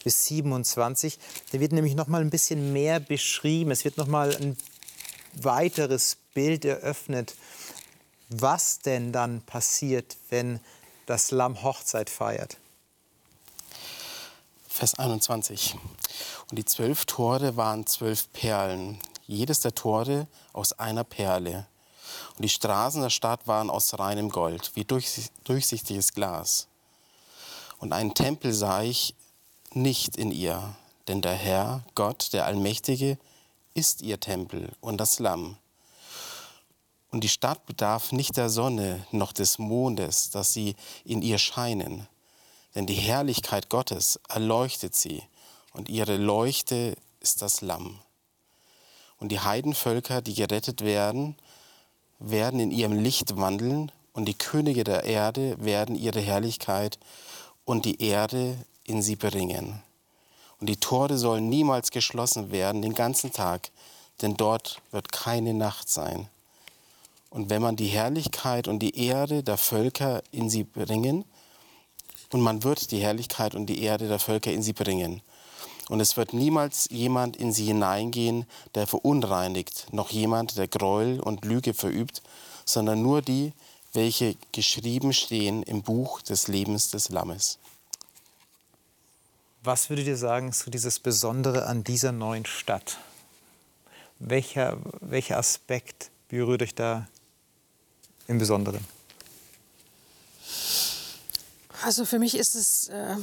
bis 0.03 0.25
27. 0.25 1.19
Da 1.51 1.60
wird 1.60 1.71
nämlich 1.71 1.95
noch 1.95 2.07
mal 2.07 2.21
ein 2.21 2.31
bisschen 2.31 2.73
mehr 2.73 2.99
beschrieben. 2.99 3.71
Es 3.71 3.86
wird 3.86 3.97
noch 3.97 4.07
mal 4.07 4.36
ein 4.36 4.57
weiteres 5.34 6.17
Bild 6.34 6.65
eröffnet, 6.65 7.36
was 8.29 8.79
denn 8.79 9.12
dann 9.12 9.41
passiert, 9.41 10.17
wenn 10.29 10.60
das 11.05 11.31
Lamm 11.31 11.62
Hochzeit 11.62 12.10
feiert. 12.10 12.57
Vers 14.67 14.95
21. 14.95 15.75
Und 16.49 16.57
die 16.57 16.65
zwölf 16.65 17.05
Tore 17.05 17.55
waren 17.57 17.86
zwölf 17.86 18.31
Perlen, 18.34 18.97
jedes 19.27 19.60
der 19.60 19.75
Tore 19.75 20.27
aus 20.53 20.73
einer 20.73 21.03
Perle. 21.03 21.67
Und 22.36 22.43
die 22.43 22.50
Straßen 22.50 23.02
der 23.02 23.10
Stadt 23.10 23.47
waren 23.47 23.69
aus 23.69 23.97
reinem 24.00 24.30
Gold, 24.30 24.71
wie 24.76 24.86
durchsichtiges 24.86 26.13
Glas. 26.13 26.67
Und 27.80 27.93
einen 27.93 28.13
Tempel 28.13 28.54
sah 28.54 28.82
ich 28.84 29.15
nicht 29.74 30.15
in 30.17 30.32
ihr, 30.32 30.76
denn 31.08 31.21
der 31.21 31.34
Herr, 31.34 31.84
Gott, 31.95 32.34
der 32.34 32.45
Allmächtige, 32.45 33.17
ist 33.74 34.02
ihr 34.02 34.19
Tempel 34.19 34.71
und 34.82 34.97
das 34.97 35.19
Lamm. 35.19 35.58
Und 37.10 37.24
die 37.24 37.30
Stadt 37.30 37.65
bedarf 37.65 38.12
nicht 38.12 38.38
der 38.38 38.50
Sonne 38.50 39.06
noch 39.12 39.34
des 39.34 39.60
Mondes, 39.60 40.30
dass 40.30 40.54
sie 40.54 40.76
in 41.04 41.21
ihr 41.21 41.38
scheinen. 41.38 42.08
Denn 42.74 42.86
die 42.86 42.93
Herrlichkeit 42.93 43.69
Gottes 43.69 44.19
erleuchtet 44.30 44.95
sie 44.95 45.24
und 45.74 45.89
ihre 45.89 46.15
Leuchte 46.17 46.95
ist 47.19 47.42
das 47.42 47.62
Lamm. 47.62 48.00
Und 49.17 49.29
die 49.29 49.42
Heidenvölker, 49.42 50.21
die 50.21 50.33
gerettet 50.33 50.81
werden, 50.81 51.35
werden 52.22 52.60
in 52.60 52.72
ihrem 52.72 52.94
Licht 52.94 53.38
wandeln 53.38 53.92
und 54.13 54.26
die 54.26 54.38
Könige 54.38 54.84
der 54.84 55.04
Erde 55.04 55.56
werden 55.60 55.96
ihre 55.96 56.22
Herrlichkeit 56.22 57.00
und 57.65 57.86
die 57.86 58.02
Erde 58.02 58.58
in 58.86 59.02
sie 59.02 59.15
bringen. 59.15 59.82
Und 60.60 60.67
die 60.67 60.78
Tore 60.78 61.17
sollen 61.17 61.50
niemals 61.50 61.92
geschlossen 61.92 62.52
werden 62.52 62.82
den 62.82 62.94
ganzen 62.94 63.32
Tag, 63.32 63.72
denn 64.22 64.36
dort 64.36 64.82
wird 64.92 65.12
keine 65.12 65.54
Nacht 65.54 65.90
sein. 65.90 66.30
Und 67.30 67.50
wenn 67.50 67.62
man 67.62 67.76
die 67.76 67.88
Herrlichkeit 67.88 68.67
und 68.67 68.80
die 68.80 69.08
Erde 69.08 69.42
der 69.42 69.58
Völker 69.58 70.22
in 70.32 70.50
sie 70.50 70.63
bringen, 70.63 71.26
und 72.32 72.42
man 72.42 72.63
wird 72.63 72.92
die 72.92 73.00
Herrlichkeit 73.00 73.56
und 73.56 73.65
die 73.65 73.84
Erde 73.84 74.08
der 74.08 74.19
Völker 74.19 74.52
in 74.52 74.63
sie 74.63 74.74
bringen. 74.74 75.22
Und 75.90 76.00
es 76.00 76.15
wird 76.15 76.34
niemals 76.34 76.88
jemand 76.90 77.36
in 77.36 77.52
sie 77.52 77.65
hineingehen, 77.65 78.46
der 78.75 78.88
verunreinigt, 78.88 79.88
noch 79.92 80.10
jemand, 80.10 80.58
der 80.58 80.67
Gräuel 80.67 81.19
und 81.19 81.44
Lüge 81.44 81.73
verübt, 81.73 82.21
sondern 82.65 83.02
nur 83.02 83.21
die, 83.21 83.54
welche 83.94 84.36
geschrieben 84.52 85.13
stehen 85.13 85.63
im 85.63 85.82
Buch 85.82 86.21
des 86.21 86.48
Lebens 86.48 86.92
des 86.92 87.10
Lammes. 87.10 87.58
Was 89.63 89.90
würdet 89.90 90.08
ihr 90.08 90.17
sagen, 90.17 90.50
ist 90.50 90.60
so 90.60 90.71
dieses 90.71 91.00
Besondere 91.00 91.67
an 91.67 91.84
dieser 91.84 92.12
neuen 92.12 92.46
Stadt? 92.46 92.98
Welcher, 94.19 94.77
welcher 95.02 95.38
Aspekt 95.38 96.10
berührt 96.29 96.62
euch 96.62 96.73
da 96.73 97.08
im 98.27 98.38
Besonderen? 98.38 98.84
Also 101.84 102.06
für 102.06 102.19
mich 102.19 102.36
ist 102.36 102.56
es 102.56 102.88
äh, 102.90 103.15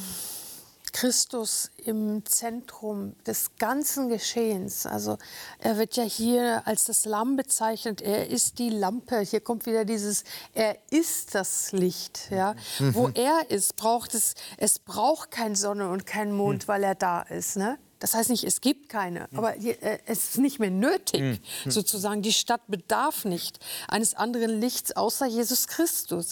Christus 0.99 1.71
im 1.85 2.27
Zentrum 2.27 3.15
des 3.25 3.55
ganzen 3.57 4.09
Geschehens. 4.09 4.85
Also 4.85 5.17
er 5.61 5.79
wird 5.79 5.95
ja 5.95 6.03
hier 6.03 6.63
als 6.67 6.87
das 6.87 7.05
Lamm 7.05 7.37
bezeichnet. 7.37 8.01
Er 8.03 8.27
ist 8.27 8.59
die 8.59 8.69
Lampe. 8.69 9.21
Hier 9.21 9.39
kommt 9.39 9.67
wieder 9.67 9.85
dieses, 9.85 10.25
er 10.55 10.77
ist 10.91 11.37
das 11.37 11.71
Licht. 11.71 12.29
Ja? 12.33 12.57
Mhm. 12.81 12.95
Wo 12.97 13.11
er 13.15 13.49
ist, 13.49 13.77
braucht 13.77 14.13
es, 14.17 14.35
es 14.57 14.81
braucht 14.81 15.31
keine 15.31 15.55
Sonne 15.55 15.89
und 15.89 16.05
kein 16.05 16.33
Mond, 16.33 16.65
mhm. 16.65 16.69
weil 16.69 16.83
er 16.83 16.97
da 16.97 17.23
ist. 17.23 17.57
Ne? 17.57 17.79
Das 17.99 18.15
heißt 18.15 18.31
nicht, 18.31 18.45
es 18.45 18.61
gibt 18.61 18.89
keine, 18.89 19.29
aber 19.35 19.53
hier, 19.53 19.83
äh, 19.83 19.99
es 20.07 20.31
ist 20.31 20.39
nicht 20.39 20.61
mehr 20.61 20.71
nötig, 20.71 21.21
mhm. 21.21 21.71
sozusagen. 21.71 22.23
Die 22.23 22.33
Stadt 22.33 22.61
bedarf 22.69 23.25
nicht 23.25 23.59
eines 23.89 24.15
anderen 24.15 24.61
Lichts 24.61 24.97
außer 24.97 25.27
Jesus 25.27 25.67
Christus. 25.67 26.31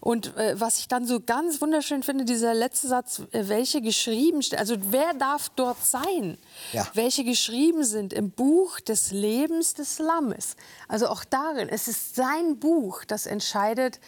Und 0.00 0.36
äh, 0.36 0.58
was 0.58 0.78
ich 0.78 0.88
dann 0.88 1.06
so 1.06 1.20
ganz 1.20 1.60
wunderschön 1.60 2.02
finde, 2.02 2.24
dieser 2.24 2.54
letzte 2.54 2.88
Satz, 2.88 3.22
äh, 3.32 3.48
welche 3.48 3.82
geschrieben, 3.82 4.40
also 4.56 4.76
wer 4.90 5.12
darf 5.14 5.50
dort 5.50 5.84
sein? 5.84 6.38
Ja. 6.72 6.86
Welche 6.94 7.24
geschrieben 7.24 7.84
sind 7.84 8.12
im 8.12 8.30
Buch 8.30 8.80
des 8.80 9.10
Lebens 9.10 9.74
des 9.74 9.98
Lammes. 9.98 10.56
Also 10.88 11.08
auch 11.08 11.24
darin, 11.24 11.68
es 11.68 11.86
ist 11.86 12.14
sein 12.14 12.58
Buch, 12.58 13.04
das 13.04 13.26
entscheidet, 13.26 14.00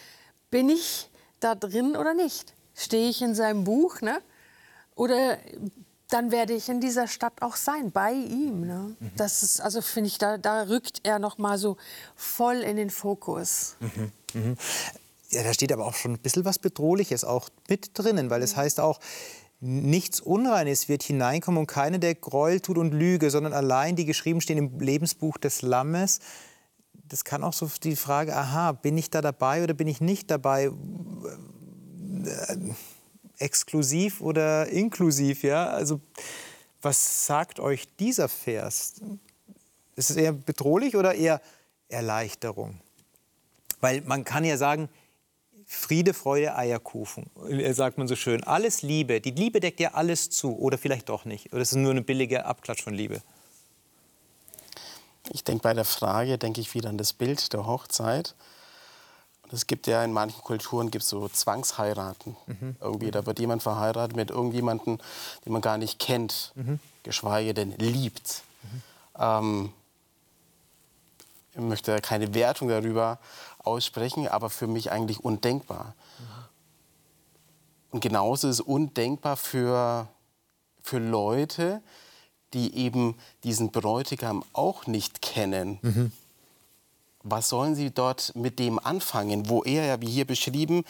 bin 0.49 0.69
ich 0.69 1.09
da 1.39 1.53
drin 1.53 1.95
oder 1.95 2.13
nicht? 2.13 2.53
Stehe 2.73 3.09
ich 3.09 3.21
in 3.21 3.35
seinem 3.35 3.63
Buch, 3.63 4.01
ne? 4.01 4.21
Oder 4.95 5.37
dann 6.09 6.31
werde 6.31 6.53
ich 6.53 6.69
in 6.69 6.79
dieser 6.79 7.07
Stadt 7.07 7.41
auch 7.41 7.55
sein, 7.55 7.91
bei 7.91 8.13
ihm. 8.13 8.65
Ne? 8.65 8.95
Mhm. 8.99 9.11
Das 9.17 9.43
ist, 9.43 9.59
also 9.59 9.81
finde 9.81 10.07
ich, 10.07 10.17
da, 10.17 10.37
da 10.37 10.63
rückt 10.63 11.01
er 11.03 11.19
noch 11.19 11.37
mal 11.37 11.57
so 11.57 11.77
voll 12.15 12.57
in 12.57 12.77
den 12.77 12.89
Fokus. 12.89 13.75
Mhm. 13.79 14.11
Mhm. 14.33 14.57
Ja, 15.29 15.43
da 15.43 15.53
steht 15.53 15.73
aber 15.73 15.85
auch 15.85 15.95
schon 15.95 16.13
ein 16.13 16.19
bisschen 16.19 16.45
was 16.45 16.59
Bedrohliches 16.59 17.25
auch 17.25 17.49
mit 17.67 17.91
drinnen, 17.93 18.29
weil 18.29 18.41
es 18.41 18.55
mhm. 18.55 18.61
heißt 18.61 18.79
auch, 18.79 18.99
nichts 19.59 20.21
Unreines 20.21 20.87
wird 20.87 21.03
hineinkommen 21.03 21.59
und 21.59 21.67
keine, 21.67 21.99
der 21.99 22.15
Gräuel 22.15 22.61
tut 22.61 22.77
und 22.77 22.93
Lüge, 22.93 23.31
sondern 23.31 23.53
allein 23.53 23.95
die 23.95 24.05
geschrieben 24.05 24.39
stehen 24.39 24.57
im 24.57 24.79
Lebensbuch 24.79 25.37
des 25.37 25.61
Lammes. 25.61 26.19
Das 26.93 27.23
kann 27.23 27.43
auch 27.43 27.53
so 27.53 27.69
die 27.83 27.95
Frage, 27.95 28.35
aha, 28.35 28.73
bin 28.73 28.97
ich 28.97 29.09
da 29.09 29.21
dabei 29.21 29.63
oder 29.63 29.73
bin 29.73 29.87
ich 29.87 29.99
nicht 29.99 30.29
dabei? 30.29 30.71
Exklusiv 33.39 34.21
oder 34.21 34.67
inklusiv, 34.67 35.43
ja? 35.43 35.67
Also 35.67 35.99
was 36.81 37.25
sagt 37.25 37.59
euch 37.59 37.87
dieser 37.97 38.29
Vers? 38.29 38.95
Ist 39.95 40.09
es 40.09 40.15
eher 40.15 40.31
bedrohlich 40.31 40.95
oder 40.95 41.15
eher 41.15 41.41
Erleichterung? 41.89 42.79
Weil 43.79 44.01
man 44.01 44.23
kann 44.23 44.43
ja 44.43 44.57
sagen, 44.57 44.89
Friede, 45.65 46.13
Freude, 46.13 46.55
Eierkuchen, 46.55 47.29
sagt 47.73 47.97
man 47.97 48.07
so 48.07 48.15
schön. 48.15 48.43
Alles 48.43 48.83
Liebe, 48.83 49.19
die 49.19 49.31
Liebe 49.31 49.59
deckt 49.59 49.79
ja 49.79 49.93
alles 49.95 50.29
zu 50.29 50.57
oder 50.57 50.77
vielleicht 50.77 51.09
doch 51.09 51.25
nicht. 51.25 51.51
Oder 51.51 51.61
ist 51.61 51.71
es 51.71 51.75
nur 51.75 51.91
eine 51.91 52.01
billige 52.01 52.45
Abklatsch 52.45 52.83
von 52.83 52.93
Liebe? 52.93 53.21
Ich 55.33 55.43
denke 55.43 55.63
bei 55.63 55.73
der 55.73 55.83
Frage, 55.83 56.37
denke 56.37 56.61
ich 56.61 56.73
wieder 56.73 56.89
an 56.89 56.97
das 56.97 57.11
Bild 57.11 57.51
der 57.51 57.65
Hochzeit. 57.65 58.33
Es 59.51 59.67
gibt 59.67 59.87
ja 59.87 60.03
in 60.03 60.11
manchen 60.11 60.41
Kulturen 60.43 60.91
gibt 60.91 61.05
so 61.05 61.27
Zwangsheiraten. 61.27 62.35
Mhm. 62.47 62.75
Irgendwie, 62.81 63.11
da 63.11 63.25
wird 63.25 63.39
jemand 63.39 63.63
verheiratet 63.63 64.15
mit 64.15 64.29
irgendjemandem, 64.29 64.99
den 65.45 65.53
man 65.53 65.61
gar 65.61 65.77
nicht 65.77 65.99
kennt, 65.99 66.51
mhm. 66.55 66.79
geschweige 67.03 67.53
denn 67.53 67.71
liebt. 67.77 68.43
Mhm. 68.63 68.81
Ähm, 69.19 69.73
ich 71.53 71.61
möchte 71.61 71.99
keine 72.01 72.33
Wertung 72.33 72.67
darüber 72.67 73.19
aussprechen, 73.59 74.27
aber 74.27 74.49
für 74.49 74.67
mich 74.67 74.91
eigentlich 74.91 75.23
undenkbar. 75.23 75.95
Mhm. 76.19 76.25
Und 77.91 78.01
genauso 78.01 78.49
ist 78.49 78.55
es 78.55 78.61
undenkbar 78.61 79.37
für, 79.37 80.07
für 80.83 80.99
Leute, 80.99 81.81
die 82.53 82.75
eben 82.75 83.15
diesen 83.43 83.71
Bräutigam 83.71 84.43
auch 84.53 84.87
nicht 84.87 85.21
kennen. 85.21 86.11
Was 87.29 87.49
sollen 87.49 87.75
sie 87.75 87.91
dort 87.91 88.35
mit 88.35 88.59
dem 88.59 88.79
anfangen, 88.79 89.49
wo 89.49 89.63
er 89.63 89.85
ja, 89.85 90.01
wie 90.01 90.09
hier 90.09 90.25
beschrieben 90.25 90.83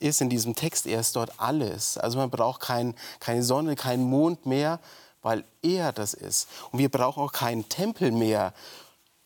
ist 0.00 0.20
in 0.20 0.30
diesem 0.30 0.54
Text, 0.54 0.86
er 0.86 1.00
ist 1.00 1.16
dort 1.16 1.40
alles. 1.40 1.98
Also 1.98 2.18
man 2.18 2.30
braucht 2.30 2.60
kein, 2.60 2.94
keine 3.20 3.42
Sonne, 3.42 3.76
keinen 3.76 4.04
Mond 4.04 4.46
mehr, 4.46 4.80
weil 5.22 5.44
er 5.62 5.92
das 5.92 6.14
ist. 6.14 6.48
Und 6.70 6.78
wir 6.78 6.88
brauchen 6.88 7.22
auch 7.22 7.32
keinen 7.32 7.68
Tempel 7.68 8.12
mehr. 8.12 8.52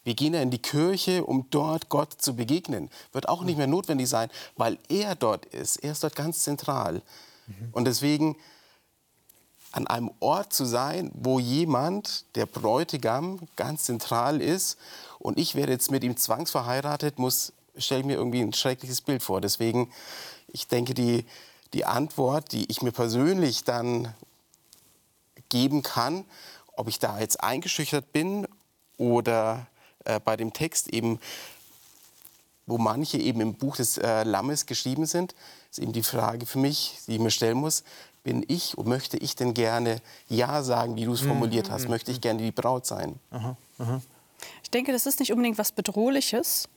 Wir 0.04 0.14
gehen 0.14 0.34
ja 0.34 0.40
in 0.40 0.50
die 0.50 0.62
Kirche, 0.62 1.24
um 1.24 1.46
dort 1.50 1.88
Gott 1.88 2.14
zu 2.18 2.34
begegnen. 2.34 2.88
Wird 3.12 3.28
auch 3.28 3.42
nicht 3.42 3.58
mehr 3.58 3.66
notwendig 3.66 4.08
sein, 4.08 4.30
weil 4.56 4.78
er 4.88 5.14
dort 5.14 5.44
ist. 5.46 5.76
Er 5.76 5.92
ist 5.92 6.02
dort 6.02 6.16
ganz 6.16 6.44
zentral. 6.44 7.02
Mhm. 7.46 7.68
Und 7.72 7.84
deswegen 7.84 8.36
an 9.72 9.86
einem 9.86 10.10
Ort 10.20 10.52
zu 10.52 10.64
sein, 10.64 11.10
wo 11.14 11.38
jemand, 11.38 12.24
der 12.36 12.46
Bräutigam, 12.46 13.40
ganz 13.56 13.84
zentral 13.84 14.40
ist 14.40 14.78
und 15.18 15.38
ich 15.38 15.54
werde 15.54 15.72
jetzt 15.72 15.90
mit 15.90 16.04
ihm 16.04 16.16
zwangsverheiratet, 16.16 17.18
muss, 17.18 17.52
stelle 17.76 18.00
ich 18.00 18.06
mir 18.06 18.14
irgendwie 18.14 18.40
ein 18.40 18.52
schreckliches 18.52 19.00
Bild 19.00 19.22
vor. 19.22 19.40
Deswegen, 19.40 19.90
ich 20.48 20.68
denke, 20.68 20.94
die, 20.94 21.24
die 21.72 21.84
Antwort, 21.84 22.52
die 22.52 22.70
ich 22.70 22.82
mir 22.82 22.92
persönlich 22.92 23.64
dann 23.64 24.14
geben 25.48 25.82
kann, 25.82 26.24
ob 26.72 26.88
ich 26.88 26.98
da 26.98 27.18
jetzt 27.18 27.42
eingeschüchtert 27.42 28.12
bin 28.12 28.46
oder 28.96 29.66
äh, 30.04 30.20
bei 30.20 30.36
dem 30.36 30.52
Text 30.52 30.88
eben, 30.88 31.18
wo 32.66 32.78
manche 32.78 33.18
eben 33.18 33.40
im 33.40 33.54
Buch 33.54 33.76
des 33.76 33.98
äh, 33.98 34.24
Lammes 34.24 34.66
geschrieben 34.66 35.06
sind, 35.06 35.34
ist 35.70 35.78
eben 35.78 35.92
die 35.92 36.02
Frage 36.02 36.46
für 36.46 36.58
mich, 36.58 36.98
die 37.06 37.14
ich 37.14 37.20
mir 37.20 37.30
stellen 37.30 37.58
muss, 37.58 37.82
bin 38.22 38.44
ich 38.46 38.76
und 38.76 38.86
möchte 38.86 39.16
ich 39.16 39.36
denn 39.36 39.54
gerne 39.54 40.00
Ja 40.28 40.62
sagen, 40.62 40.96
wie 40.96 41.04
du 41.04 41.14
es 41.14 41.22
mhm, 41.22 41.28
formuliert 41.28 41.70
hast? 41.70 41.84
Mhm, 41.84 41.90
möchte 41.90 42.10
ich 42.10 42.18
mhm. 42.18 42.22
gerne 42.22 42.42
die 42.42 42.52
Braut 42.52 42.86
sein? 42.86 43.18
Aha, 43.30 43.56
aha. 43.78 44.00
Ich 44.68 44.70
denke, 44.70 44.92
das 44.92 45.06
ist 45.06 45.18
nicht 45.18 45.32
unbedingt 45.32 45.56
was 45.56 45.72
Bedrohliches. 45.72 46.68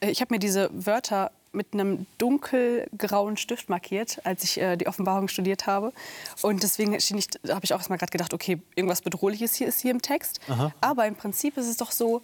Äh, 0.00 0.08
ich 0.08 0.22
habe 0.22 0.32
mir 0.32 0.38
diese 0.38 0.70
Wörter 0.72 1.30
mit 1.52 1.74
einem 1.74 2.06
dunkelgrauen 2.16 3.36
Stift 3.36 3.68
markiert, 3.68 4.18
als 4.24 4.44
ich 4.44 4.58
äh, 4.58 4.78
die 4.78 4.86
Offenbarung 4.86 5.28
studiert 5.28 5.66
habe. 5.66 5.92
Und 6.40 6.62
deswegen 6.62 6.94
habe 6.94 7.60
ich 7.62 7.74
auch 7.74 7.78
erst 7.78 7.90
mal 7.90 7.98
gerade 7.98 8.10
gedacht, 8.10 8.32
okay, 8.32 8.62
irgendwas 8.74 9.02
Bedrohliches 9.02 9.54
hier 9.56 9.66
ist 9.66 9.80
hier 9.80 9.90
im 9.90 10.00
Text. 10.00 10.40
Aha. 10.48 10.72
Aber 10.80 11.06
im 11.06 11.16
Prinzip 11.16 11.58
ist 11.58 11.68
es 11.68 11.76
doch 11.76 11.90
so, 11.90 12.22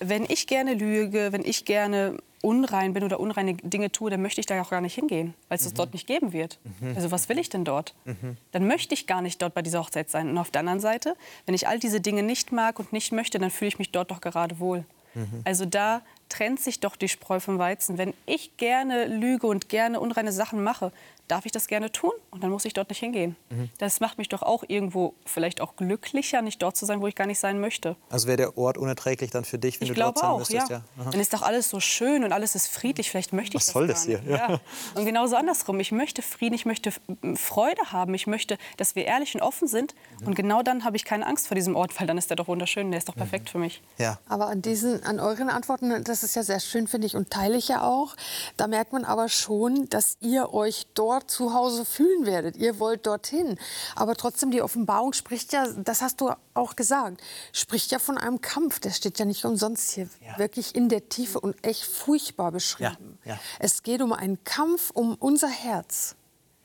wenn 0.00 0.24
ich 0.28 0.46
gerne 0.46 0.74
lüge, 0.74 1.32
wenn 1.32 1.44
ich 1.44 1.64
gerne 1.64 2.16
unrein 2.42 2.92
bin 2.92 3.02
oder 3.02 3.18
unreine 3.18 3.54
Dinge 3.54 3.90
tue, 3.90 4.10
dann 4.10 4.22
möchte 4.22 4.40
ich 4.40 4.46
da 4.46 4.60
auch 4.60 4.70
gar 4.70 4.80
nicht 4.80 4.94
hingehen, 4.94 5.34
weil 5.48 5.56
es 5.56 5.64
mhm. 5.64 5.68
es 5.68 5.74
dort 5.74 5.92
nicht 5.92 6.06
geben 6.06 6.32
wird. 6.32 6.58
Mhm. 6.80 6.94
Also 6.94 7.10
was 7.10 7.28
will 7.28 7.38
ich 7.38 7.48
denn 7.48 7.64
dort? 7.64 7.94
Mhm. 8.04 8.36
Dann 8.52 8.66
möchte 8.66 8.94
ich 8.94 9.06
gar 9.06 9.20
nicht 9.20 9.42
dort 9.42 9.54
bei 9.54 9.62
dieser 9.62 9.80
Hochzeit 9.80 10.10
sein. 10.10 10.28
Und 10.30 10.38
auf 10.38 10.50
der 10.50 10.60
anderen 10.60 10.80
Seite, 10.80 11.16
wenn 11.46 11.54
ich 11.54 11.66
all 11.66 11.78
diese 11.78 12.00
Dinge 12.00 12.22
nicht 12.22 12.52
mag 12.52 12.78
und 12.78 12.92
nicht 12.92 13.12
möchte, 13.12 13.38
dann 13.38 13.50
fühle 13.50 13.68
ich 13.68 13.78
mich 13.78 13.90
dort 13.90 14.10
doch 14.10 14.20
gerade 14.20 14.60
wohl. 14.60 14.84
Mhm. 15.14 15.40
Also 15.44 15.64
da 15.64 16.02
trennt 16.28 16.60
sich 16.60 16.80
doch 16.80 16.96
die 16.96 17.08
Spreu 17.08 17.40
vom 17.40 17.58
Weizen. 17.58 17.98
Wenn 17.98 18.14
ich 18.26 18.56
gerne 18.56 19.06
lüge 19.06 19.46
und 19.46 19.68
gerne 19.68 19.98
unreine 19.98 20.32
Sachen 20.32 20.62
mache, 20.62 20.92
darf 21.28 21.46
ich 21.46 21.52
das 21.52 21.66
gerne 21.68 21.92
tun 21.92 22.12
und 22.30 22.42
dann 22.42 22.50
muss 22.50 22.64
ich 22.64 22.72
dort 22.72 22.88
nicht 22.88 22.98
hingehen. 22.98 23.36
Mhm. 23.50 23.70
Das 23.78 24.00
macht 24.00 24.18
mich 24.18 24.28
doch 24.28 24.42
auch 24.42 24.64
irgendwo 24.66 25.14
vielleicht 25.24 25.60
auch 25.60 25.76
glücklicher, 25.76 26.42
nicht 26.42 26.60
dort 26.62 26.76
zu 26.76 26.84
sein, 26.84 27.00
wo 27.00 27.06
ich 27.06 27.14
gar 27.14 27.26
nicht 27.26 27.38
sein 27.38 27.60
möchte. 27.60 27.96
Also 28.10 28.26
wäre 28.26 28.36
der 28.36 28.58
Ort 28.58 28.76
unerträglich 28.76 29.30
dann 29.30 29.44
für 29.44 29.58
dich, 29.58 29.80
wenn 29.80 29.88
ich 29.88 29.94
du 29.94 30.00
dort 30.00 30.18
sein 30.18 30.30
auch, 30.30 30.38
müsstest? 30.40 30.68
Ja. 30.68 30.82
ja. 30.96 31.10
Dann 31.10 31.20
ist 31.20 31.32
doch 31.32 31.42
alles 31.42 31.70
so 31.70 31.80
schön 31.80 32.24
und 32.24 32.32
alles 32.32 32.54
ist 32.54 32.68
friedlich. 32.68 33.10
Vielleicht 33.10 33.32
möchte 33.32 33.56
ich 33.56 33.62
Was 33.62 33.66
das 33.66 33.72
soll 33.72 33.86
das 33.86 34.04
hier? 34.04 34.20
Ja. 34.26 34.36
ja. 34.36 34.60
Und 34.94 35.04
genauso 35.04 35.36
andersrum. 35.36 35.78
Ich 35.80 35.92
möchte 35.92 36.22
Frieden, 36.22 36.54
ich 36.54 36.64
möchte 36.66 36.90
Freude 37.34 37.92
haben, 37.92 38.14
ich 38.14 38.26
möchte, 38.26 38.58
dass 38.76 38.94
wir 38.94 39.04
ehrlich 39.04 39.34
und 39.34 39.42
offen 39.42 39.68
sind. 39.68 39.94
Mhm. 40.20 40.28
Und 40.28 40.34
genau 40.34 40.62
dann 40.62 40.84
habe 40.84 40.96
ich 40.96 41.04
keine 41.04 41.26
Angst 41.26 41.48
vor 41.48 41.54
diesem 41.54 41.76
Ort, 41.76 41.98
weil 42.00 42.06
dann 42.06 42.18
ist 42.18 42.30
der 42.30 42.36
doch 42.36 42.48
wunderschön, 42.48 42.90
der 42.90 42.98
ist 42.98 43.08
doch 43.08 43.14
perfekt 43.14 43.46
mhm. 43.46 43.50
für 43.50 43.58
mich. 43.58 43.82
Ja. 43.98 44.18
Aber 44.28 44.46
an 44.46 44.62
diesen, 44.62 45.02
an 45.04 45.20
euren 45.20 45.50
Antworten, 45.50 46.04
das 46.04 46.16
das 46.16 46.30
ist 46.30 46.34
ja 46.34 46.42
sehr 46.42 46.60
schön, 46.60 46.86
finde 46.86 47.06
ich, 47.06 47.14
und 47.14 47.30
teile 47.30 47.56
ich 47.56 47.68
ja 47.68 47.82
auch. 47.82 48.16
Da 48.56 48.68
merkt 48.68 48.92
man 48.92 49.04
aber 49.04 49.28
schon, 49.28 49.86
dass 49.90 50.16
ihr 50.20 50.54
euch 50.54 50.86
dort 50.94 51.15
zu 51.24 51.54
Hause 51.54 51.84
fühlen 51.84 52.26
werdet. 52.26 52.56
Ihr 52.56 52.78
wollt 52.78 53.06
dorthin. 53.06 53.58
Aber 53.94 54.14
trotzdem, 54.14 54.50
die 54.50 54.62
Offenbarung 54.62 55.12
spricht 55.12 55.52
ja, 55.52 55.66
das 55.68 56.02
hast 56.02 56.20
du 56.20 56.30
auch 56.54 56.76
gesagt, 56.76 57.22
spricht 57.52 57.90
ja 57.90 57.98
von 57.98 58.18
einem 58.18 58.40
Kampf. 58.40 58.80
Der 58.80 58.90
steht 58.90 59.18
ja 59.18 59.24
nicht 59.24 59.44
umsonst 59.44 59.92
hier 59.92 60.08
ja. 60.24 60.38
wirklich 60.38 60.74
in 60.74 60.88
der 60.88 61.08
Tiefe 61.08 61.40
und 61.40 61.56
echt 61.64 61.84
furchtbar 61.84 62.52
beschrieben. 62.52 63.18
Ja. 63.24 63.34
Ja. 63.34 63.40
Es 63.58 63.82
geht 63.82 64.02
um 64.02 64.12
einen 64.12 64.42
Kampf 64.44 64.90
um 64.90 65.14
unser 65.14 65.48
Herz. 65.48 66.16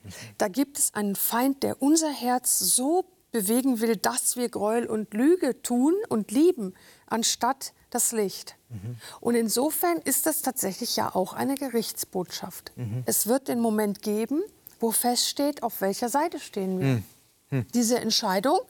Mhm. 0.02 0.10
Da 0.38 0.48
gibt 0.48 0.78
es 0.78 0.94
einen 0.94 1.16
Feind, 1.16 1.62
der 1.62 1.80
unser 1.80 2.10
Herz 2.10 2.58
so 2.58 3.04
bewegen 3.32 3.80
will, 3.80 3.96
dass 3.96 4.36
wir 4.36 4.48
Gräuel 4.48 4.86
und 4.86 5.14
Lüge 5.14 5.62
tun 5.62 5.94
und 6.08 6.30
lieben, 6.30 6.74
anstatt 7.06 7.72
das 7.94 8.12
Licht. 8.12 8.56
Mhm. 8.68 8.96
Und 9.20 9.34
insofern 9.34 9.98
ist 9.98 10.26
das 10.26 10.42
tatsächlich 10.42 10.96
ja 10.96 11.14
auch 11.14 11.32
eine 11.34 11.56
Gerichtsbotschaft. 11.56 12.72
Mhm. 12.76 13.02
Es 13.06 13.26
wird 13.26 13.48
den 13.48 13.60
Moment 13.60 14.02
geben, 14.02 14.42
wo 14.80 14.90
feststeht, 14.90 15.62
auf 15.62 15.80
welcher 15.80 16.08
Seite 16.08 16.40
stehen 16.40 16.80
wir. 16.80 17.02
Mhm. 17.50 17.66
Diese 17.74 17.98
Entscheidung, 17.98 18.60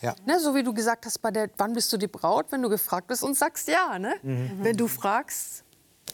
ja. 0.00 0.14
ne, 0.26 0.40
so 0.40 0.54
wie 0.54 0.62
du 0.62 0.74
gesagt 0.74 1.06
hast, 1.06 1.18
bei 1.20 1.30
der, 1.30 1.48
wann 1.56 1.74
bist 1.74 1.92
du 1.92 1.96
die 1.96 2.08
Braut, 2.08 2.46
wenn 2.50 2.62
du 2.62 2.68
gefragt 2.68 3.06
bist 3.06 3.22
und 3.22 3.36
sagst 3.36 3.68
ja. 3.68 3.98
Ne? 3.98 4.14
Mhm. 4.22 4.58
Wenn 4.60 4.76
du 4.76 4.88
fragst, 4.88 5.64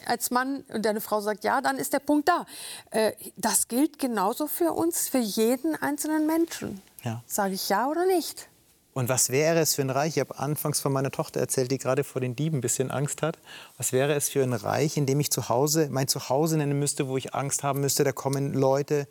als 0.05 0.31
Mann 0.31 0.63
und 0.73 0.85
deine 0.85 1.01
Frau 1.01 1.21
sagt 1.21 1.43
ja, 1.43 1.61
dann 1.61 1.77
ist 1.77 1.93
der 1.93 1.99
Punkt 1.99 2.29
da. 2.29 2.45
Äh, 2.91 3.13
das 3.35 3.67
gilt 3.67 3.99
genauso 3.99 4.47
für 4.47 4.73
uns, 4.73 5.09
für 5.09 5.17
jeden 5.17 5.75
einzelnen 5.75 6.25
Menschen. 6.25 6.81
Ja. 7.03 7.23
Sage 7.25 7.53
ich 7.53 7.69
ja 7.69 7.87
oder 7.87 8.05
nicht? 8.05 8.48
Und 8.93 9.07
was 9.07 9.29
wäre 9.29 9.59
es 9.59 9.75
für 9.75 9.81
ein 9.81 9.89
Reich? 9.89 10.17
Ich 10.17 10.19
habe 10.19 10.37
anfangs 10.39 10.79
von 10.79 10.91
meiner 10.91 11.11
Tochter 11.11 11.39
erzählt, 11.39 11.71
die 11.71 11.77
gerade 11.77 12.03
vor 12.03 12.21
den 12.21 12.35
Dieben 12.35 12.57
ein 12.57 12.61
bisschen 12.61 12.91
Angst 12.91 13.21
hat. 13.21 13.37
Was 13.77 13.93
wäre 13.93 14.13
es 14.13 14.29
für 14.29 14.43
ein 14.43 14.53
Reich, 14.53 14.97
in 14.97 15.05
dem 15.05 15.19
ich 15.19 15.31
zu 15.31 15.47
Hause 15.47 15.89
mein 15.91 16.07
Zuhause 16.07 16.57
nennen 16.57 16.77
müsste, 16.79 17.07
wo 17.07 17.15
ich 17.15 17.35
Angst 17.35 17.63
haben 17.63 17.81
müsste? 17.81 18.03
Da 18.03 18.11
kommen 18.11 18.53
Leute, 18.53 19.07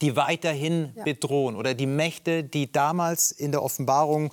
die 0.00 0.16
weiterhin 0.16 0.92
ja. 0.96 1.04
bedrohen 1.04 1.56
oder 1.56 1.74
die 1.74 1.86
Mächte, 1.86 2.44
die 2.44 2.70
damals 2.70 3.32
in 3.32 3.52
der 3.52 3.62
Offenbarung 3.62 4.32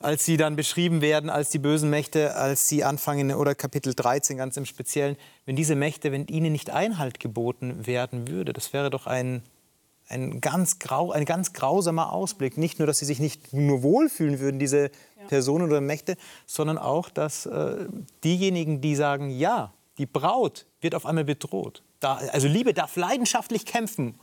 als 0.00 0.24
sie 0.24 0.38
dann 0.38 0.56
beschrieben 0.56 1.02
werden 1.02 1.28
als 1.28 1.50
die 1.50 1.58
bösen 1.58 1.90
Mächte, 1.90 2.34
als 2.34 2.68
sie 2.68 2.84
anfangen, 2.84 3.32
oder 3.32 3.54
Kapitel 3.54 3.94
13 3.94 4.38
ganz 4.38 4.56
im 4.56 4.64
Speziellen, 4.64 5.16
wenn 5.44 5.56
diese 5.56 5.76
Mächte, 5.76 6.10
wenn 6.10 6.26
ihnen 6.26 6.52
nicht 6.52 6.70
Einhalt 6.70 7.20
geboten 7.20 7.86
werden 7.86 8.26
würde, 8.26 8.52
das 8.52 8.72
wäre 8.72 8.88
doch 8.88 9.06
ein, 9.06 9.42
ein, 10.10 10.40
ganz, 10.40 10.78
grau, 10.78 11.12
ein 11.12 11.24
ganz 11.24 11.52
grausamer 11.52 12.12
Ausblick. 12.12 12.58
Nicht 12.58 12.78
nur, 12.78 12.86
dass 12.86 12.98
sie 12.98 13.06
sich 13.06 13.20
nicht 13.20 13.52
nur 13.52 13.82
wohlfühlen 13.82 14.40
würden, 14.40 14.58
diese. 14.58 14.90
Personen 15.28 15.68
oder 15.68 15.80
Mächte, 15.80 16.16
sondern 16.46 16.78
auch, 16.78 17.08
dass 17.08 17.46
äh, 17.46 17.86
diejenigen, 18.24 18.80
die 18.80 18.96
sagen, 18.96 19.30
ja, 19.30 19.72
die 19.98 20.06
Braut 20.06 20.66
wird 20.80 20.94
auf 20.94 21.06
einmal 21.06 21.24
bedroht. 21.24 21.82
Da, 22.00 22.16
also 22.32 22.48
Liebe 22.48 22.74
darf 22.74 22.96
leidenschaftlich 22.96 23.66
kämpfen. 23.66 24.18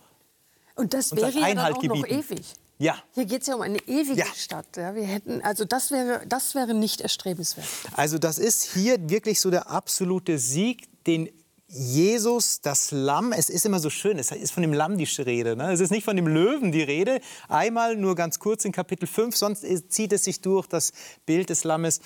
Und 0.75 0.93
das 0.93 1.15
wäre 1.15 1.31
ja 1.31 1.53
dann 1.53 1.73
auch 1.73 1.79
gebieten. 1.79 2.01
noch 2.01 2.07
ewig. 2.07 2.53
Ja. 2.79 2.95
Hier 3.13 3.25
geht 3.25 3.41
es 3.41 3.47
ja 3.47 3.55
um 3.55 3.61
eine 3.61 3.79
ewige 3.88 4.19
ja. 4.19 4.25
Stadt. 4.35 4.65
Ja, 4.75 4.93
wir 4.93 5.03
hätten, 5.03 5.41
also 5.41 5.65
das 5.65 5.89
wäre, 5.89 6.21
das 6.27 6.53
wäre 6.53 6.75
nicht 6.75 7.01
erstrebenswert. 7.01 7.67
Also 7.93 8.19
das 8.19 8.38
ist 8.38 8.63
hier 8.73 9.09
wirklich 9.09 9.41
so 9.41 9.49
der 9.49 9.69
absolute 9.69 10.38
Sieg, 10.38 10.88
den 11.05 11.29
Jesus, 11.70 12.61
das 12.61 12.91
Lamm, 12.91 13.34
es 13.34 13.49
ist 13.49 13.65
immer 13.65 13.80
so 13.80 13.89
schön, 13.89 14.18
es 14.18 14.32
ist 14.32 14.51
von 14.51 14.61
dem 14.61 14.72
Lamm 14.72 14.97
die 14.97 15.03
Rede. 15.03 15.57
Ne? 15.57 15.72
Es 15.74 15.82
ist 15.82 15.91
nicht 15.91 16.05
von 16.05 16.15
dem 16.15 16.28
Löwen 16.28 16.72
die 16.72 16.82
Rede. 16.82 17.20
Einmal 17.49 17.97
nur 17.97 18.15
ganz 18.15 18.39
kurz 18.39 18.63
in 18.63 18.72
Kapitel 18.72 19.05
5, 19.05 19.36
sonst 19.36 19.65
zieht 19.91 20.13
es 20.13 20.24
sich 20.24 20.39
durch 20.39 20.68
das 20.68 20.93
Bild 21.26 21.49
des 21.49 21.65
Lammes. 21.65 21.99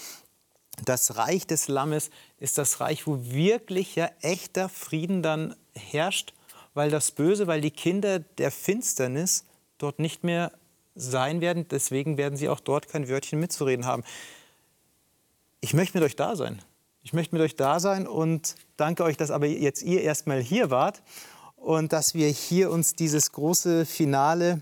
Das 0.84 1.16
Reich 1.18 1.46
des 1.46 1.68
Lammes 1.68 2.10
ist 2.40 2.58
das 2.58 2.80
Reich, 2.80 3.06
wo 3.06 3.20
wirklich 3.24 3.96
ja 3.96 4.10
echter 4.22 4.68
Frieden 4.68 5.22
dann 5.22 5.56
herrscht, 5.76 6.34
weil 6.74 6.90
das 6.90 7.12
Böse, 7.12 7.46
weil 7.46 7.62
die 7.62 7.72
Kinder 7.72 8.18
der 8.20 8.50
Finsternis 8.50 9.46
dort 9.78 10.00
nicht 10.00 10.24
mehr 10.24 10.52
sein 10.96 11.40
werden. 11.40 11.68
Deswegen 11.68 12.18
werden 12.18 12.36
sie 12.36 12.50
auch 12.50 12.62
dort 12.62 12.88
kein 12.88 13.08
Wörtchen 13.08 13.40
mitzureden 13.40 13.86
haben. 13.86 14.04
Ich 15.60 15.76
möchte 15.76 16.00
mit 16.00 16.04
euch 16.04 16.16
da 16.16 16.36
sein. 16.36 16.64
Ich 17.04 17.14
möchte 17.14 17.34
mit 17.34 17.44
euch 17.44 17.56
da 17.56 17.80
sein 17.80 18.08
und 18.08 18.56
danke 18.78 19.04
euch, 19.04 19.18
dass 19.18 19.32
aber 19.32 19.48
jetzt 19.48 19.82
ihr 19.82 20.02
erstmal 20.02 20.40
hier 20.40 20.70
wart 20.70 21.02
und 21.56 21.94
dass 21.94 22.14
wir 22.14 22.28
hier 22.28 22.70
uns 22.70 22.94
dieses 22.94 23.32
große 23.32 23.88
Finale 23.88 24.62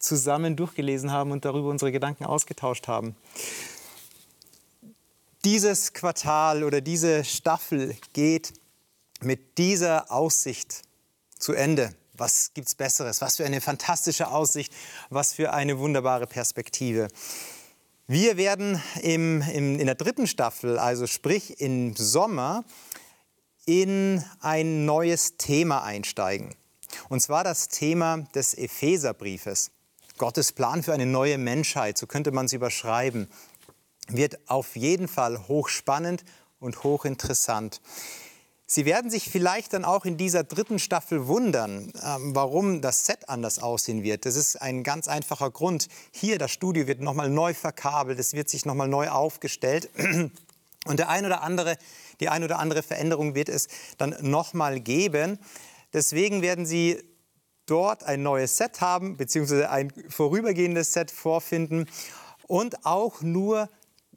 zusammen 0.00 0.56
durchgelesen 0.56 1.12
haben 1.12 1.30
und 1.30 1.44
darüber 1.44 1.68
unsere 1.68 1.92
Gedanken 1.92 2.24
ausgetauscht 2.24 2.88
haben. 2.88 3.14
Dieses 5.44 5.92
Quartal 5.92 6.64
oder 6.64 6.80
diese 6.80 7.24
Staffel 7.24 7.96
geht 8.12 8.52
mit 9.20 9.58
dieser 9.58 10.10
Aussicht 10.10 10.82
zu 11.38 11.52
Ende. 11.52 11.94
Was 12.14 12.52
gibt 12.52 12.66
es 12.66 12.74
Besseres? 12.74 13.20
Was 13.20 13.36
für 13.36 13.44
eine 13.44 13.60
fantastische 13.60 14.28
Aussicht, 14.28 14.72
was 15.08 15.32
für 15.32 15.52
eine 15.52 15.78
wunderbare 15.78 16.26
Perspektive. 16.26 17.06
Wir 18.12 18.36
werden 18.36 18.78
im, 19.00 19.40
im, 19.40 19.80
in 19.80 19.86
der 19.86 19.94
dritten 19.94 20.26
Staffel, 20.26 20.78
also 20.78 21.06
sprich 21.06 21.62
im 21.62 21.96
Sommer, 21.96 22.62
in 23.64 24.22
ein 24.40 24.84
neues 24.84 25.38
Thema 25.38 25.82
einsteigen. 25.82 26.54
Und 27.08 27.20
zwar 27.20 27.42
das 27.42 27.68
Thema 27.68 28.18
des 28.34 28.52
Epheserbriefes. 28.52 29.70
Gottes 30.18 30.52
Plan 30.52 30.82
für 30.82 30.92
eine 30.92 31.06
neue 31.06 31.38
Menschheit, 31.38 31.96
so 31.96 32.06
könnte 32.06 32.32
man 32.32 32.44
es 32.44 32.52
überschreiben, 32.52 33.28
wird 34.08 34.46
auf 34.46 34.76
jeden 34.76 35.08
Fall 35.08 35.48
hochspannend 35.48 36.22
und 36.60 36.84
hochinteressant. 36.84 37.80
Sie 38.74 38.86
werden 38.86 39.10
sich 39.10 39.28
vielleicht 39.28 39.74
dann 39.74 39.84
auch 39.84 40.06
in 40.06 40.16
dieser 40.16 40.44
dritten 40.44 40.78
Staffel 40.78 41.26
wundern, 41.26 41.92
ähm, 42.02 42.34
warum 42.34 42.80
das 42.80 43.04
Set 43.04 43.28
anders 43.28 43.58
aussehen 43.58 44.02
wird. 44.02 44.24
Das 44.24 44.34
ist 44.34 44.56
ein 44.56 44.82
ganz 44.82 45.08
einfacher 45.08 45.50
Grund. 45.50 45.88
Hier, 46.10 46.38
das 46.38 46.52
Studio 46.52 46.86
wird 46.86 47.02
nochmal 47.02 47.28
neu 47.28 47.52
verkabelt, 47.52 48.18
es 48.18 48.32
wird 48.32 48.48
sich 48.48 48.64
nochmal 48.64 48.88
neu 48.88 49.10
aufgestellt. 49.10 49.90
Und 50.86 50.98
der 50.98 51.10
ein 51.10 51.26
oder 51.26 51.42
andere, 51.42 51.76
die 52.20 52.30
ein 52.30 52.44
oder 52.44 52.58
andere 52.58 52.82
Veränderung 52.82 53.34
wird 53.34 53.50
es 53.50 53.68
dann 53.98 54.16
nochmal 54.22 54.80
geben. 54.80 55.38
Deswegen 55.92 56.40
werden 56.40 56.64
Sie 56.64 56.98
dort 57.66 58.04
ein 58.04 58.22
neues 58.22 58.56
Set 58.56 58.80
haben, 58.80 59.18
beziehungsweise 59.18 59.68
ein 59.68 59.92
vorübergehendes 60.08 60.94
Set 60.94 61.10
vorfinden 61.10 61.90
und 62.46 62.86
auch 62.86 63.20
nur 63.20 63.68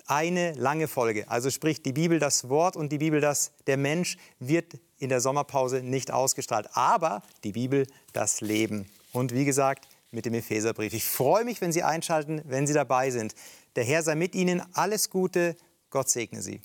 eine 0.08 0.54
lange 0.54 0.88
Folge. 0.88 1.30
Also 1.30 1.50
sprich 1.50 1.82
die 1.82 1.94
Bibel 1.94 2.20
das 2.20 2.50
Wort 2.50 2.76
und 2.76 2.92
die 2.92 2.98
Bibel 2.98 3.22
das 3.22 3.52
der 3.68 3.78
Mensch 3.78 4.18
wird 4.40 4.80
in 4.98 5.10
der 5.10 5.22
Sommerpause 5.22 5.82
nicht 5.82 6.12
ausgestrahlt. 6.12 6.70
Aber 6.74 7.22
die 7.44 7.54
Bibel 7.54 7.88
das 8.14 8.42
Leben. 8.42 8.90
Und 9.12 9.34
wie 9.34 9.46
gesagt, 9.46 9.88
mit 10.12 10.26
dem 10.26 10.34
Epheserbrief. 10.34 10.94
Ich 10.94 11.06
freue 11.06 11.44
mich, 11.44 11.62
wenn 11.62 11.72
Sie 11.72 11.84
einschalten, 11.84 12.42
wenn 12.46 12.66
Sie 12.66 12.74
dabei 12.74 13.12
sind. 13.12 13.36
Der 13.76 13.84
Herr 13.84 14.02
sei 14.02 14.16
mit 14.16 14.34
Ihnen. 14.34 14.62
Alles 14.74 15.10
Gute. 15.10 15.56
Gott 15.90 16.10
segne 16.10 16.42
Sie. 16.42 16.62